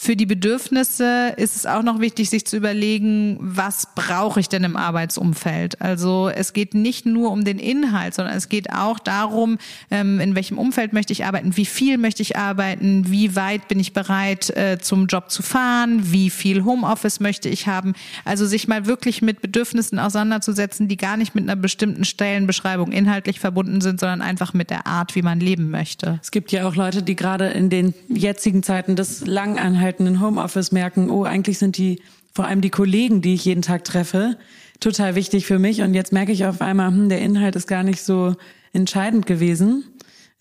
Für 0.00 0.14
die 0.14 0.26
Bedürfnisse 0.26 1.34
ist 1.36 1.56
es 1.56 1.66
auch 1.66 1.82
noch 1.82 1.98
wichtig, 1.98 2.30
sich 2.30 2.46
zu 2.46 2.56
überlegen, 2.56 3.36
was 3.40 3.88
brauche 3.96 4.38
ich 4.38 4.48
denn 4.48 4.62
im 4.62 4.76
Arbeitsumfeld? 4.76 5.82
Also 5.82 6.30
es 6.32 6.52
geht 6.52 6.72
nicht 6.72 7.04
nur 7.04 7.32
um 7.32 7.44
den 7.44 7.58
Inhalt, 7.58 8.14
sondern 8.14 8.36
es 8.36 8.48
geht 8.48 8.72
auch 8.72 9.00
darum, 9.00 9.58
ähm, 9.90 10.20
in 10.20 10.36
welchem 10.36 10.56
Umfeld 10.56 10.92
möchte 10.92 11.12
ich 11.12 11.24
arbeiten, 11.24 11.56
wie 11.56 11.66
viel 11.66 11.98
möchte 11.98 12.22
ich 12.22 12.36
arbeiten, 12.36 13.10
wie 13.10 13.34
weit 13.34 13.66
bin 13.66 13.80
ich 13.80 13.92
bereit 13.92 14.50
äh, 14.50 14.78
zum 14.80 15.08
Job 15.08 15.32
zu 15.32 15.42
fahren, 15.42 16.12
wie 16.12 16.30
viel 16.30 16.64
Homeoffice 16.64 17.18
möchte 17.18 17.48
ich 17.48 17.66
haben. 17.66 17.94
Also 18.24 18.46
sich 18.46 18.68
mal 18.68 18.86
wirklich 18.86 19.20
mit 19.20 19.42
Bedürfnissen 19.42 19.98
auseinanderzusetzen, 19.98 20.86
die 20.86 20.96
gar 20.96 21.16
nicht 21.16 21.34
mit 21.34 21.42
einer 21.42 21.56
bestimmten 21.56 22.04
Stellenbeschreibung 22.04 22.92
inhaltlich 22.92 23.40
verbunden 23.40 23.80
sind, 23.80 23.98
sondern 23.98 24.22
einfach 24.22 24.54
mit 24.54 24.70
der 24.70 24.86
Art, 24.86 25.16
wie 25.16 25.22
man 25.22 25.40
leben 25.40 25.70
möchte. 25.70 26.20
Es 26.22 26.30
gibt 26.30 26.52
ja 26.52 26.68
auch 26.68 26.76
Leute, 26.76 27.02
die 27.02 27.16
gerade 27.16 27.48
in 27.48 27.68
den 27.68 27.94
jetzigen 28.08 28.62
Zeiten 28.62 28.94
des 28.94 29.26
langanhaltenden 29.26 29.87
anhaltenden 29.88 30.20
Homeoffice 30.20 30.70
merken, 30.70 31.08
oh, 31.08 31.24
eigentlich 31.24 31.58
sind 31.58 31.78
die, 31.78 32.02
vor 32.34 32.44
allem 32.44 32.60
die 32.60 32.68
Kollegen, 32.68 33.22
die 33.22 33.34
ich 33.34 33.46
jeden 33.46 33.62
Tag 33.62 33.84
treffe, 33.84 34.36
total 34.80 35.14
wichtig 35.14 35.46
für 35.46 35.58
mich. 35.58 35.80
Und 35.80 35.94
jetzt 35.94 36.12
merke 36.12 36.30
ich 36.30 36.44
auf 36.44 36.60
einmal, 36.60 36.88
hm, 36.88 37.08
der 37.08 37.20
Inhalt 37.20 37.56
ist 37.56 37.66
gar 37.66 37.82
nicht 37.82 38.02
so 38.02 38.36
entscheidend 38.74 39.24
gewesen, 39.24 39.84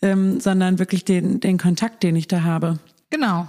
ähm, 0.02 0.42
sondern 0.42 0.80
wirklich 0.80 1.06
den, 1.06 1.40
den 1.40 1.58
Kontakt, 1.58 2.04
den 2.04 2.18
ich 2.18 2.28
da 2.28 2.44
habe. 2.44 2.80
Genau. 3.10 3.48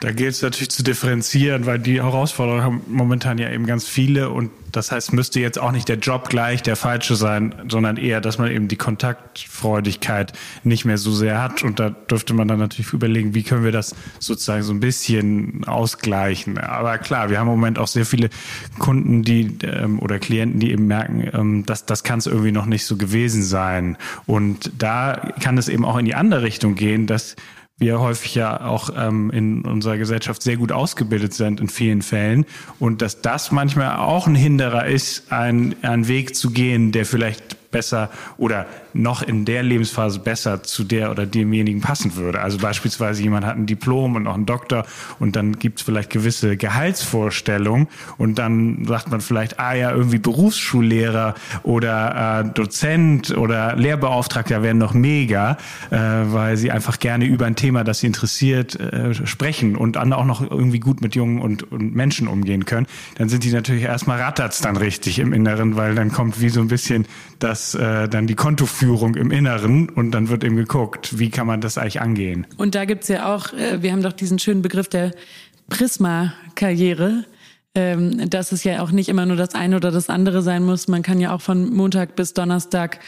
Da 0.00 0.12
gilt 0.12 0.32
es 0.32 0.40
natürlich 0.40 0.70
zu 0.70 0.82
differenzieren, 0.82 1.66
weil 1.66 1.78
die 1.78 2.02
Herausforderungen 2.02 2.64
haben 2.64 2.80
momentan 2.88 3.36
ja 3.36 3.50
eben 3.50 3.66
ganz 3.66 3.86
viele 3.86 4.30
und 4.30 4.50
das 4.72 4.92
heißt, 4.92 5.12
müsste 5.12 5.40
jetzt 5.40 5.58
auch 5.58 5.72
nicht 5.72 5.90
der 5.90 5.98
Job 5.98 6.30
gleich 6.30 6.62
der 6.62 6.76
falsche 6.76 7.16
sein, 7.16 7.54
sondern 7.68 7.98
eher, 7.98 8.22
dass 8.22 8.38
man 8.38 8.50
eben 8.50 8.66
die 8.66 8.76
Kontaktfreudigkeit 8.76 10.32
nicht 10.64 10.86
mehr 10.86 10.96
so 10.96 11.12
sehr 11.12 11.42
hat 11.42 11.64
und 11.64 11.80
da 11.80 11.90
dürfte 11.90 12.32
man 12.32 12.48
dann 12.48 12.60
natürlich 12.60 12.94
überlegen, 12.94 13.34
wie 13.34 13.42
können 13.42 13.62
wir 13.62 13.72
das 13.72 13.94
sozusagen 14.18 14.62
so 14.62 14.72
ein 14.72 14.80
bisschen 14.80 15.64
ausgleichen. 15.64 16.56
Aber 16.56 16.96
klar, 16.96 17.28
wir 17.28 17.38
haben 17.38 17.48
im 17.48 17.54
Moment 17.54 17.78
auch 17.78 17.88
sehr 17.88 18.06
viele 18.06 18.30
Kunden, 18.78 19.22
die 19.22 19.58
ähm, 19.64 19.98
oder 19.98 20.18
Klienten, 20.18 20.60
die 20.60 20.70
eben 20.70 20.86
merken, 20.86 21.28
ähm, 21.34 21.66
dass 21.66 21.84
das 21.84 22.04
kann 22.04 22.20
es 22.20 22.26
irgendwie 22.26 22.52
noch 22.52 22.66
nicht 22.66 22.86
so 22.86 22.96
gewesen 22.96 23.42
sein 23.42 23.98
und 24.24 24.72
da 24.78 25.34
kann 25.40 25.58
es 25.58 25.68
eben 25.68 25.84
auch 25.84 25.98
in 25.98 26.06
die 26.06 26.14
andere 26.14 26.42
Richtung 26.42 26.74
gehen, 26.74 27.06
dass 27.06 27.36
wir 27.80 27.98
häufig 27.98 28.34
ja 28.34 28.60
auch 28.60 28.90
ähm, 28.96 29.30
in 29.30 29.62
unserer 29.62 29.96
Gesellschaft 29.96 30.42
sehr 30.42 30.56
gut 30.56 30.70
ausgebildet 30.70 31.34
sind 31.34 31.60
in 31.60 31.68
vielen 31.68 32.02
Fällen 32.02 32.44
und 32.78 33.02
dass 33.02 33.22
das 33.22 33.50
manchmal 33.50 33.96
auch 33.96 34.26
ein 34.26 34.34
Hinderer 34.34 34.86
ist, 34.86 35.32
einen, 35.32 35.74
einen 35.82 36.06
Weg 36.06 36.36
zu 36.36 36.50
gehen, 36.50 36.92
der 36.92 37.06
vielleicht 37.06 37.56
besser 37.70 38.10
oder 38.36 38.66
noch 38.92 39.22
in 39.22 39.44
der 39.44 39.62
Lebensphase 39.62 40.18
besser 40.18 40.62
zu 40.62 40.84
der 40.84 41.10
oder 41.10 41.26
demjenigen 41.26 41.80
passen 41.80 42.16
würde. 42.16 42.40
Also 42.40 42.58
beispielsweise 42.58 43.22
jemand 43.22 43.46
hat 43.46 43.56
ein 43.56 43.66
Diplom 43.66 44.16
und 44.16 44.24
noch 44.24 44.34
einen 44.34 44.46
Doktor 44.46 44.84
und 45.18 45.36
dann 45.36 45.58
gibt 45.58 45.78
es 45.78 45.84
vielleicht 45.84 46.10
gewisse 46.10 46.56
Gehaltsvorstellungen 46.56 47.88
und 48.18 48.38
dann 48.38 48.84
sagt 48.86 49.10
man 49.10 49.20
vielleicht, 49.20 49.60
ah 49.60 49.74
ja, 49.74 49.92
irgendwie 49.92 50.18
Berufsschullehrer 50.18 51.34
oder 51.62 52.40
äh, 52.40 52.52
Dozent 52.52 53.36
oder 53.36 53.76
Lehrbeauftragter 53.76 54.62
wären 54.62 54.78
noch 54.78 54.94
mega, 54.94 55.56
äh, 55.90 55.96
weil 55.98 56.56
sie 56.56 56.70
einfach 56.70 56.98
gerne 56.98 57.26
über 57.26 57.46
ein 57.46 57.56
Thema, 57.56 57.84
das 57.84 58.00
sie 58.00 58.06
interessiert, 58.06 58.78
äh, 58.78 59.14
sprechen 59.26 59.76
und 59.76 59.96
dann 59.96 60.12
auch 60.12 60.24
noch 60.24 60.40
irgendwie 60.42 60.80
gut 60.80 61.00
mit 61.00 61.14
Jungen 61.14 61.40
und, 61.40 61.70
und 61.70 61.94
Menschen 61.94 62.26
umgehen 62.26 62.64
können. 62.64 62.86
Dann 63.16 63.28
sind 63.28 63.44
die 63.44 63.52
natürlich 63.52 63.84
erstmal 63.84 64.20
rattert's 64.20 64.60
dann 64.60 64.76
richtig 64.76 65.18
im 65.18 65.32
Inneren, 65.32 65.76
weil 65.76 65.94
dann 65.94 66.10
kommt 66.10 66.40
wie 66.40 66.48
so 66.48 66.60
ein 66.60 66.68
bisschen 66.68 67.06
das 67.38 67.59
äh, 67.74 68.08
dann 68.08 68.26
die 68.26 68.34
Kontoführung 68.34 69.14
im 69.14 69.30
Inneren 69.30 69.88
und 69.88 70.12
dann 70.12 70.28
wird 70.28 70.44
eben 70.44 70.56
geguckt, 70.56 71.18
wie 71.18 71.30
kann 71.30 71.46
man 71.46 71.60
das 71.60 71.78
eigentlich 71.78 72.00
angehen. 72.00 72.46
Und 72.56 72.74
da 72.74 72.84
gibt's 72.84 73.08
ja 73.08 73.34
auch, 73.34 73.52
äh, 73.52 73.82
wir 73.82 73.92
haben 73.92 74.02
doch 74.02 74.12
diesen 74.12 74.38
schönen 74.38 74.62
Begriff 74.62 74.88
der 74.88 75.12
Prisma-Karriere 75.68 77.24
ähm, 77.74 78.28
dass 78.28 78.50
es 78.50 78.64
ja 78.64 78.82
auch 78.82 78.90
nicht 78.90 79.08
immer 79.08 79.26
nur 79.26 79.36
das 79.36 79.54
eine 79.54 79.76
oder 79.76 79.92
das 79.92 80.10
andere 80.10 80.42
sein 80.42 80.64
muss. 80.64 80.88
Man 80.88 81.02
kann 81.02 81.20
ja 81.20 81.32
auch 81.32 81.40
von 81.40 81.72
Montag 81.72 82.16
bis 82.16 82.34
Donnerstag 82.34 82.98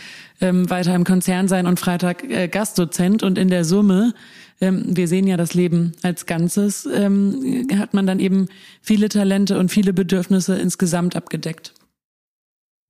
ähm, 0.40 0.70
weiter 0.70 0.94
im 0.94 1.04
Konzern 1.04 1.48
sein 1.48 1.66
und 1.66 1.80
Freitag 1.80 2.22
äh, 2.24 2.46
Gastdozent 2.46 3.24
und 3.24 3.38
in 3.38 3.48
der 3.48 3.64
Summe, 3.64 4.14
ähm, 4.60 4.84
wir 4.86 5.08
sehen 5.08 5.26
ja 5.26 5.36
das 5.36 5.54
Leben 5.54 5.92
als 6.02 6.26
Ganzes, 6.26 6.86
ähm, 6.86 7.66
hat 7.76 7.92
man 7.92 8.06
dann 8.06 8.20
eben 8.20 8.46
viele 8.80 9.08
Talente 9.08 9.58
und 9.58 9.70
viele 9.70 9.92
Bedürfnisse 9.92 10.56
insgesamt 10.56 11.16
abgedeckt. 11.16 11.74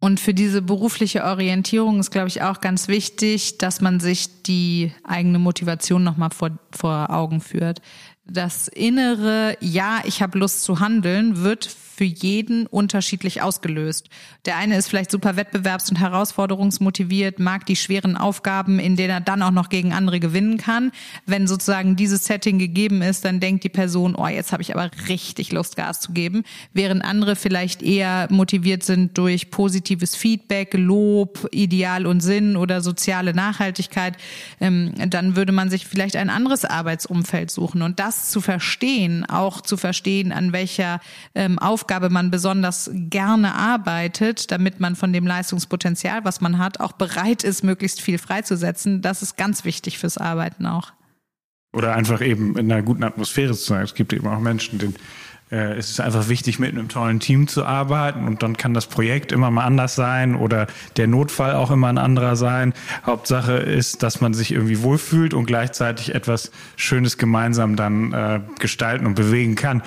Und 0.02 0.18
für 0.18 0.34
diese 0.34 0.62
berufliche 0.62 1.22
Orientierung 1.22 2.00
ist, 2.00 2.10
glaube 2.10 2.26
ich, 2.26 2.42
auch 2.42 2.60
ganz 2.60 2.88
wichtig, 2.88 3.58
dass 3.58 3.80
man 3.80 4.00
sich 4.00 4.42
die 4.42 4.90
eigene 5.04 5.38
Motivation 5.38 6.02
nochmal 6.02 6.30
vor, 6.30 6.50
vor 6.72 7.10
Augen 7.10 7.40
führt. 7.40 7.80
das 8.24 8.66
innere 8.66 9.56
Ja, 9.60 10.00
ich 10.04 10.20
habe 10.20 10.40
Lust 10.40 10.62
zu 10.62 10.80
handeln, 10.80 11.44
wird 11.44 11.66
für 12.02 12.06
jeden 12.06 12.66
unterschiedlich 12.66 13.42
ausgelöst. 13.42 14.08
Der 14.44 14.56
eine 14.56 14.76
ist 14.76 14.88
vielleicht 14.88 15.12
super 15.12 15.36
wettbewerbs- 15.36 15.88
und 15.88 16.00
herausforderungsmotiviert, 16.00 17.38
mag 17.38 17.64
die 17.64 17.76
schweren 17.76 18.16
Aufgaben, 18.16 18.80
in 18.80 18.96
denen 18.96 19.10
er 19.10 19.20
dann 19.20 19.40
auch 19.40 19.52
noch 19.52 19.68
gegen 19.68 19.92
andere 19.92 20.18
gewinnen 20.18 20.56
kann. 20.56 20.90
Wenn 21.26 21.46
sozusagen 21.46 21.94
dieses 21.94 22.24
Setting 22.24 22.58
gegeben 22.58 23.02
ist, 23.02 23.24
dann 23.24 23.38
denkt 23.38 23.62
die 23.62 23.68
Person, 23.68 24.16
oh, 24.16 24.26
jetzt 24.26 24.50
habe 24.50 24.62
ich 24.62 24.74
aber 24.74 24.90
richtig 25.08 25.52
Lust, 25.52 25.76
Gas 25.76 26.00
zu 26.00 26.10
geben. 26.10 26.42
Während 26.72 27.04
andere 27.04 27.36
vielleicht 27.36 27.82
eher 27.82 28.26
motiviert 28.30 28.82
sind 28.82 29.16
durch 29.16 29.52
positives 29.52 30.16
Feedback, 30.16 30.74
Lob, 30.74 31.46
Ideal 31.52 32.06
und 32.06 32.20
Sinn 32.20 32.56
oder 32.56 32.80
soziale 32.80 33.32
Nachhaltigkeit, 33.32 34.16
ähm, 34.60 34.92
dann 35.06 35.36
würde 35.36 35.52
man 35.52 35.70
sich 35.70 35.86
vielleicht 35.86 36.16
ein 36.16 36.30
anderes 36.30 36.64
Arbeitsumfeld 36.64 37.52
suchen. 37.52 37.80
Und 37.80 38.00
das 38.00 38.30
zu 38.30 38.40
verstehen, 38.40 39.24
auch 39.24 39.60
zu 39.60 39.76
verstehen, 39.76 40.32
an 40.32 40.52
welcher 40.52 40.98
ähm, 41.36 41.60
Aufgabe 41.92 42.08
man 42.08 42.30
besonders 42.30 42.90
gerne 42.94 43.54
arbeitet, 43.54 44.50
damit 44.50 44.80
man 44.80 44.96
von 44.96 45.12
dem 45.12 45.26
Leistungspotenzial, 45.26 46.24
was 46.24 46.40
man 46.40 46.56
hat, 46.56 46.80
auch 46.80 46.92
bereit 46.92 47.44
ist, 47.44 47.64
möglichst 47.64 48.00
viel 48.00 48.16
freizusetzen. 48.16 49.02
Das 49.02 49.20
ist 49.20 49.36
ganz 49.36 49.66
wichtig 49.66 49.98
fürs 49.98 50.16
Arbeiten 50.16 50.64
auch. 50.64 50.94
Oder 51.74 51.94
einfach 51.94 52.22
eben 52.22 52.56
in 52.56 52.72
einer 52.72 52.80
guten 52.80 53.04
Atmosphäre 53.04 53.52
zu 53.52 53.64
sein. 53.64 53.82
Es 53.82 53.94
gibt 53.94 54.14
eben 54.14 54.26
auch 54.26 54.40
Menschen, 54.40 54.78
denen 54.78 54.96
äh, 55.50 55.74
es 55.74 55.90
ist 55.90 56.00
einfach 56.00 56.30
wichtig, 56.30 56.58
mit 56.58 56.70
einem 56.70 56.88
tollen 56.88 57.20
Team 57.20 57.46
zu 57.46 57.66
arbeiten 57.66 58.26
und 58.26 58.42
dann 58.42 58.56
kann 58.56 58.72
das 58.72 58.86
Projekt 58.86 59.30
immer 59.30 59.50
mal 59.50 59.66
anders 59.66 59.94
sein 59.94 60.34
oder 60.34 60.68
der 60.96 61.08
Notfall 61.08 61.54
auch 61.54 61.70
immer 61.70 61.88
ein 61.88 61.98
anderer 61.98 62.36
sein. 62.36 62.72
Hauptsache 63.04 63.52
ist, 63.52 64.02
dass 64.02 64.22
man 64.22 64.32
sich 64.32 64.52
irgendwie 64.52 64.82
wohlfühlt 64.82 65.34
und 65.34 65.44
gleichzeitig 65.44 66.14
etwas 66.14 66.52
Schönes 66.76 67.18
gemeinsam 67.18 67.76
dann 67.76 68.14
äh, 68.14 68.40
gestalten 68.58 69.04
und 69.04 69.14
bewegen 69.14 69.56
kann. 69.56 69.82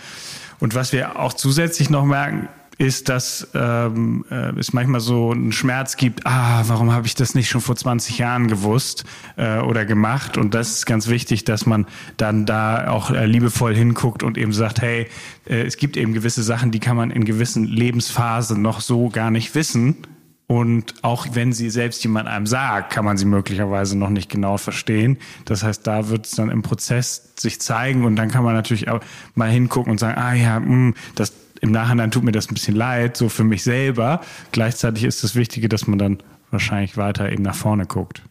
Und 0.66 0.74
was 0.74 0.93
wir 0.93 1.20
auch 1.20 1.34
zusätzlich 1.34 1.91
noch 1.91 2.05
merken, 2.05 2.49
ist, 2.80 3.07
dass 3.07 3.49
ähm, 3.53 4.26
äh, 4.32 4.49
es 4.57 4.74
manchmal 4.74 4.99
so 4.99 5.30
einen 5.30 5.51
Schmerz 5.51 5.95
gibt, 5.95 6.26
ah, 6.26 6.63
warum 6.66 6.91
habe 6.91 7.05
ich 7.05 7.13
das 7.13 7.36
nicht 7.36 7.49
schon 7.49 7.61
vor 7.61 7.76
20 7.76 8.18
Jahren 8.18 8.47
gewusst 8.47 9.03
äh, 9.38 9.59
oder 9.59 9.86
gemacht? 9.86 10.39
Und 10.39 10.55
das 10.55 10.72
ist 10.72 10.88
ganz 10.88 11.07
wichtig, 11.07 11.43
dass 11.43 11.68
man 11.68 11.86
dann 12.18 12.47
da 12.47 12.89
auch 12.89 13.11
äh, 13.11 13.28
liebevoll 13.28 13.76
hinguckt 13.76 14.24
und 14.24 14.39
eben 14.39 14.53
sagt, 14.53 14.82
hey, 14.82 15.07
äh, 15.47 15.61
es 15.61 15.78
gibt 15.78 15.97
eben 15.97 16.13
gewisse 16.13 16.41
Sachen, 16.41 16.72
die 16.72 16.80
kann 16.80 16.97
man 16.97 17.11
in 17.11 17.26
gewissen 17.26 17.66
Lebensphasen 17.66 18.59
noch 18.59 18.82
so 18.82 19.09
gar 19.09 19.30
nicht 19.30 19.53
wissen. 19.53 19.97
Und 20.47 20.93
auch 21.01 21.27
wenn 21.33 21.53
sie 21.53 21.69
selbst 21.71 22.03
jemand 22.03 22.27
einem 22.27 22.45
sagt, 22.45 22.93
kann 22.93 23.03
man 23.03 23.17
sie 23.17 23.25
möglicherweise 23.25 23.97
noch 23.97 24.09
nicht 24.09 24.29
genau 24.29 24.57
verstehen. 24.57 25.17
Das 25.45 25.63
heißt, 25.63 25.87
da 25.87 26.09
wird 26.09 26.27
es 26.27 26.33
dann 26.33 26.49
im 26.49 26.61
Prozess 26.61 27.33
sich 27.35 27.59
zeigen 27.59 28.05
und 28.05 28.15
dann 28.15 28.29
kann 28.29 28.43
man 28.43 28.53
natürlich 28.53 28.89
auch 28.89 28.99
mal 29.33 29.49
hingucken 29.49 29.91
und 29.91 29.99
sagen, 29.99 30.17
ah 30.17 30.33
ja, 30.33 30.59
mh, 30.59 30.67
hm, 30.67 30.93
das 31.15 31.33
im 31.61 31.71
Nachhinein 31.71 32.11
tut 32.11 32.23
mir 32.23 32.31
das 32.31 32.49
ein 32.49 32.53
bisschen 32.53 32.75
leid, 32.75 33.17
so 33.17 33.27
für 33.27 33.43
mich 33.43 33.63
selber. 33.63 34.21
Gleichzeitig 34.51 35.03
ist 35.03 35.23
das 35.23 35.35
Wichtige, 35.35 35.67
dass 35.67 35.87
man 35.87 35.97
dann 35.97 36.19
wahrscheinlich 36.51 36.95
weiter 36.95 37.31
eben 37.31 37.43
nach 37.43 37.55
vorne 37.55 37.85
guckt. 37.85 38.21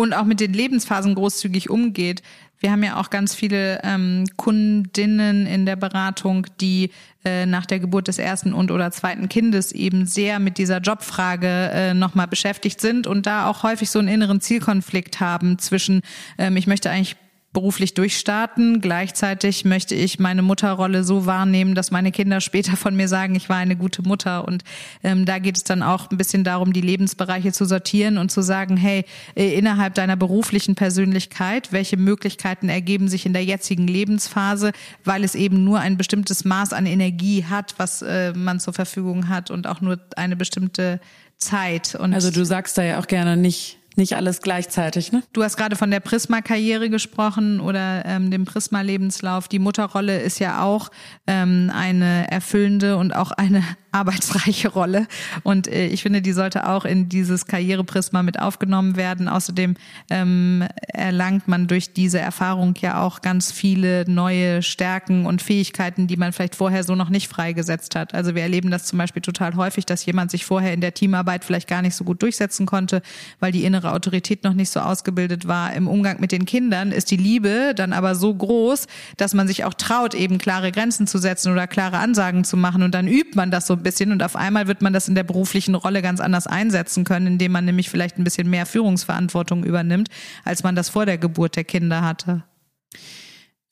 Und 0.00 0.14
auch 0.14 0.24
mit 0.24 0.38
den 0.38 0.52
Lebensphasen 0.52 1.16
großzügig 1.16 1.70
umgeht. 1.70 2.22
Wir 2.60 2.70
haben 2.70 2.84
ja 2.84 3.00
auch 3.00 3.10
ganz 3.10 3.34
viele 3.34 3.80
ähm, 3.82 4.26
Kundinnen 4.36 5.44
in 5.44 5.66
der 5.66 5.74
Beratung, 5.74 6.46
die 6.60 6.90
äh, 7.24 7.46
nach 7.46 7.66
der 7.66 7.80
Geburt 7.80 8.06
des 8.06 8.18
ersten 8.18 8.52
und 8.52 8.70
oder 8.70 8.92
zweiten 8.92 9.28
Kindes 9.28 9.72
eben 9.72 10.06
sehr 10.06 10.38
mit 10.38 10.56
dieser 10.56 10.78
Jobfrage 10.78 11.48
äh, 11.48 11.94
nochmal 11.94 12.28
beschäftigt 12.28 12.80
sind 12.80 13.08
und 13.08 13.26
da 13.26 13.48
auch 13.48 13.64
häufig 13.64 13.90
so 13.90 13.98
einen 13.98 14.06
inneren 14.06 14.40
Zielkonflikt 14.40 15.18
haben 15.18 15.58
zwischen, 15.58 16.02
ähm, 16.38 16.56
ich 16.56 16.68
möchte 16.68 16.90
eigentlich 16.90 17.16
beruflich 17.52 17.94
durchstarten. 17.94 18.80
Gleichzeitig 18.80 19.64
möchte 19.64 19.94
ich 19.94 20.18
meine 20.18 20.42
Mutterrolle 20.42 21.02
so 21.02 21.24
wahrnehmen, 21.24 21.74
dass 21.74 21.90
meine 21.90 22.12
Kinder 22.12 22.40
später 22.40 22.76
von 22.76 22.94
mir 22.94 23.08
sagen, 23.08 23.34
ich 23.34 23.48
war 23.48 23.56
eine 23.56 23.74
gute 23.74 24.02
Mutter. 24.02 24.46
Und 24.46 24.64
ähm, 25.02 25.24
da 25.24 25.38
geht 25.38 25.56
es 25.56 25.64
dann 25.64 25.82
auch 25.82 26.10
ein 26.10 26.18
bisschen 26.18 26.44
darum, 26.44 26.72
die 26.72 26.82
Lebensbereiche 26.82 27.52
zu 27.52 27.64
sortieren 27.64 28.18
und 28.18 28.30
zu 28.30 28.42
sagen, 28.42 28.76
hey, 28.76 29.04
äh, 29.34 29.54
innerhalb 29.54 29.94
deiner 29.94 30.16
beruflichen 30.16 30.74
Persönlichkeit, 30.74 31.72
welche 31.72 31.96
Möglichkeiten 31.96 32.68
ergeben 32.68 33.08
sich 33.08 33.24
in 33.24 33.32
der 33.32 33.44
jetzigen 33.44 33.86
Lebensphase, 33.86 34.72
weil 35.04 35.24
es 35.24 35.34
eben 35.34 35.64
nur 35.64 35.80
ein 35.80 35.96
bestimmtes 35.96 36.44
Maß 36.44 36.74
an 36.74 36.84
Energie 36.84 37.44
hat, 37.44 37.74
was 37.78 38.02
äh, 38.02 38.34
man 38.34 38.60
zur 38.60 38.74
Verfügung 38.74 39.28
hat 39.28 39.50
und 39.50 39.66
auch 39.66 39.80
nur 39.80 39.98
eine 40.16 40.36
bestimmte 40.36 41.00
Zeit. 41.38 41.94
Und 41.94 42.12
also 42.12 42.30
du 42.30 42.44
sagst 42.44 42.76
da 42.76 42.82
ja 42.82 42.98
auch 43.00 43.06
gerne 43.06 43.36
nicht, 43.36 43.77
nicht 43.98 44.16
alles 44.16 44.40
gleichzeitig. 44.40 45.12
Ne? 45.12 45.22
Du 45.34 45.42
hast 45.42 45.56
gerade 45.56 45.76
von 45.76 45.90
der 45.90 46.00
Prisma-Karriere 46.00 46.88
gesprochen 46.88 47.60
oder 47.60 48.06
ähm, 48.06 48.30
dem 48.30 48.46
Prisma-Lebenslauf. 48.46 49.48
Die 49.48 49.58
Mutterrolle 49.58 50.20
ist 50.20 50.38
ja 50.38 50.62
auch 50.62 50.90
ähm, 51.26 51.70
eine 51.74 52.30
erfüllende 52.30 52.96
und 52.96 53.14
auch 53.14 53.32
eine 53.32 53.62
arbeitsreiche 53.92 54.68
Rolle. 54.68 55.06
Und 55.42 55.68
äh, 55.68 55.86
ich 55.86 56.02
finde, 56.02 56.22
die 56.22 56.32
sollte 56.32 56.68
auch 56.68 56.84
in 56.84 57.08
dieses 57.08 57.46
Karriereprisma 57.46 58.22
mit 58.22 58.38
aufgenommen 58.38 58.96
werden. 58.96 59.28
Außerdem 59.28 59.74
ähm, 60.10 60.64
erlangt 60.88 61.48
man 61.48 61.66
durch 61.66 61.92
diese 61.92 62.18
Erfahrung 62.18 62.74
ja 62.80 63.02
auch 63.02 63.22
ganz 63.22 63.52
viele 63.52 64.08
neue 64.10 64.62
Stärken 64.62 65.26
und 65.26 65.42
Fähigkeiten, 65.42 66.06
die 66.06 66.16
man 66.16 66.32
vielleicht 66.32 66.54
vorher 66.54 66.84
so 66.84 66.94
noch 66.94 67.08
nicht 67.08 67.28
freigesetzt 67.28 67.94
hat. 67.94 68.14
Also 68.14 68.34
wir 68.34 68.42
erleben 68.42 68.70
das 68.70 68.84
zum 68.84 68.98
Beispiel 68.98 69.22
total 69.22 69.56
häufig, 69.56 69.86
dass 69.86 70.04
jemand 70.04 70.30
sich 70.30 70.44
vorher 70.44 70.72
in 70.72 70.80
der 70.80 70.94
Teamarbeit 70.94 71.44
vielleicht 71.44 71.68
gar 71.68 71.82
nicht 71.82 71.94
so 71.94 72.04
gut 72.04 72.22
durchsetzen 72.22 72.66
konnte, 72.66 73.02
weil 73.40 73.52
die 73.52 73.64
innere 73.64 73.92
Autorität 73.92 74.44
noch 74.44 74.54
nicht 74.54 74.70
so 74.70 74.80
ausgebildet 74.80 75.48
war. 75.48 75.72
Im 75.74 75.88
Umgang 75.88 76.20
mit 76.20 76.32
den 76.32 76.44
Kindern 76.44 76.92
ist 76.92 77.10
die 77.10 77.16
Liebe 77.16 77.72
dann 77.74 77.92
aber 77.92 78.14
so 78.14 78.34
groß, 78.34 78.86
dass 79.16 79.34
man 79.34 79.48
sich 79.48 79.64
auch 79.64 79.74
traut, 79.74 80.14
eben 80.14 80.38
klare 80.38 80.72
Grenzen 80.72 81.06
zu 81.06 81.18
setzen 81.18 81.52
oder 81.52 81.66
klare 81.66 81.98
Ansagen 81.98 82.44
zu 82.44 82.56
machen. 82.56 82.82
Und 82.82 82.94
dann 82.94 83.08
übt 83.08 83.34
man 83.34 83.50
das 83.50 83.66
so 83.66 83.74
ein 83.74 83.82
bisschen 83.88 84.12
und 84.12 84.22
auf 84.22 84.36
einmal 84.36 84.66
wird 84.66 84.82
man 84.82 84.92
das 84.92 85.08
in 85.08 85.14
der 85.14 85.22
beruflichen 85.22 85.74
Rolle 85.74 86.02
ganz 86.02 86.20
anders 86.20 86.46
einsetzen 86.46 87.04
können, 87.04 87.26
indem 87.26 87.52
man 87.52 87.64
nämlich 87.64 87.88
vielleicht 87.88 88.18
ein 88.18 88.24
bisschen 88.24 88.50
mehr 88.50 88.66
Führungsverantwortung 88.66 89.64
übernimmt, 89.64 90.08
als 90.44 90.62
man 90.62 90.74
das 90.74 90.90
vor 90.90 91.06
der 91.06 91.16
Geburt 91.16 91.56
der 91.56 91.64
Kinder 91.64 92.02
hatte. 92.02 92.42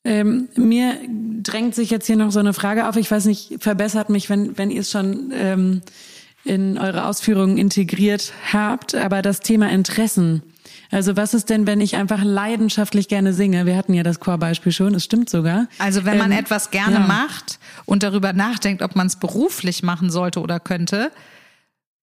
Ähm, 0.03 0.49
mir 0.55 0.97
drängt 1.43 1.75
sich 1.75 1.89
jetzt 1.91 2.07
hier 2.07 2.15
noch 2.15 2.31
so 2.31 2.39
eine 2.39 2.53
Frage 2.53 2.87
auf. 2.87 2.95
Ich 2.95 3.11
weiß 3.11 3.25
nicht, 3.25 3.57
verbessert 3.59 4.09
mich, 4.09 4.29
wenn, 4.29 4.57
wenn 4.57 4.71
ihr 4.71 4.81
es 4.81 4.89
schon 4.89 5.31
ähm, 5.33 5.81
in 6.43 6.77
eure 6.77 7.05
Ausführungen 7.05 7.57
integriert 7.57 8.33
habt, 8.51 8.95
aber 8.95 9.21
das 9.21 9.41
Thema 9.41 9.69
Interessen. 9.69 10.41
Also 10.91 11.17
was 11.17 11.33
ist 11.33 11.49
denn, 11.49 11.67
wenn 11.67 11.81
ich 11.81 11.95
einfach 11.95 12.23
leidenschaftlich 12.23 13.07
gerne 13.07 13.33
singe? 13.33 13.65
Wir 13.65 13.75
hatten 13.75 13.93
ja 13.93 14.03
das 14.03 14.19
Chorbeispiel 14.19 14.71
schon, 14.71 14.95
es 14.95 15.03
stimmt 15.03 15.29
sogar. 15.29 15.67
Also 15.79 16.05
wenn 16.05 16.17
man 16.17 16.31
ähm, 16.31 16.39
etwas 16.39 16.71
gerne 16.71 16.99
ja. 16.99 17.07
macht 17.07 17.59
und 17.85 18.03
darüber 18.03 18.33
nachdenkt, 18.33 18.81
ob 18.81 18.95
man 18.95 19.07
es 19.07 19.17
beruflich 19.17 19.83
machen 19.83 20.09
sollte 20.09 20.39
oder 20.39 20.59
könnte, 20.59 21.11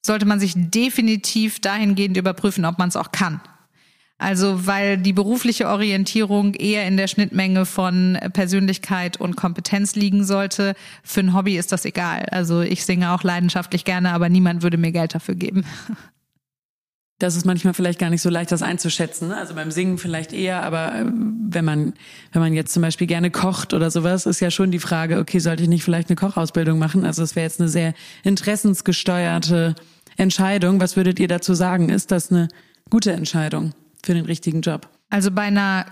sollte 0.05 0.27
man 0.27 0.39
sich 0.39 0.53
definitiv 0.57 1.61
dahingehend 1.61 2.17
überprüfen, 2.17 2.65
ob 2.65 2.79
man 2.79 2.89
es 2.89 2.97
auch 2.97 3.11
kann. 3.11 3.41
Also 4.19 4.67
weil 4.67 4.97
die 4.97 5.13
berufliche 5.13 5.69
Orientierung 5.69 6.55
eher 6.55 6.87
in 6.87 6.97
der 6.97 7.09
Schnittmenge 7.09 7.67
von 7.67 8.19
Persönlichkeit 8.33 9.17
und 9.17 9.35
Kompetenz 9.35 9.97
liegen 9.97 10.25
sollte. 10.25 10.75
Für 11.03 11.21
ein 11.21 11.35
Hobby 11.35 11.59
ist 11.59 11.73
das 11.73 11.85
egal. 11.85 12.27
Also 12.31 12.61
ich 12.61 12.85
singe 12.85 13.11
auch 13.11 13.23
leidenschaftlich 13.23 13.85
gerne, 13.85 14.13
aber 14.13 14.29
niemand 14.29 14.63
würde 14.63 14.77
mir 14.77 14.93
Geld 14.93 15.15
dafür 15.15 15.35
geben. 15.35 15.65
Das 17.25 17.37
ist 17.37 17.45
manchmal 17.45 17.75
vielleicht 17.75 17.99
gar 17.99 18.11
nicht 18.11 18.23
so 18.23 18.31
leicht, 18.31 18.53
das 18.53 18.63
einzuschätzen. 18.63 19.29
Ne? 19.29 19.37
Also 19.37 19.55
beim 19.55 19.71
Singen 19.71 19.99
vielleicht 19.99 20.33
eher, 20.33 20.63
aber 20.63 20.95
äh, 20.95 21.05
wenn 21.07 21.65
man, 21.65 21.95
wenn 22.33 22.43
man 22.43 22.53
jetzt 22.55 22.73
zum 22.73 22.83
Beispiel 22.83 23.07
gerne 23.07 23.31
kocht 23.31 23.75
oder 23.75 23.91
sowas, 23.91 24.27
ist 24.27 24.41
ja 24.41 24.51
schon 24.51 24.71
die 24.71 24.79
Frage, 24.79 25.19
okay, 25.19 25.39
sollte 25.39 25.63
ich 25.63 25.69
nicht 25.69 25.85
vielleicht 25.85 26.09
eine 26.09 26.17
Kochausbildung 26.17 26.79
machen? 26.79 27.05
Also 27.05 27.23
es 27.23 27.35
wäre 27.37 27.45
jetzt 27.45 27.61
eine 27.61 27.69
sehr 27.69 27.95
interessensgesteuerte 28.23 29.75
Entscheidung. 30.17 30.81
Was 30.81 30.97
würdet 30.97 31.19
ihr 31.19 31.29
dazu 31.29 31.55
sagen? 31.55 31.89
Ist 31.89 32.13
das 32.13 32.31
eine 32.31 32.49
gute 32.91 33.13
Entscheidung? 33.13 33.73
für 34.05 34.15
den 34.15 34.27
richtigen 34.27 34.61
Job? 34.61 34.89
Also 35.11 35.31
bei 35.31 35.43
einer 35.43 35.87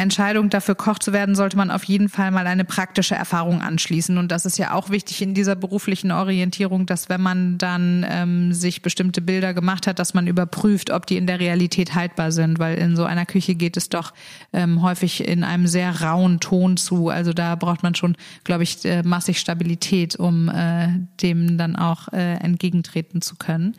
Entscheidung 0.00 0.50
dafür 0.50 0.74
Koch 0.74 0.98
zu 0.98 1.12
werden, 1.12 1.34
sollte 1.34 1.56
man 1.56 1.70
auf 1.70 1.84
jeden 1.84 2.08
Fall 2.08 2.30
mal 2.30 2.46
eine 2.46 2.64
praktische 2.64 3.14
Erfahrung 3.14 3.60
anschließen. 3.60 4.18
Und 4.18 4.32
das 4.32 4.46
ist 4.46 4.58
ja 4.58 4.72
auch 4.72 4.90
wichtig 4.90 5.22
in 5.22 5.34
dieser 5.34 5.54
beruflichen 5.54 6.10
Orientierung, 6.10 6.86
dass 6.86 7.08
wenn 7.08 7.20
man 7.20 7.58
dann 7.58 8.06
ähm, 8.08 8.52
sich 8.52 8.82
bestimmte 8.82 9.20
Bilder 9.20 9.54
gemacht 9.54 9.86
hat, 9.86 9.98
dass 9.98 10.14
man 10.14 10.26
überprüft, 10.26 10.90
ob 10.90 11.06
die 11.06 11.16
in 11.16 11.26
der 11.26 11.38
Realität 11.38 11.94
haltbar 11.94 12.32
sind. 12.32 12.58
Weil 12.58 12.78
in 12.78 12.96
so 12.96 13.04
einer 13.04 13.26
Küche 13.26 13.54
geht 13.54 13.76
es 13.76 13.88
doch 13.88 14.12
ähm, 14.52 14.82
häufig 14.82 15.26
in 15.26 15.44
einem 15.44 15.66
sehr 15.66 16.00
rauen 16.00 16.40
Ton 16.40 16.76
zu. 16.76 17.08
Also 17.08 17.32
da 17.32 17.54
braucht 17.54 17.82
man 17.82 17.94
schon, 17.94 18.16
glaube 18.44 18.62
ich, 18.62 18.84
äh, 18.84 19.02
massig 19.02 19.38
Stabilität, 19.38 20.16
um 20.16 20.48
äh, 20.48 20.88
dem 21.22 21.58
dann 21.58 21.76
auch 21.76 22.08
äh, 22.12 22.34
entgegentreten 22.34 23.22
zu 23.22 23.36
können. 23.36 23.76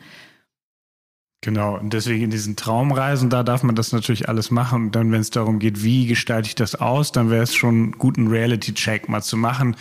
Genau, 1.44 1.76
und 1.76 1.92
deswegen 1.92 2.22
in 2.22 2.30
diesen 2.30 2.54
Traumreisen, 2.54 3.28
da 3.28 3.42
darf 3.42 3.64
man 3.64 3.74
das 3.74 3.90
natürlich 3.90 4.28
alles 4.28 4.52
machen. 4.52 4.86
Und 4.86 4.94
dann, 4.94 5.10
wenn 5.10 5.20
es 5.20 5.30
darum 5.30 5.58
geht, 5.58 5.82
wie 5.82 6.06
gestalte 6.06 6.46
ich 6.46 6.54
das 6.54 6.76
aus, 6.76 7.10
dann 7.10 7.30
wäre 7.30 7.42
es 7.42 7.52
schon 7.54 7.92
gut, 7.98 8.16
einen 8.16 8.28
Reality-Check 8.28 9.08
mal 9.08 9.22
zu 9.22 9.36
machen, 9.36 9.74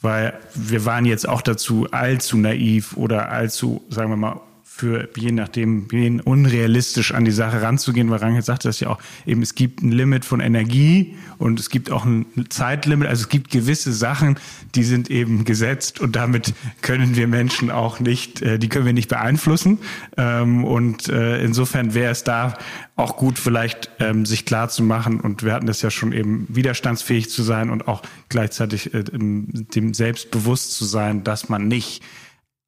weil 0.00 0.38
wir 0.54 0.84
waren 0.84 1.04
jetzt 1.04 1.28
auch 1.28 1.42
dazu 1.42 1.88
allzu 1.90 2.36
naiv 2.36 2.96
oder 2.96 3.30
allzu, 3.30 3.82
sagen 3.90 4.10
wir 4.10 4.16
mal, 4.16 4.40
für 4.78 5.08
je 5.16 5.32
nachdem, 5.32 5.90
wen 5.90 6.20
unrealistisch 6.20 7.12
an 7.12 7.24
die 7.24 7.32
Sache 7.32 7.62
ranzugehen, 7.62 8.10
weil 8.10 8.20
Rangel 8.20 8.42
sagt 8.42 8.64
das 8.64 8.78
ja 8.78 8.90
auch, 8.90 8.98
eben 9.26 9.42
es 9.42 9.56
gibt 9.56 9.82
ein 9.82 9.90
Limit 9.90 10.24
von 10.24 10.38
Energie 10.38 11.16
und 11.38 11.58
es 11.58 11.68
gibt 11.68 11.90
auch 11.90 12.04
ein 12.04 12.26
Zeitlimit, 12.48 13.08
also 13.08 13.22
es 13.22 13.28
gibt 13.28 13.50
gewisse 13.50 13.92
Sachen, 13.92 14.38
die 14.76 14.84
sind 14.84 15.10
eben 15.10 15.44
gesetzt 15.44 15.98
und 15.98 16.14
damit 16.14 16.54
können 16.80 17.16
wir 17.16 17.26
Menschen 17.26 17.72
auch 17.72 17.98
nicht, 17.98 18.40
äh, 18.40 18.60
die 18.60 18.68
können 18.68 18.86
wir 18.86 18.92
nicht 18.92 19.08
beeinflussen. 19.08 19.78
Ähm, 20.16 20.64
und 20.64 21.08
äh, 21.08 21.42
insofern 21.42 21.94
wäre 21.94 22.12
es 22.12 22.22
da 22.22 22.56
auch 22.94 23.16
gut 23.16 23.40
vielleicht 23.40 23.90
ähm, 23.98 24.26
sich 24.26 24.44
klar 24.44 24.68
zu 24.68 24.84
machen 24.84 25.20
und 25.20 25.42
wir 25.42 25.54
hatten 25.54 25.66
das 25.66 25.82
ja 25.82 25.90
schon 25.90 26.12
eben 26.12 26.46
widerstandsfähig 26.48 27.30
zu 27.30 27.42
sein 27.42 27.70
und 27.70 27.88
auch 27.88 28.02
gleichzeitig 28.28 28.94
äh, 28.94 29.02
dem 29.02 29.92
selbstbewusst 29.92 30.74
zu 30.74 30.84
sein, 30.84 31.24
dass 31.24 31.48
man 31.48 31.66
nicht 31.66 32.00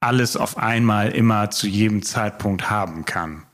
alles 0.01 0.37
auf 0.37 0.57
einmal 0.57 1.11
immer 1.11 1.51
zu 1.51 1.69
jedem 1.69 2.03
Zeitpunkt 2.03 2.71
haben 2.71 3.05
kann. 3.05 3.45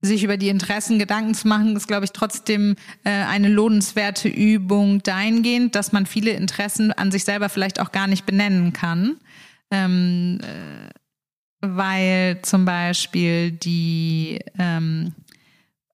Sich 0.00 0.22
über 0.22 0.36
die 0.36 0.48
Interessen 0.48 0.98
Gedanken 0.98 1.34
zu 1.34 1.48
machen, 1.48 1.76
ist, 1.76 1.88
glaube 1.88 2.04
ich, 2.04 2.12
trotzdem 2.12 2.76
äh, 3.04 3.10
eine 3.10 3.48
lohnenswerte 3.48 4.28
Übung 4.28 5.02
dahingehend, 5.02 5.74
dass 5.74 5.92
man 5.92 6.06
viele 6.06 6.30
Interessen 6.30 6.92
an 6.92 7.10
sich 7.10 7.24
selber 7.24 7.48
vielleicht 7.48 7.80
auch 7.80 7.90
gar 7.90 8.06
nicht 8.06 8.24
benennen 8.24 8.72
kann. 8.72 9.16
Ähm, 9.70 10.40
äh, 10.42 10.88
weil 11.60 12.40
zum 12.42 12.64
Beispiel 12.64 13.50
die 13.50 14.38
ähm, 14.58 15.14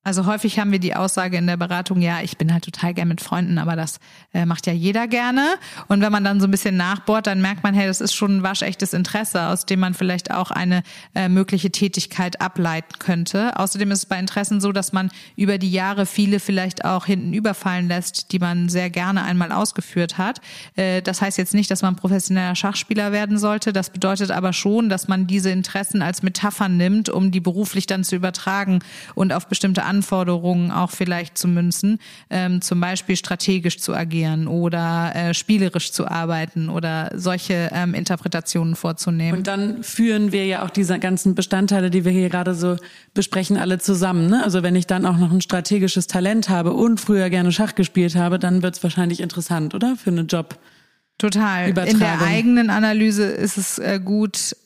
also 0.05 0.26
häufig 0.26 0.59
haben 0.59 0.70
wir 0.70 0.78
die 0.78 0.94
Aussage 0.94 1.38
in 1.38 1.46
der 1.46 1.57
Beratung, 1.57 2.02
ja, 2.02 2.20
ich 2.20 2.36
bin 2.36 2.52
halt 2.52 2.64
total 2.64 2.92
gern 2.92 3.09
mit 3.09 3.22
Freunden, 3.22 3.57
aber 3.57 3.74
das 3.74 3.98
äh, 4.34 4.44
macht 4.44 4.66
ja 4.66 4.74
jeder 4.74 5.09
gerne. 5.09 5.55
Und 5.88 6.02
wenn 6.02 6.12
man 6.12 6.22
dann 6.24 6.40
so 6.40 6.46
ein 6.46 6.50
bisschen 6.50 6.76
nachbohrt, 6.76 7.26
dann 7.26 7.40
merkt 7.40 7.62
man, 7.62 7.72
hey, 7.72 7.86
das 7.86 8.02
ist 8.02 8.12
schon 8.12 8.36
ein 8.36 8.42
waschechtes 8.42 8.92
Interesse, 8.92 9.46
aus 9.46 9.64
dem 9.64 9.80
man 9.80 9.94
vielleicht 9.94 10.30
auch 10.30 10.50
eine 10.50 10.82
äh, 11.14 11.30
mögliche 11.30 11.70
Tätigkeit 11.70 12.42
ableiten 12.42 12.98
könnte. 12.98 13.59
Außerdem 13.59 13.90
ist 13.92 14.00
es 14.00 14.07
bei 14.07 14.18
Interessen 14.18 14.61
so, 14.61 14.72
dass 14.72 14.92
man 14.92 15.11
über 15.36 15.57
die 15.57 15.70
Jahre 15.70 16.05
viele 16.05 16.38
vielleicht 16.38 16.84
auch 16.84 17.07
hinten 17.07 17.32
überfallen 17.32 17.88
lässt, 17.88 18.32
die 18.32 18.38
man 18.38 18.68
sehr 18.68 18.90
gerne 18.90 19.22
einmal 19.24 19.52
ausgeführt 19.52 20.18
hat. 20.18 20.42
Äh, 20.76 21.00
das 21.00 21.22
heißt 21.22 21.38
jetzt 21.38 21.55
nicht, 21.55 21.70
dass 21.70 21.80
man 21.80 21.96
professioneller 21.96 22.57
Schachspieler 22.57 23.11
werden 23.11 23.38
sollte. 23.38 23.72
Das 23.72 23.88
bedeutet 23.88 24.30
aber 24.30 24.52
schon, 24.52 24.90
dass 24.90 25.09
man 25.09 25.26
diese 25.26 25.48
Interessen 25.48 26.02
als 26.02 26.22
Metaphern 26.22 26.76
nimmt, 26.76 27.09
um 27.09 27.30
die 27.30 27.40
beruflich 27.40 27.86
dann 27.86 28.05
zu 28.05 28.16
übertragen 28.16 28.80
und 29.14 29.32
auf 29.32 29.48
bestimmte 29.48 29.84
Anforderungen 29.95 30.72
auch 30.72 30.90
vielleicht 30.90 31.38
zu 31.38 31.47
münzen, 31.47 31.99
ähm, 32.30 32.61
zum 32.61 32.80
Beispiel 32.80 33.16
strategisch 33.16 33.78
zu 33.78 33.95
agieren 33.95 34.49
oder 34.49 35.12
äh, 35.14 35.34
spielerisch 35.34 35.92
zu 35.92 36.09
arbeiten 36.09 36.68
oder 36.68 37.12
solche 37.14 37.70
ähm, 37.72 37.95
Interpretationen 37.95 38.74
vorzunehmen. 38.74 39.38
Und 39.38 39.47
dann 39.47 39.82
führen 39.82 40.32
wir 40.32 40.47
ja 40.47 40.64
auch 40.64 40.70
diese 40.70 40.99
ganzen 40.99 41.34
Bestandteile, 41.34 41.90
die 41.90 42.05
wir 42.05 42.12
hier 42.12 42.28
gerade 42.28 42.55
so 42.55 42.76
besprechen, 43.14 43.57
alle 43.57 43.78
zusammen. 43.78 44.28
Ne? 44.28 44.42
Also 44.42 44.62
wenn 44.62 44.74
ich 44.74 44.86
dann 44.86 45.07
auch 45.07 45.16
noch 45.16 45.30
ein 45.30 45.40
strategisches 45.40 46.09
Talent 46.09 46.49
habe 46.49 46.72
und 46.72 47.01
früher 47.01 47.30
gerne 47.30 47.53
Schach 47.53 47.74
gespielt 47.76 48.16
habe, 48.16 48.38
dann 48.38 48.62
wird 48.62 48.76
es 48.76 48.82
wahrscheinlich 48.82 49.20
interessant, 49.20 49.74
oder? 49.74 49.97
Für 49.97 50.11
einen 50.11 50.26
Job. 50.26 50.59
Total. 51.18 51.68
In 51.68 52.01
der 52.01 52.20
eigenen 52.22 52.70
Analyse 52.70 53.24
ist 53.26 53.57
es 53.57 53.78
äh, 53.78 54.01
gut, 54.05 54.57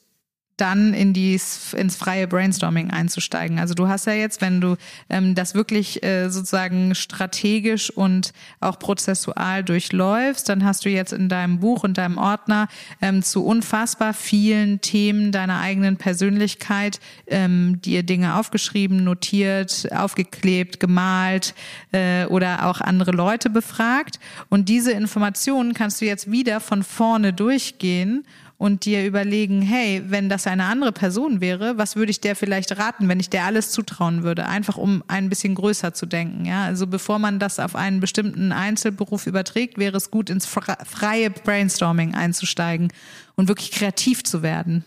dann 0.61 0.93
in 0.93 1.13
die, 1.13 1.41
ins 1.77 1.97
freie 1.97 2.27
Brainstorming 2.27 2.91
einzusteigen. 2.91 3.59
Also 3.59 3.75
du 3.75 3.89
hast 3.89 4.07
ja 4.07 4.13
jetzt, 4.13 4.41
wenn 4.41 4.61
du 4.61 4.77
ähm, 5.09 5.35
das 5.35 5.55
wirklich 5.55 6.03
äh, 6.03 6.29
sozusagen 6.29 6.95
strategisch 6.95 7.91
und 7.91 8.33
auch 8.61 8.79
prozessual 8.79 9.65
durchläufst, 9.65 10.49
dann 10.49 10.65
hast 10.65 10.85
du 10.85 10.91
jetzt 10.91 11.13
in 11.13 11.29
deinem 11.29 11.61
Buch 11.61 11.85
und 11.85 11.97
deinem 11.97 12.19
Ordner 12.19 12.69
ähm, 13.01 13.23
zu 13.23 13.45
unfassbar 13.45 14.13
vielen 14.13 14.81
Themen 14.81 15.33
deiner 15.33 15.61
eigenen 15.61 15.97
Persönlichkeit 15.97 17.01
ähm, 17.29 17.81
dir 17.81 18.03
Dinge 18.03 18.35
aufgeschrieben, 18.35 19.05
notiert, 19.05 19.89
aufgeklebt, 19.93 20.81
gemalt 20.81 21.55
äh, 21.93 22.27
oder 22.27 22.67
auch 22.67 22.81
andere 22.81 23.13
Leute 23.13 23.49
befragt. 23.49 24.19
Und 24.49 24.69
diese 24.69 24.93
Informationen 24.93 25.73
kannst 25.73 26.01
du 26.01 26.05
jetzt 26.05 26.31
wieder 26.31 26.61
von 26.61 26.83
vorne 26.83 27.33
durchgehen 27.33 28.25
und 28.59 28.85
dir 28.85 29.07
überlegen, 29.07 29.63
hey, 29.63 30.03
wenn 30.09 30.29
das 30.29 30.49
eine 30.49 30.65
andere 30.65 30.91
Person 30.91 31.41
wäre, 31.41 31.79
was 31.79 31.95
würde 31.95 32.11
ich 32.11 32.21
der 32.21 32.35
vielleicht 32.35 32.77
raten, 32.77 33.09
wenn 33.09 33.21
ich 33.21 33.31
der 33.31 33.45
alles 33.45 33.71
zutrauen 33.71 34.25
würde? 34.25 34.47
Einfach 34.47 34.77
um 34.77 35.05
ein 35.07 35.29
bisschen 35.29 35.55
größer 35.55 35.95
zu 35.95 36.07
denken. 36.07 36.45
Ja, 36.45 36.65
also 36.65 36.89
bevor 36.89 37.21
man 37.21 37.39
das 37.39 37.61
auf 37.61 37.77
einen 37.77 38.01
bestimmten 38.01 38.51
Einzelberuf 38.51 39.29
überträgt, 39.29 39.79
wäre 39.79 39.97
es 39.97 40.11
gut, 40.11 40.29
ins 40.29 40.47
freie 40.47 41.31
Brainstorming 41.31 42.17
einzusteigen 42.17 42.89
und 43.37 43.47
wirklich 43.47 43.71
kreativ 43.71 44.25
zu 44.25 44.43
werden. 44.43 44.85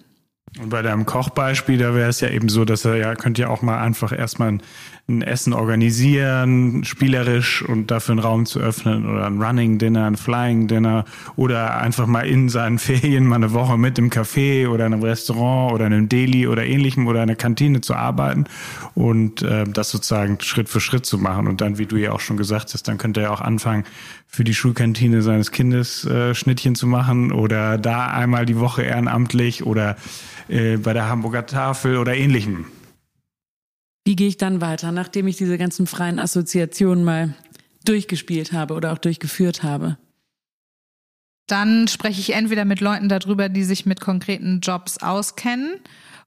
Und 0.60 0.70
bei 0.70 0.82
deinem 0.82 1.06
Kochbeispiel, 1.06 1.78
da 1.78 1.96
wäre 1.96 2.10
es 2.10 2.20
ja 2.20 2.28
eben 2.28 2.50
so, 2.50 2.66
dass 2.66 2.84
er 2.84 2.98
ja, 2.98 3.16
könnt 3.16 3.40
ihr 3.40 3.50
auch 3.50 3.62
mal 3.62 3.80
einfach 3.80 4.12
erstmal 4.12 4.50
ein, 4.50 4.62
Essen 5.22 5.52
organisieren, 5.52 6.86
spielerisch 6.86 7.64
und 7.64 7.92
dafür 7.92 8.14
einen 8.14 8.20
Raum 8.20 8.46
zu 8.46 8.62
öffnen 8.62 9.10
oder 9.10 9.26
ein 9.26 9.42
Running 9.42 9.78
Dinner, 9.78 10.06
ein 10.06 10.16
Flying 10.16 10.68
Dinner 10.68 11.04
oder 11.36 11.78
einfach 11.82 12.08
mal 12.08 12.22
in 12.22 12.48
seinen 12.48 12.80
Ferien 12.80 13.26
mal 13.26 13.36
eine 13.36 13.52
Woche 13.52 13.78
mit 13.78 14.00
im 14.00 14.10
Café 14.10 14.70
oder 14.70 14.86
in 14.86 14.94
einem 14.94 15.04
Restaurant 15.04 15.74
oder 15.74 15.88
in 15.88 15.92
einem 15.94 16.08
Deli 16.08 16.48
oder 16.48 16.66
ähnlichem 16.66 17.08
oder 17.08 17.20
in 17.20 17.30
einer 17.30 17.36
Kantine 17.36 17.82
zu 17.82 17.94
arbeiten 17.94 18.46
und 18.94 19.42
äh, 19.42 19.66
das 19.66 19.92
sozusagen 19.92 20.40
Schritt 20.40 20.70
für 20.70 20.80
Schritt 20.80 21.06
zu 21.06 21.18
machen. 21.18 21.48
Und 21.48 21.60
dann, 21.60 21.78
wie 21.78 21.88
du 21.88 21.98
ja 21.98 22.14
auch 22.14 22.22
schon 22.22 22.38
gesagt 22.38 22.74
hast, 22.74 22.88
dann 22.88 22.98
könnte 22.98 23.22
er 23.22 23.34
auch 23.34 23.42
anfangen, 23.42 23.84
für 24.28 24.46
die 24.46 24.54
Schulkantine 24.54 25.22
seines 25.22 25.52
Kindes 25.52 26.06
äh, 26.06 26.34
Schnittchen 26.34 26.76
zu 26.76 26.88
machen 26.88 27.34
oder 27.34 27.78
da 27.78 28.08
einmal 28.08 28.46
die 28.46 28.58
Woche 28.58 28.82
ehrenamtlich 28.82 29.66
oder 29.66 29.98
äh, 30.52 30.78
bei 30.78 30.94
der 30.94 31.08
Hamburger 31.08 31.46
Tafel 31.46 31.98
oder 31.98 32.14
ähnlichem. 32.16 32.66
Wie 34.06 34.16
gehe 34.16 34.28
ich 34.28 34.38
dann 34.38 34.60
weiter, 34.60 34.92
nachdem 34.92 35.28
ich 35.28 35.38
diese 35.38 35.58
ganzen 35.58 35.88
freien 35.88 36.20
Assoziationen 36.20 37.04
mal 37.04 37.34
durchgespielt 37.86 38.52
habe 38.52 38.74
oder 38.74 38.92
auch 38.92 38.98
durchgeführt 38.98 39.64
habe? 39.64 39.98
Dann 41.48 41.88
spreche 41.88 42.20
ich 42.20 42.34
entweder 42.34 42.66
mit 42.66 42.82
Leuten 42.82 43.10
darüber, 43.10 43.48
die 43.50 43.64
sich 43.64 43.86
mit 43.86 44.02
konkreten 44.02 44.60
Jobs 44.62 44.98
auskennen 44.98 45.80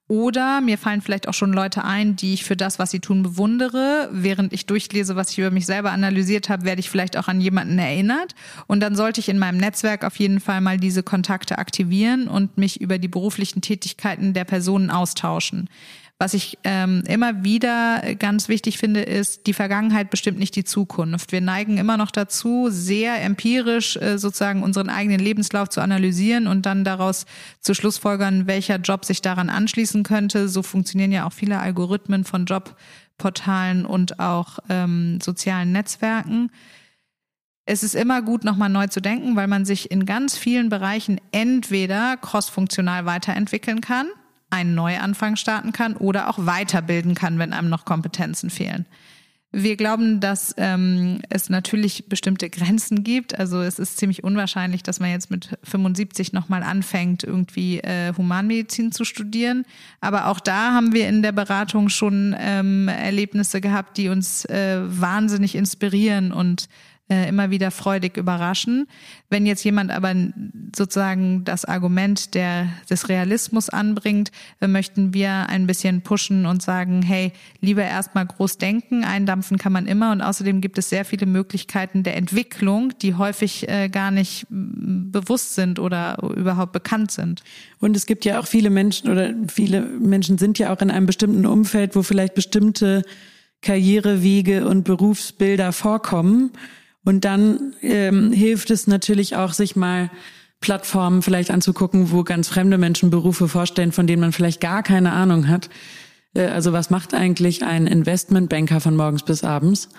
oder 0.06 0.60
mir 0.60 0.76
fallen 0.76 1.00
vielleicht 1.00 1.28
auch 1.28 1.34
schon 1.34 1.54
Leute 1.54 1.82
ein, 1.82 2.14
die 2.14 2.34
ich 2.34 2.44
für 2.44 2.56
das, 2.56 2.78
was 2.78 2.90
sie 2.90 3.00
tun, 3.00 3.22
bewundere. 3.22 4.10
Während 4.12 4.52
ich 4.52 4.66
durchlese, 4.66 5.16
was 5.16 5.30
ich 5.30 5.38
über 5.38 5.50
mich 5.50 5.64
selber 5.64 5.92
analysiert 5.92 6.50
habe, 6.50 6.64
werde 6.64 6.80
ich 6.80 6.90
vielleicht 6.90 7.16
auch 7.16 7.26
an 7.26 7.40
jemanden 7.40 7.78
erinnert. 7.78 8.34
Und 8.66 8.80
dann 8.80 8.96
sollte 8.96 9.20
ich 9.20 9.30
in 9.30 9.38
meinem 9.38 9.56
Netzwerk 9.56 10.04
auf 10.04 10.16
jeden 10.16 10.40
Fall 10.40 10.60
mal 10.60 10.76
diese 10.76 11.02
Kontakte 11.02 11.56
aktivieren 11.56 12.28
und 12.28 12.58
mich 12.58 12.82
über 12.82 12.98
die 12.98 13.08
beruflichen 13.08 13.62
Tätigkeiten 13.62 14.34
der 14.34 14.44
Personen 14.44 14.90
austauschen. 14.90 15.70
Was 16.24 16.32
ich 16.32 16.56
ähm, 16.64 17.02
immer 17.06 17.44
wieder 17.44 18.00
ganz 18.18 18.48
wichtig 18.48 18.78
finde, 18.78 19.02
ist, 19.02 19.46
die 19.46 19.52
Vergangenheit 19.52 20.08
bestimmt 20.08 20.38
nicht 20.38 20.56
die 20.56 20.64
Zukunft. 20.64 21.32
Wir 21.32 21.42
neigen 21.42 21.76
immer 21.76 21.98
noch 21.98 22.10
dazu, 22.10 22.68
sehr 22.70 23.22
empirisch 23.22 23.96
äh, 23.96 24.16
sozusagen 24.16 24.62
unseren 24.62 24.88
eigenen 24.88 25.20
Lebenslauf 25.20 25.68
zu 25.68 25.82
analysieren 25.82 26.46
und 26.46 26.64
dann 26.64 26.82
daraus 26.82 27.26
zu 27.60 27.74
Schlussfolgern, 27.74 28.46
welcher 28.46 28.76
Job 28.76 29.04
sich 29.04 29.20
daran 29.20 29.50
anschließen 29.50 30.02
könnte. 30.02 30.48
So 30.48 30.62
funktionieren 30.62 31.12
ja 31.12 31.26
auch 31.26 31.34
viele 31.34 31.58
Algorithmen 31.58 32.24
von 32.24 32.46
Jobportalen 32.46 33.84
und 33.84 34.18
auch 34.18 34.60
ähm, 34.70 35.18
sozialen 35.20 35.72
Netzwerken. 35.72 36.50
Es 37.66 37.82
ist 37.82 37.94
immer 37.94 38.22
gut, 38.22 38.44
nochmal 38.44 38.70
neu 38.70 38.86
zu 38.86 39.02
denken, 39.02 39.36
weil 39.36 39.46
man 39.46 39.66
sich 39.66 39.90
in 39.90 40.06
ganz 40.06 40.38
vielen 40.38 40.70
Bereichen 40.70 41.20
entweder 41.32 42.16
crossfunktional 42.16 43.04
weiterentwickeln 43.04 43.82
kann– 43.82 44.06
einen 44.54 44.74
Neuanfang 44.74 45.36
starten 45.36 45.72
kann 45.72 45.96
oder 45.96 46.28
auch 46.30 46.38
weiterbilden 46.38 47.14
kann, 47.14 47.38
wenn 47.38 47.52
einem 47.52 47.68
noch 47.68 47.84
Kompetenzen 47.84 48.50
fehlen. 48.50 48.86
Wir 49.56 49.76
glauben, 49.76 50.18
dass 50.18 50.52
ähm, 50.56 51.20
es 51.28 51.48
natürlich 51.48 52.08
bestimmte 52.08 52.50
Grenzen 52.50 53.04
gibt. 53.04 53.38
Also 53.38 53.62
es 53.62 53.78
ist 53.78 53.98
ziemlich 53.98 54.24
unwahrscheinlich, 54.24 54.82
dass 54.82 54.98
man 54.98 55.10
jetzt 55.10 55.30
mit 55.30 55.56
75 55.62 56.32
nochmal 56.32 56.64
anfängt, 56.64 57.22
irgendwie 57.22 57.78
äh, 57.78 58.12
Humanmedizin 58.16 58.90
zu 58.90 59.04
studieren. 59.04 59.64
Aber 60.00 60.26
auch 60.26 60.40
da 60.40 60.72
haben 60.72 60.92
wir 60.92 61.08
in 61.08 61.22
der 61.22 61.30
Beratung 61.30 61.88
schon 61.88 62.34
ähm, 62.36 62.88
Erlebnisse 62.88 63.60
gehabt, 63.60 63.96
die 63.96 64.08
uns 64.08 64.44
äh, 64.46 64.80
wahnsinnig 64.82 65.54
inspirieren 65.54 66.32
und 66.32 66.68
äh, 67.10 67.28
immer 67.28 67.50
wieder 67.50 67.70
freudig 67.70 68.16
überraschen. 68.16 68.86
Wenn 69.28 69.44
jetzt 69.44 69.62
jemand 69.62 69.90
aber 69.90 70.14
sozusagen 70.74 71.44
das 71.44 71.66
Argument 71.66 72.34
der, 72.34 72.68
des 72.88 73.10
Realismus 73.10 73.68
anbringt, 73.68 74.30
äh, 74.60 74.68
möchten 74.68 75.12
wir 75.12 75.48
ein 75.50 75.66
bisschen 75.66 76.00
pushen 76.00 76.46
und 76.46 76.62
sagen, 76.62 77.02
hey, 77.02 77.32
lieber 77.60 77.82
erstmal 77.82 78.24
groß 78.24 78.56
denken, 78.56 79.04
eindampfen 79.04 79.58
kann 79.58 79.72
man 79.72 79.86
immer 79.86 80.12
und 80.12 80.22
außerdem 80.22 80.62
gibt 80.62 80.78
es 80.78 80.88
sehr 80.88 81.04
viele 81.04 81.26
Möglichkeiten 81.26 82.04
der 82.04 82.16
Entwicklung, 82.16 82.92
die 83.02 83.14
häufig 83.14 83.68
äh, 83.68 83.90
gar 83.90 84.10
nicht 84.10 84.46
bewusst 84.48 85.54
sind 85.56 85.78
oder 85.78 86.16
überhaupt 86.22 86.72
bekannt 86.72 87.10
sind. 87.10 87.42
Und 87.80 87.96
es 87.96 88.06
gibt 88.06 88.24
ja 88.24 88.40
auch 88.40 88.46
viele 88.46 88.70
Menschen 88.70 89.10
oder 89.10 89.34
viele 89.48 89.82
Menschen 89.82 90.38
sind 90.38 90.58
ja 90.58 90.72
auch 90.72 90.80
in 90.80 90.90
einem 90.90 91.04
bestimmten 91.04 91.44
Umfeld, 91.44 91.96
wo 91.96 92.02
vielleicht 92.02 92.34
bestimmte 92.34 93.02
Karrierewege 93.60 94.66
und 94.66 94.84
Berufsbilder 94.84 95.72
vorkommen. 95.72 96.52
Und 97.04 97.24
dann 97.24 97.74
ähm, 97.82 98.32
hilft 98.32 98.70
es 98.70 98.86
natürlich 98.86 99.36
auch, 99.36 99.52
sich 99.52 99.76
mal 99.76 100.10
Plattformen 100.60 101.20
vielleicht 101.20 101.50
anzugucken, 101.50 102.10
wo 102.10 102.24
ganz 102.24 102.48
fremde 102.48 102.78
Menschen 102.78 103.10
Berufe 103.10 103.48
vorstellen, 103.48 103.92
von 103.92 104.06
denen 104.06 104.20
man 104.20 104.32
vielleicht 104.32 104.60
gar 104.60 104.82
keine 104.82 105.12
Ahnung 105.12 105.48
hat. 105.48 105.68
Äh, 106.34 106.46
also 106.46 106.72
was 106.72 106.90
macht 106.90 107.12
eigentlich 107.14 107.62
ein 107.62 107.86
Investmentbanker 107.86 108.80
von 108.80 108.96
morgens 108.96 109.22
bis 109.22 109.44
abends? 109.44 109.90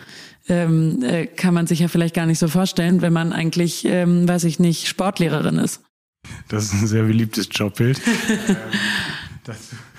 Ähm, 0.48 1.04
äh, 1.04 1.28
kann 1.28 1.54
man 1.54 1.68
sich 1.68 1.80
ja 1.80 1.88
vielleicht 1.88 2.16
gar 2.16 2.26
nicht 2.26 2.40
so 2.40 2.48
vorstellen, 2.48 3.02
wenn 3.02 3.14
man 3.14 3.34
eigentlich, 3.34 3.86
ähm, 3.86 4.28
weiß 4.28 4.44
ich 4.46 4.60
nicht, 4.60 4.88
Sportlehrerin 4.88 5.58
ist. 5.60 5.82
Das 6.48 6.66
ist 6.66 6.74
ein 6.74 6.88
sehr 6.88 7.04
beliebtes 7.04 7.48
Jobbild. 7.52 8.02
das 9.44 9.58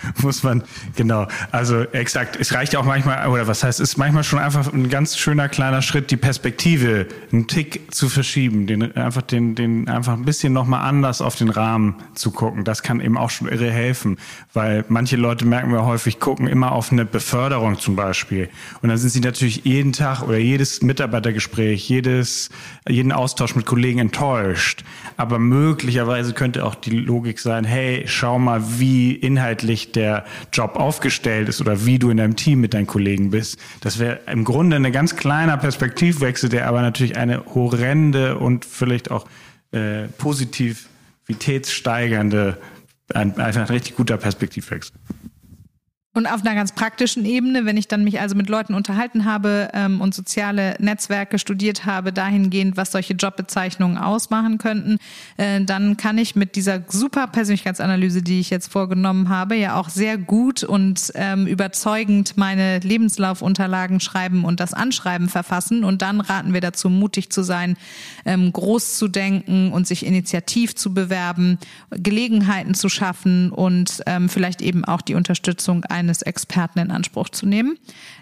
muss 0.23 0.43
man, 0.43 0.63
genau. 0.95 1.27
Also 1.53 1.83
exakt. 1.93 2.37
Es 2.39 2.53
reicht 2.53 2.77
auch 2.77 2.85
manchmal, 2.85 3.29
oder 3.29 3.47
was 3.47 3.63
heißt, 3.63 3.81
es 3.81 3.91
ist 3.91 3.97
manchmal 3.97 4.25
schon 4.25 4.39
einfach 4.39 4.73
ein 4.73 4.89
ganz 4.89 5.17
schöner 5.17 5.49
kleiner 5.49 5.83
Schritt, 5.83 6.11
die 6.11 6.17
Perspektive 6.17 7.07
einen 7.33 7.47
Tick 7.47 7.95
zu 7.95 8.09
verschieben, 8.09 8.67
den 8.67 8.97
einfach 8.97 9.23
den, 9.23 9.55
den 9.55 9.89
einfach 9.89 10.15
ein 10.15 10.25
bisschen 10.25 10.53
nochmal 10.53 10.89
anders 10.89 11.21
auf 11.21 11.37
den 11.37 11.51
Rahmen 11.51 11.97
zu 12.15 12.31
gucken. 12.31 12.65
Das 12.65 12.83
kann 12.83 13.01
eben 13.01 13.19
auch 13.19 13.31
schon 13.31 13.49
irre 13.49 13.71
helfen, 13.71 14.19
weil 14.53 14.85
manche 14.89 15.17
Leute 15.17 15.45
merken 15.45 15.73
wir 15.73 15.85
häufig, 15.85 16.21
gucken 16.21 16.47
immer 16.47 16.73
auf 16.73 16.93
eine 16.93 17.05
Beförderung 17.05 17.79
zum 17.79 17.97
Beispiel. 17.97 18.49
Und 18.83 18.89
dann 18.89 18.99
sind 18.99 19.11
sie 19.11 19.21
natürlich 19.21 19.65
jeden 19.65 19.93
Tag 19.93 20.23
oder 20.23 20.39
jedes 20.39 20.83
Mitarbeitergespräch, 20.83 21.89
jedes, 21.89 22.51
jeden 22.89 23.13
Austausch 23.13 23.55
mit 23.55 23.67
Kollegen 23.67 23.99
enttäuscht. 23.99 24.85
Aber 25.17 25.39
möglicherweise 25.39 26.33
könnte 26.33 26.65
auch 26.65 26.75
die 26.75 26.91
Logik 26.91 27.39
sein, 27.39 27.65
hey, 27.65 28.05
schau 28.07 28.39
mal, 28.39 28.63
wie 28.79 29.13
inhaltlich 29.13 29.93
der 29.97 30.25
Job 30.53 30.77
aufgestellt 30.77 31.49
ist 31.49 31.61
oder 31.61 31.85
wie 31.87 31.99
du 31.99 32.11
in 32.11 32.19
deinem 32.19 32.37
Team 32.37 32.61
mit 32.61 32.75
deinen 32.75 32.87
Kollegen 32.87 33.31
bist. 33.31 33.59
Das 33.81 33.99
wäre 33.99 34.21
im 34.27 34.45
Grunde 34.45 34.77
ein 34.77 34.93
ganz 34.93 35.17
kleiner 35.17 35.57
Perspektivwechsel, 35.57 36.49
der 36.49 36.69
aber 36.69 36.83
natürlich 36.83 37.17
eine 37.17 37.45
horrende 37.55 38.39
und 38.39 38.65
vielleicht 38.65 39.11
auch 39.11 39.27
äh, 39.73 40.05
positivitätssteigernde, 40.19 42.59
ein, 43.13 43.37
einfach 43.39 43.63
ein 43.63 43.69
richtig 43.69 43.97
guter 43.97 44.17
Perspektivwechsel. 44.17 44.95
Und 46.17 46.27
auf 46.27 46.41
einer 46.41 46.55
ganz 46.55 46.73
praktischen 46.73 47.27
Ebene, 47.27 47.67
wenn 47.67 47.77
ich 47.77 47.89
dann 47.89 48.03
mich 48.03 48.23
also 48.23 48.37
mit 48.37 48.49
Leuten 48.49 48.73
unterhalten 48.73 49.27
habe 49.27 49.69
ähm, 49.75 50.01
und 50.01 50.15
soziale 50.15 50.75
Netzwerke 50.79 51.39
studiert 51.39 51.85
habe, 51.85 52.11
dahingehend, 52.11 52.79
was 52.79 52.93
solche 52.93 53.13
Jobbezeichnungen 53.13 53.99
ausmachen 53.99 54.57
könnten, 54.57 54.97
äh, 55.37 55.61
dann 55.63 55.99
kann 55.99 56.17
ich 56.17 56.35
mit 56.35 56.57
dieser 56.57 56.83
super 56.89 57.27
Persönlichkeitsanalyse, 57.27 58.23
die 58.23 58.41
ich 58.41 58.49
jetzt 58.49 58.73
vorgenommen 58.73 59.29
habe, 59.29 59.57
ja 59.57 59.79
auch 59.79 59.91
sehr 59.91 60.17
gut 60.17 60.65
und 60.65 61.13
ähm, 61.17 61.47
überzeugend 61.47 62.39
meine 62.39 62.79
Lebenslaufunterlagen 62.79 64.01
schreiben 64.01 64.47
und 64.47 64.59
das 64.59 64.73
Anschreiben 64.73 65.29
verfassen. 65.29 65.85
Und 65.85 66.01
dann 66.01 66.23
raten 66.23 66.55
wir 66.55 66.63
dazu, 66.63 66.89
mutig 66.89 67.29
zu 67.29 67.43
sein, 67.43 67.77
ähm, 68.25 68.55
groß 68.55 68.97
zu 68.97 69.09
denken 69.09 69.71
und 69.71 69.87
sich 69.87 70.07
initiativ 70.07 70.77
zu 70.77 70.95
bewerben, 70.95 71.59
Gelegenheiten 71.91 72.73
zu 72.73 72.89
schaffen 72.89 73.51
und 73.51 74.03
ähm, 74.07 74.31
vielleicht 74.31 74.63
eben 74.63 74.87
auch 74.87 75.03
die 75.03 75.15
Unterstützung 75.15 75.85
eines 75.85 76.06
eines 76.07 76.23
Experten 76.23 76.79
in 76.79 76.91
Anspruch 76.91 77.29
zu 77.29 77.47
nehmen, 77.47 77.79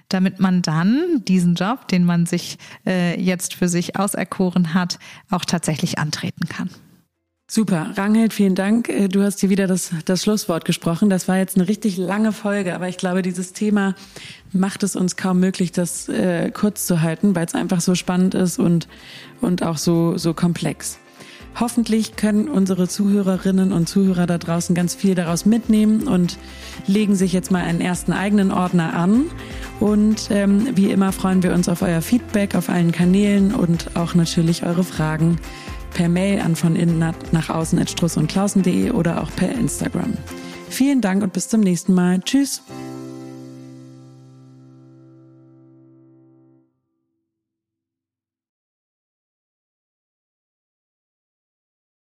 damit 0.08 0.40
man 0.40 0.62
dann 0.62 1.22
diesen 1.28 1.54
Job, 1.54 1.88
den 1.88 2.04
man 2.04 2.26
sich 2.26 2.58
äh, 2.86 3.20
jetzt 3.20 3.54
für 3.54 3.68
sich 3.68 3.96
auserkoren 3.96 4.74
hat, 4.74 4.98
auch 5.30 5.44
tatsächlich 5.44 5.98
antreten 5.98 6.48
kann. 6.48 6.70
Super, 7.46 7.92
Rangel, 7.94 8.30
vielen 8.30 8.54
Dank. 8.54 8.88
Äh, 8.88 9.08
du 9.08 9.22
hast 9.22 9.40
hier 9.40 9.50
wieder 9.50 9.66
das, 9.66 9.90
das 10.06 10.22
Schlusswort 10.22 10.64
gesprochen. 10.64 11.10
Das 11.10 11.28
war 11.28 11.36
jetzt 11.36 11.56
eine 11.56 11.68
richtig 11.68 11.98
lange 11.98 12.32
Folge, 12.32 12.74
aber 12.74 12.88
ich 12.88 12.96
glaube, 12.96 13.20
dieses 13.20 13.52
Thema 13.52 13.94
macht 14.52 14.82
es 14.82 14.96
uns 14.96 15.16
kaum 15.16 15.40
möglich, 15.40 15.70
das 15.70 16.08
äh, 16.08 16.50
kurz 16.50 16.86
zu 16.86 17.02
halten, 17.02 17.36
weil 17.36 17.46
es 17.46 17.54
einfach 17.54 17.82
so 17.82 17.94
spannend 17.94 18.34
ist 18.34 18.58
und, 18.58 18.88
und 19.42 19.62
auch 19.62 19.76
so, 19.76 20.16
so 20.16 20.32
komplex. 20.32 20.98
Hoffentlich 21.58 22.16
können 22.16 22.48
unsere 22.48 22.88
Zuhörerinnen 22.88 23.72
und 23.72 23.88
Zuhörer 23.88 24.26
da 24.26 24.38
draußen 24.38 24.74
ganz 24.74 24.94
viel 24.94 25.14
daraus 25.14 25.46
mitnehmen 25.46 26.08
und 26.08 26.38
legen 26.86 27.14
sich 27.14 27.32
jetzt 27.32 27.50
mal 27.50 27.62
einen 27.62 27.80
ersten 27.80 28.12
eigenen 28.12 28.50
Ordner 28.50 28.94
an. 28.94 29.26
Und 29.78 30.28
ähm, 30.30 30.76
wie 30.76 30.90
immer 30.90 31.12
freuen 31.12 31.42
wir 31.42 31.54
uns 31.54 31.68
auf 31.68 31.82
euer 31.82 32.02
Feedback 32.02 32.54
auf 32.56 32.68
allen 32.68 32.90
Kanälen 32.90 33.54
und 33.54 33.96
auch 33.96 34.14
natürlich 34.14 34.64
eure 34.64 34.84
Fragen 34.84 35.36
per 35.92 36.08
Mail 36.08 36.40
an 36.40 36.56
von 36.56 36.74
innen 36.74 37.14
nach 37.30 37.48
außen 37.50 37.78
at 37.78 37.88
struss 37.88 38.16
und 38.16 38.26
klausen.de 38.26 38.90
oder 38.90 39.22
auch 39.22 39.30
per 39.36 39.52
Instagram. 39.52 40.14
Vielen 40.68 41.00
Dank 41.00 41.22
und 41.22 41.32
bis 41.32 41.48
zum 41.48 41.60
nächsten 41.60 41.94
Mal. 41.94 42.20
Tschüss. 42.20 42.62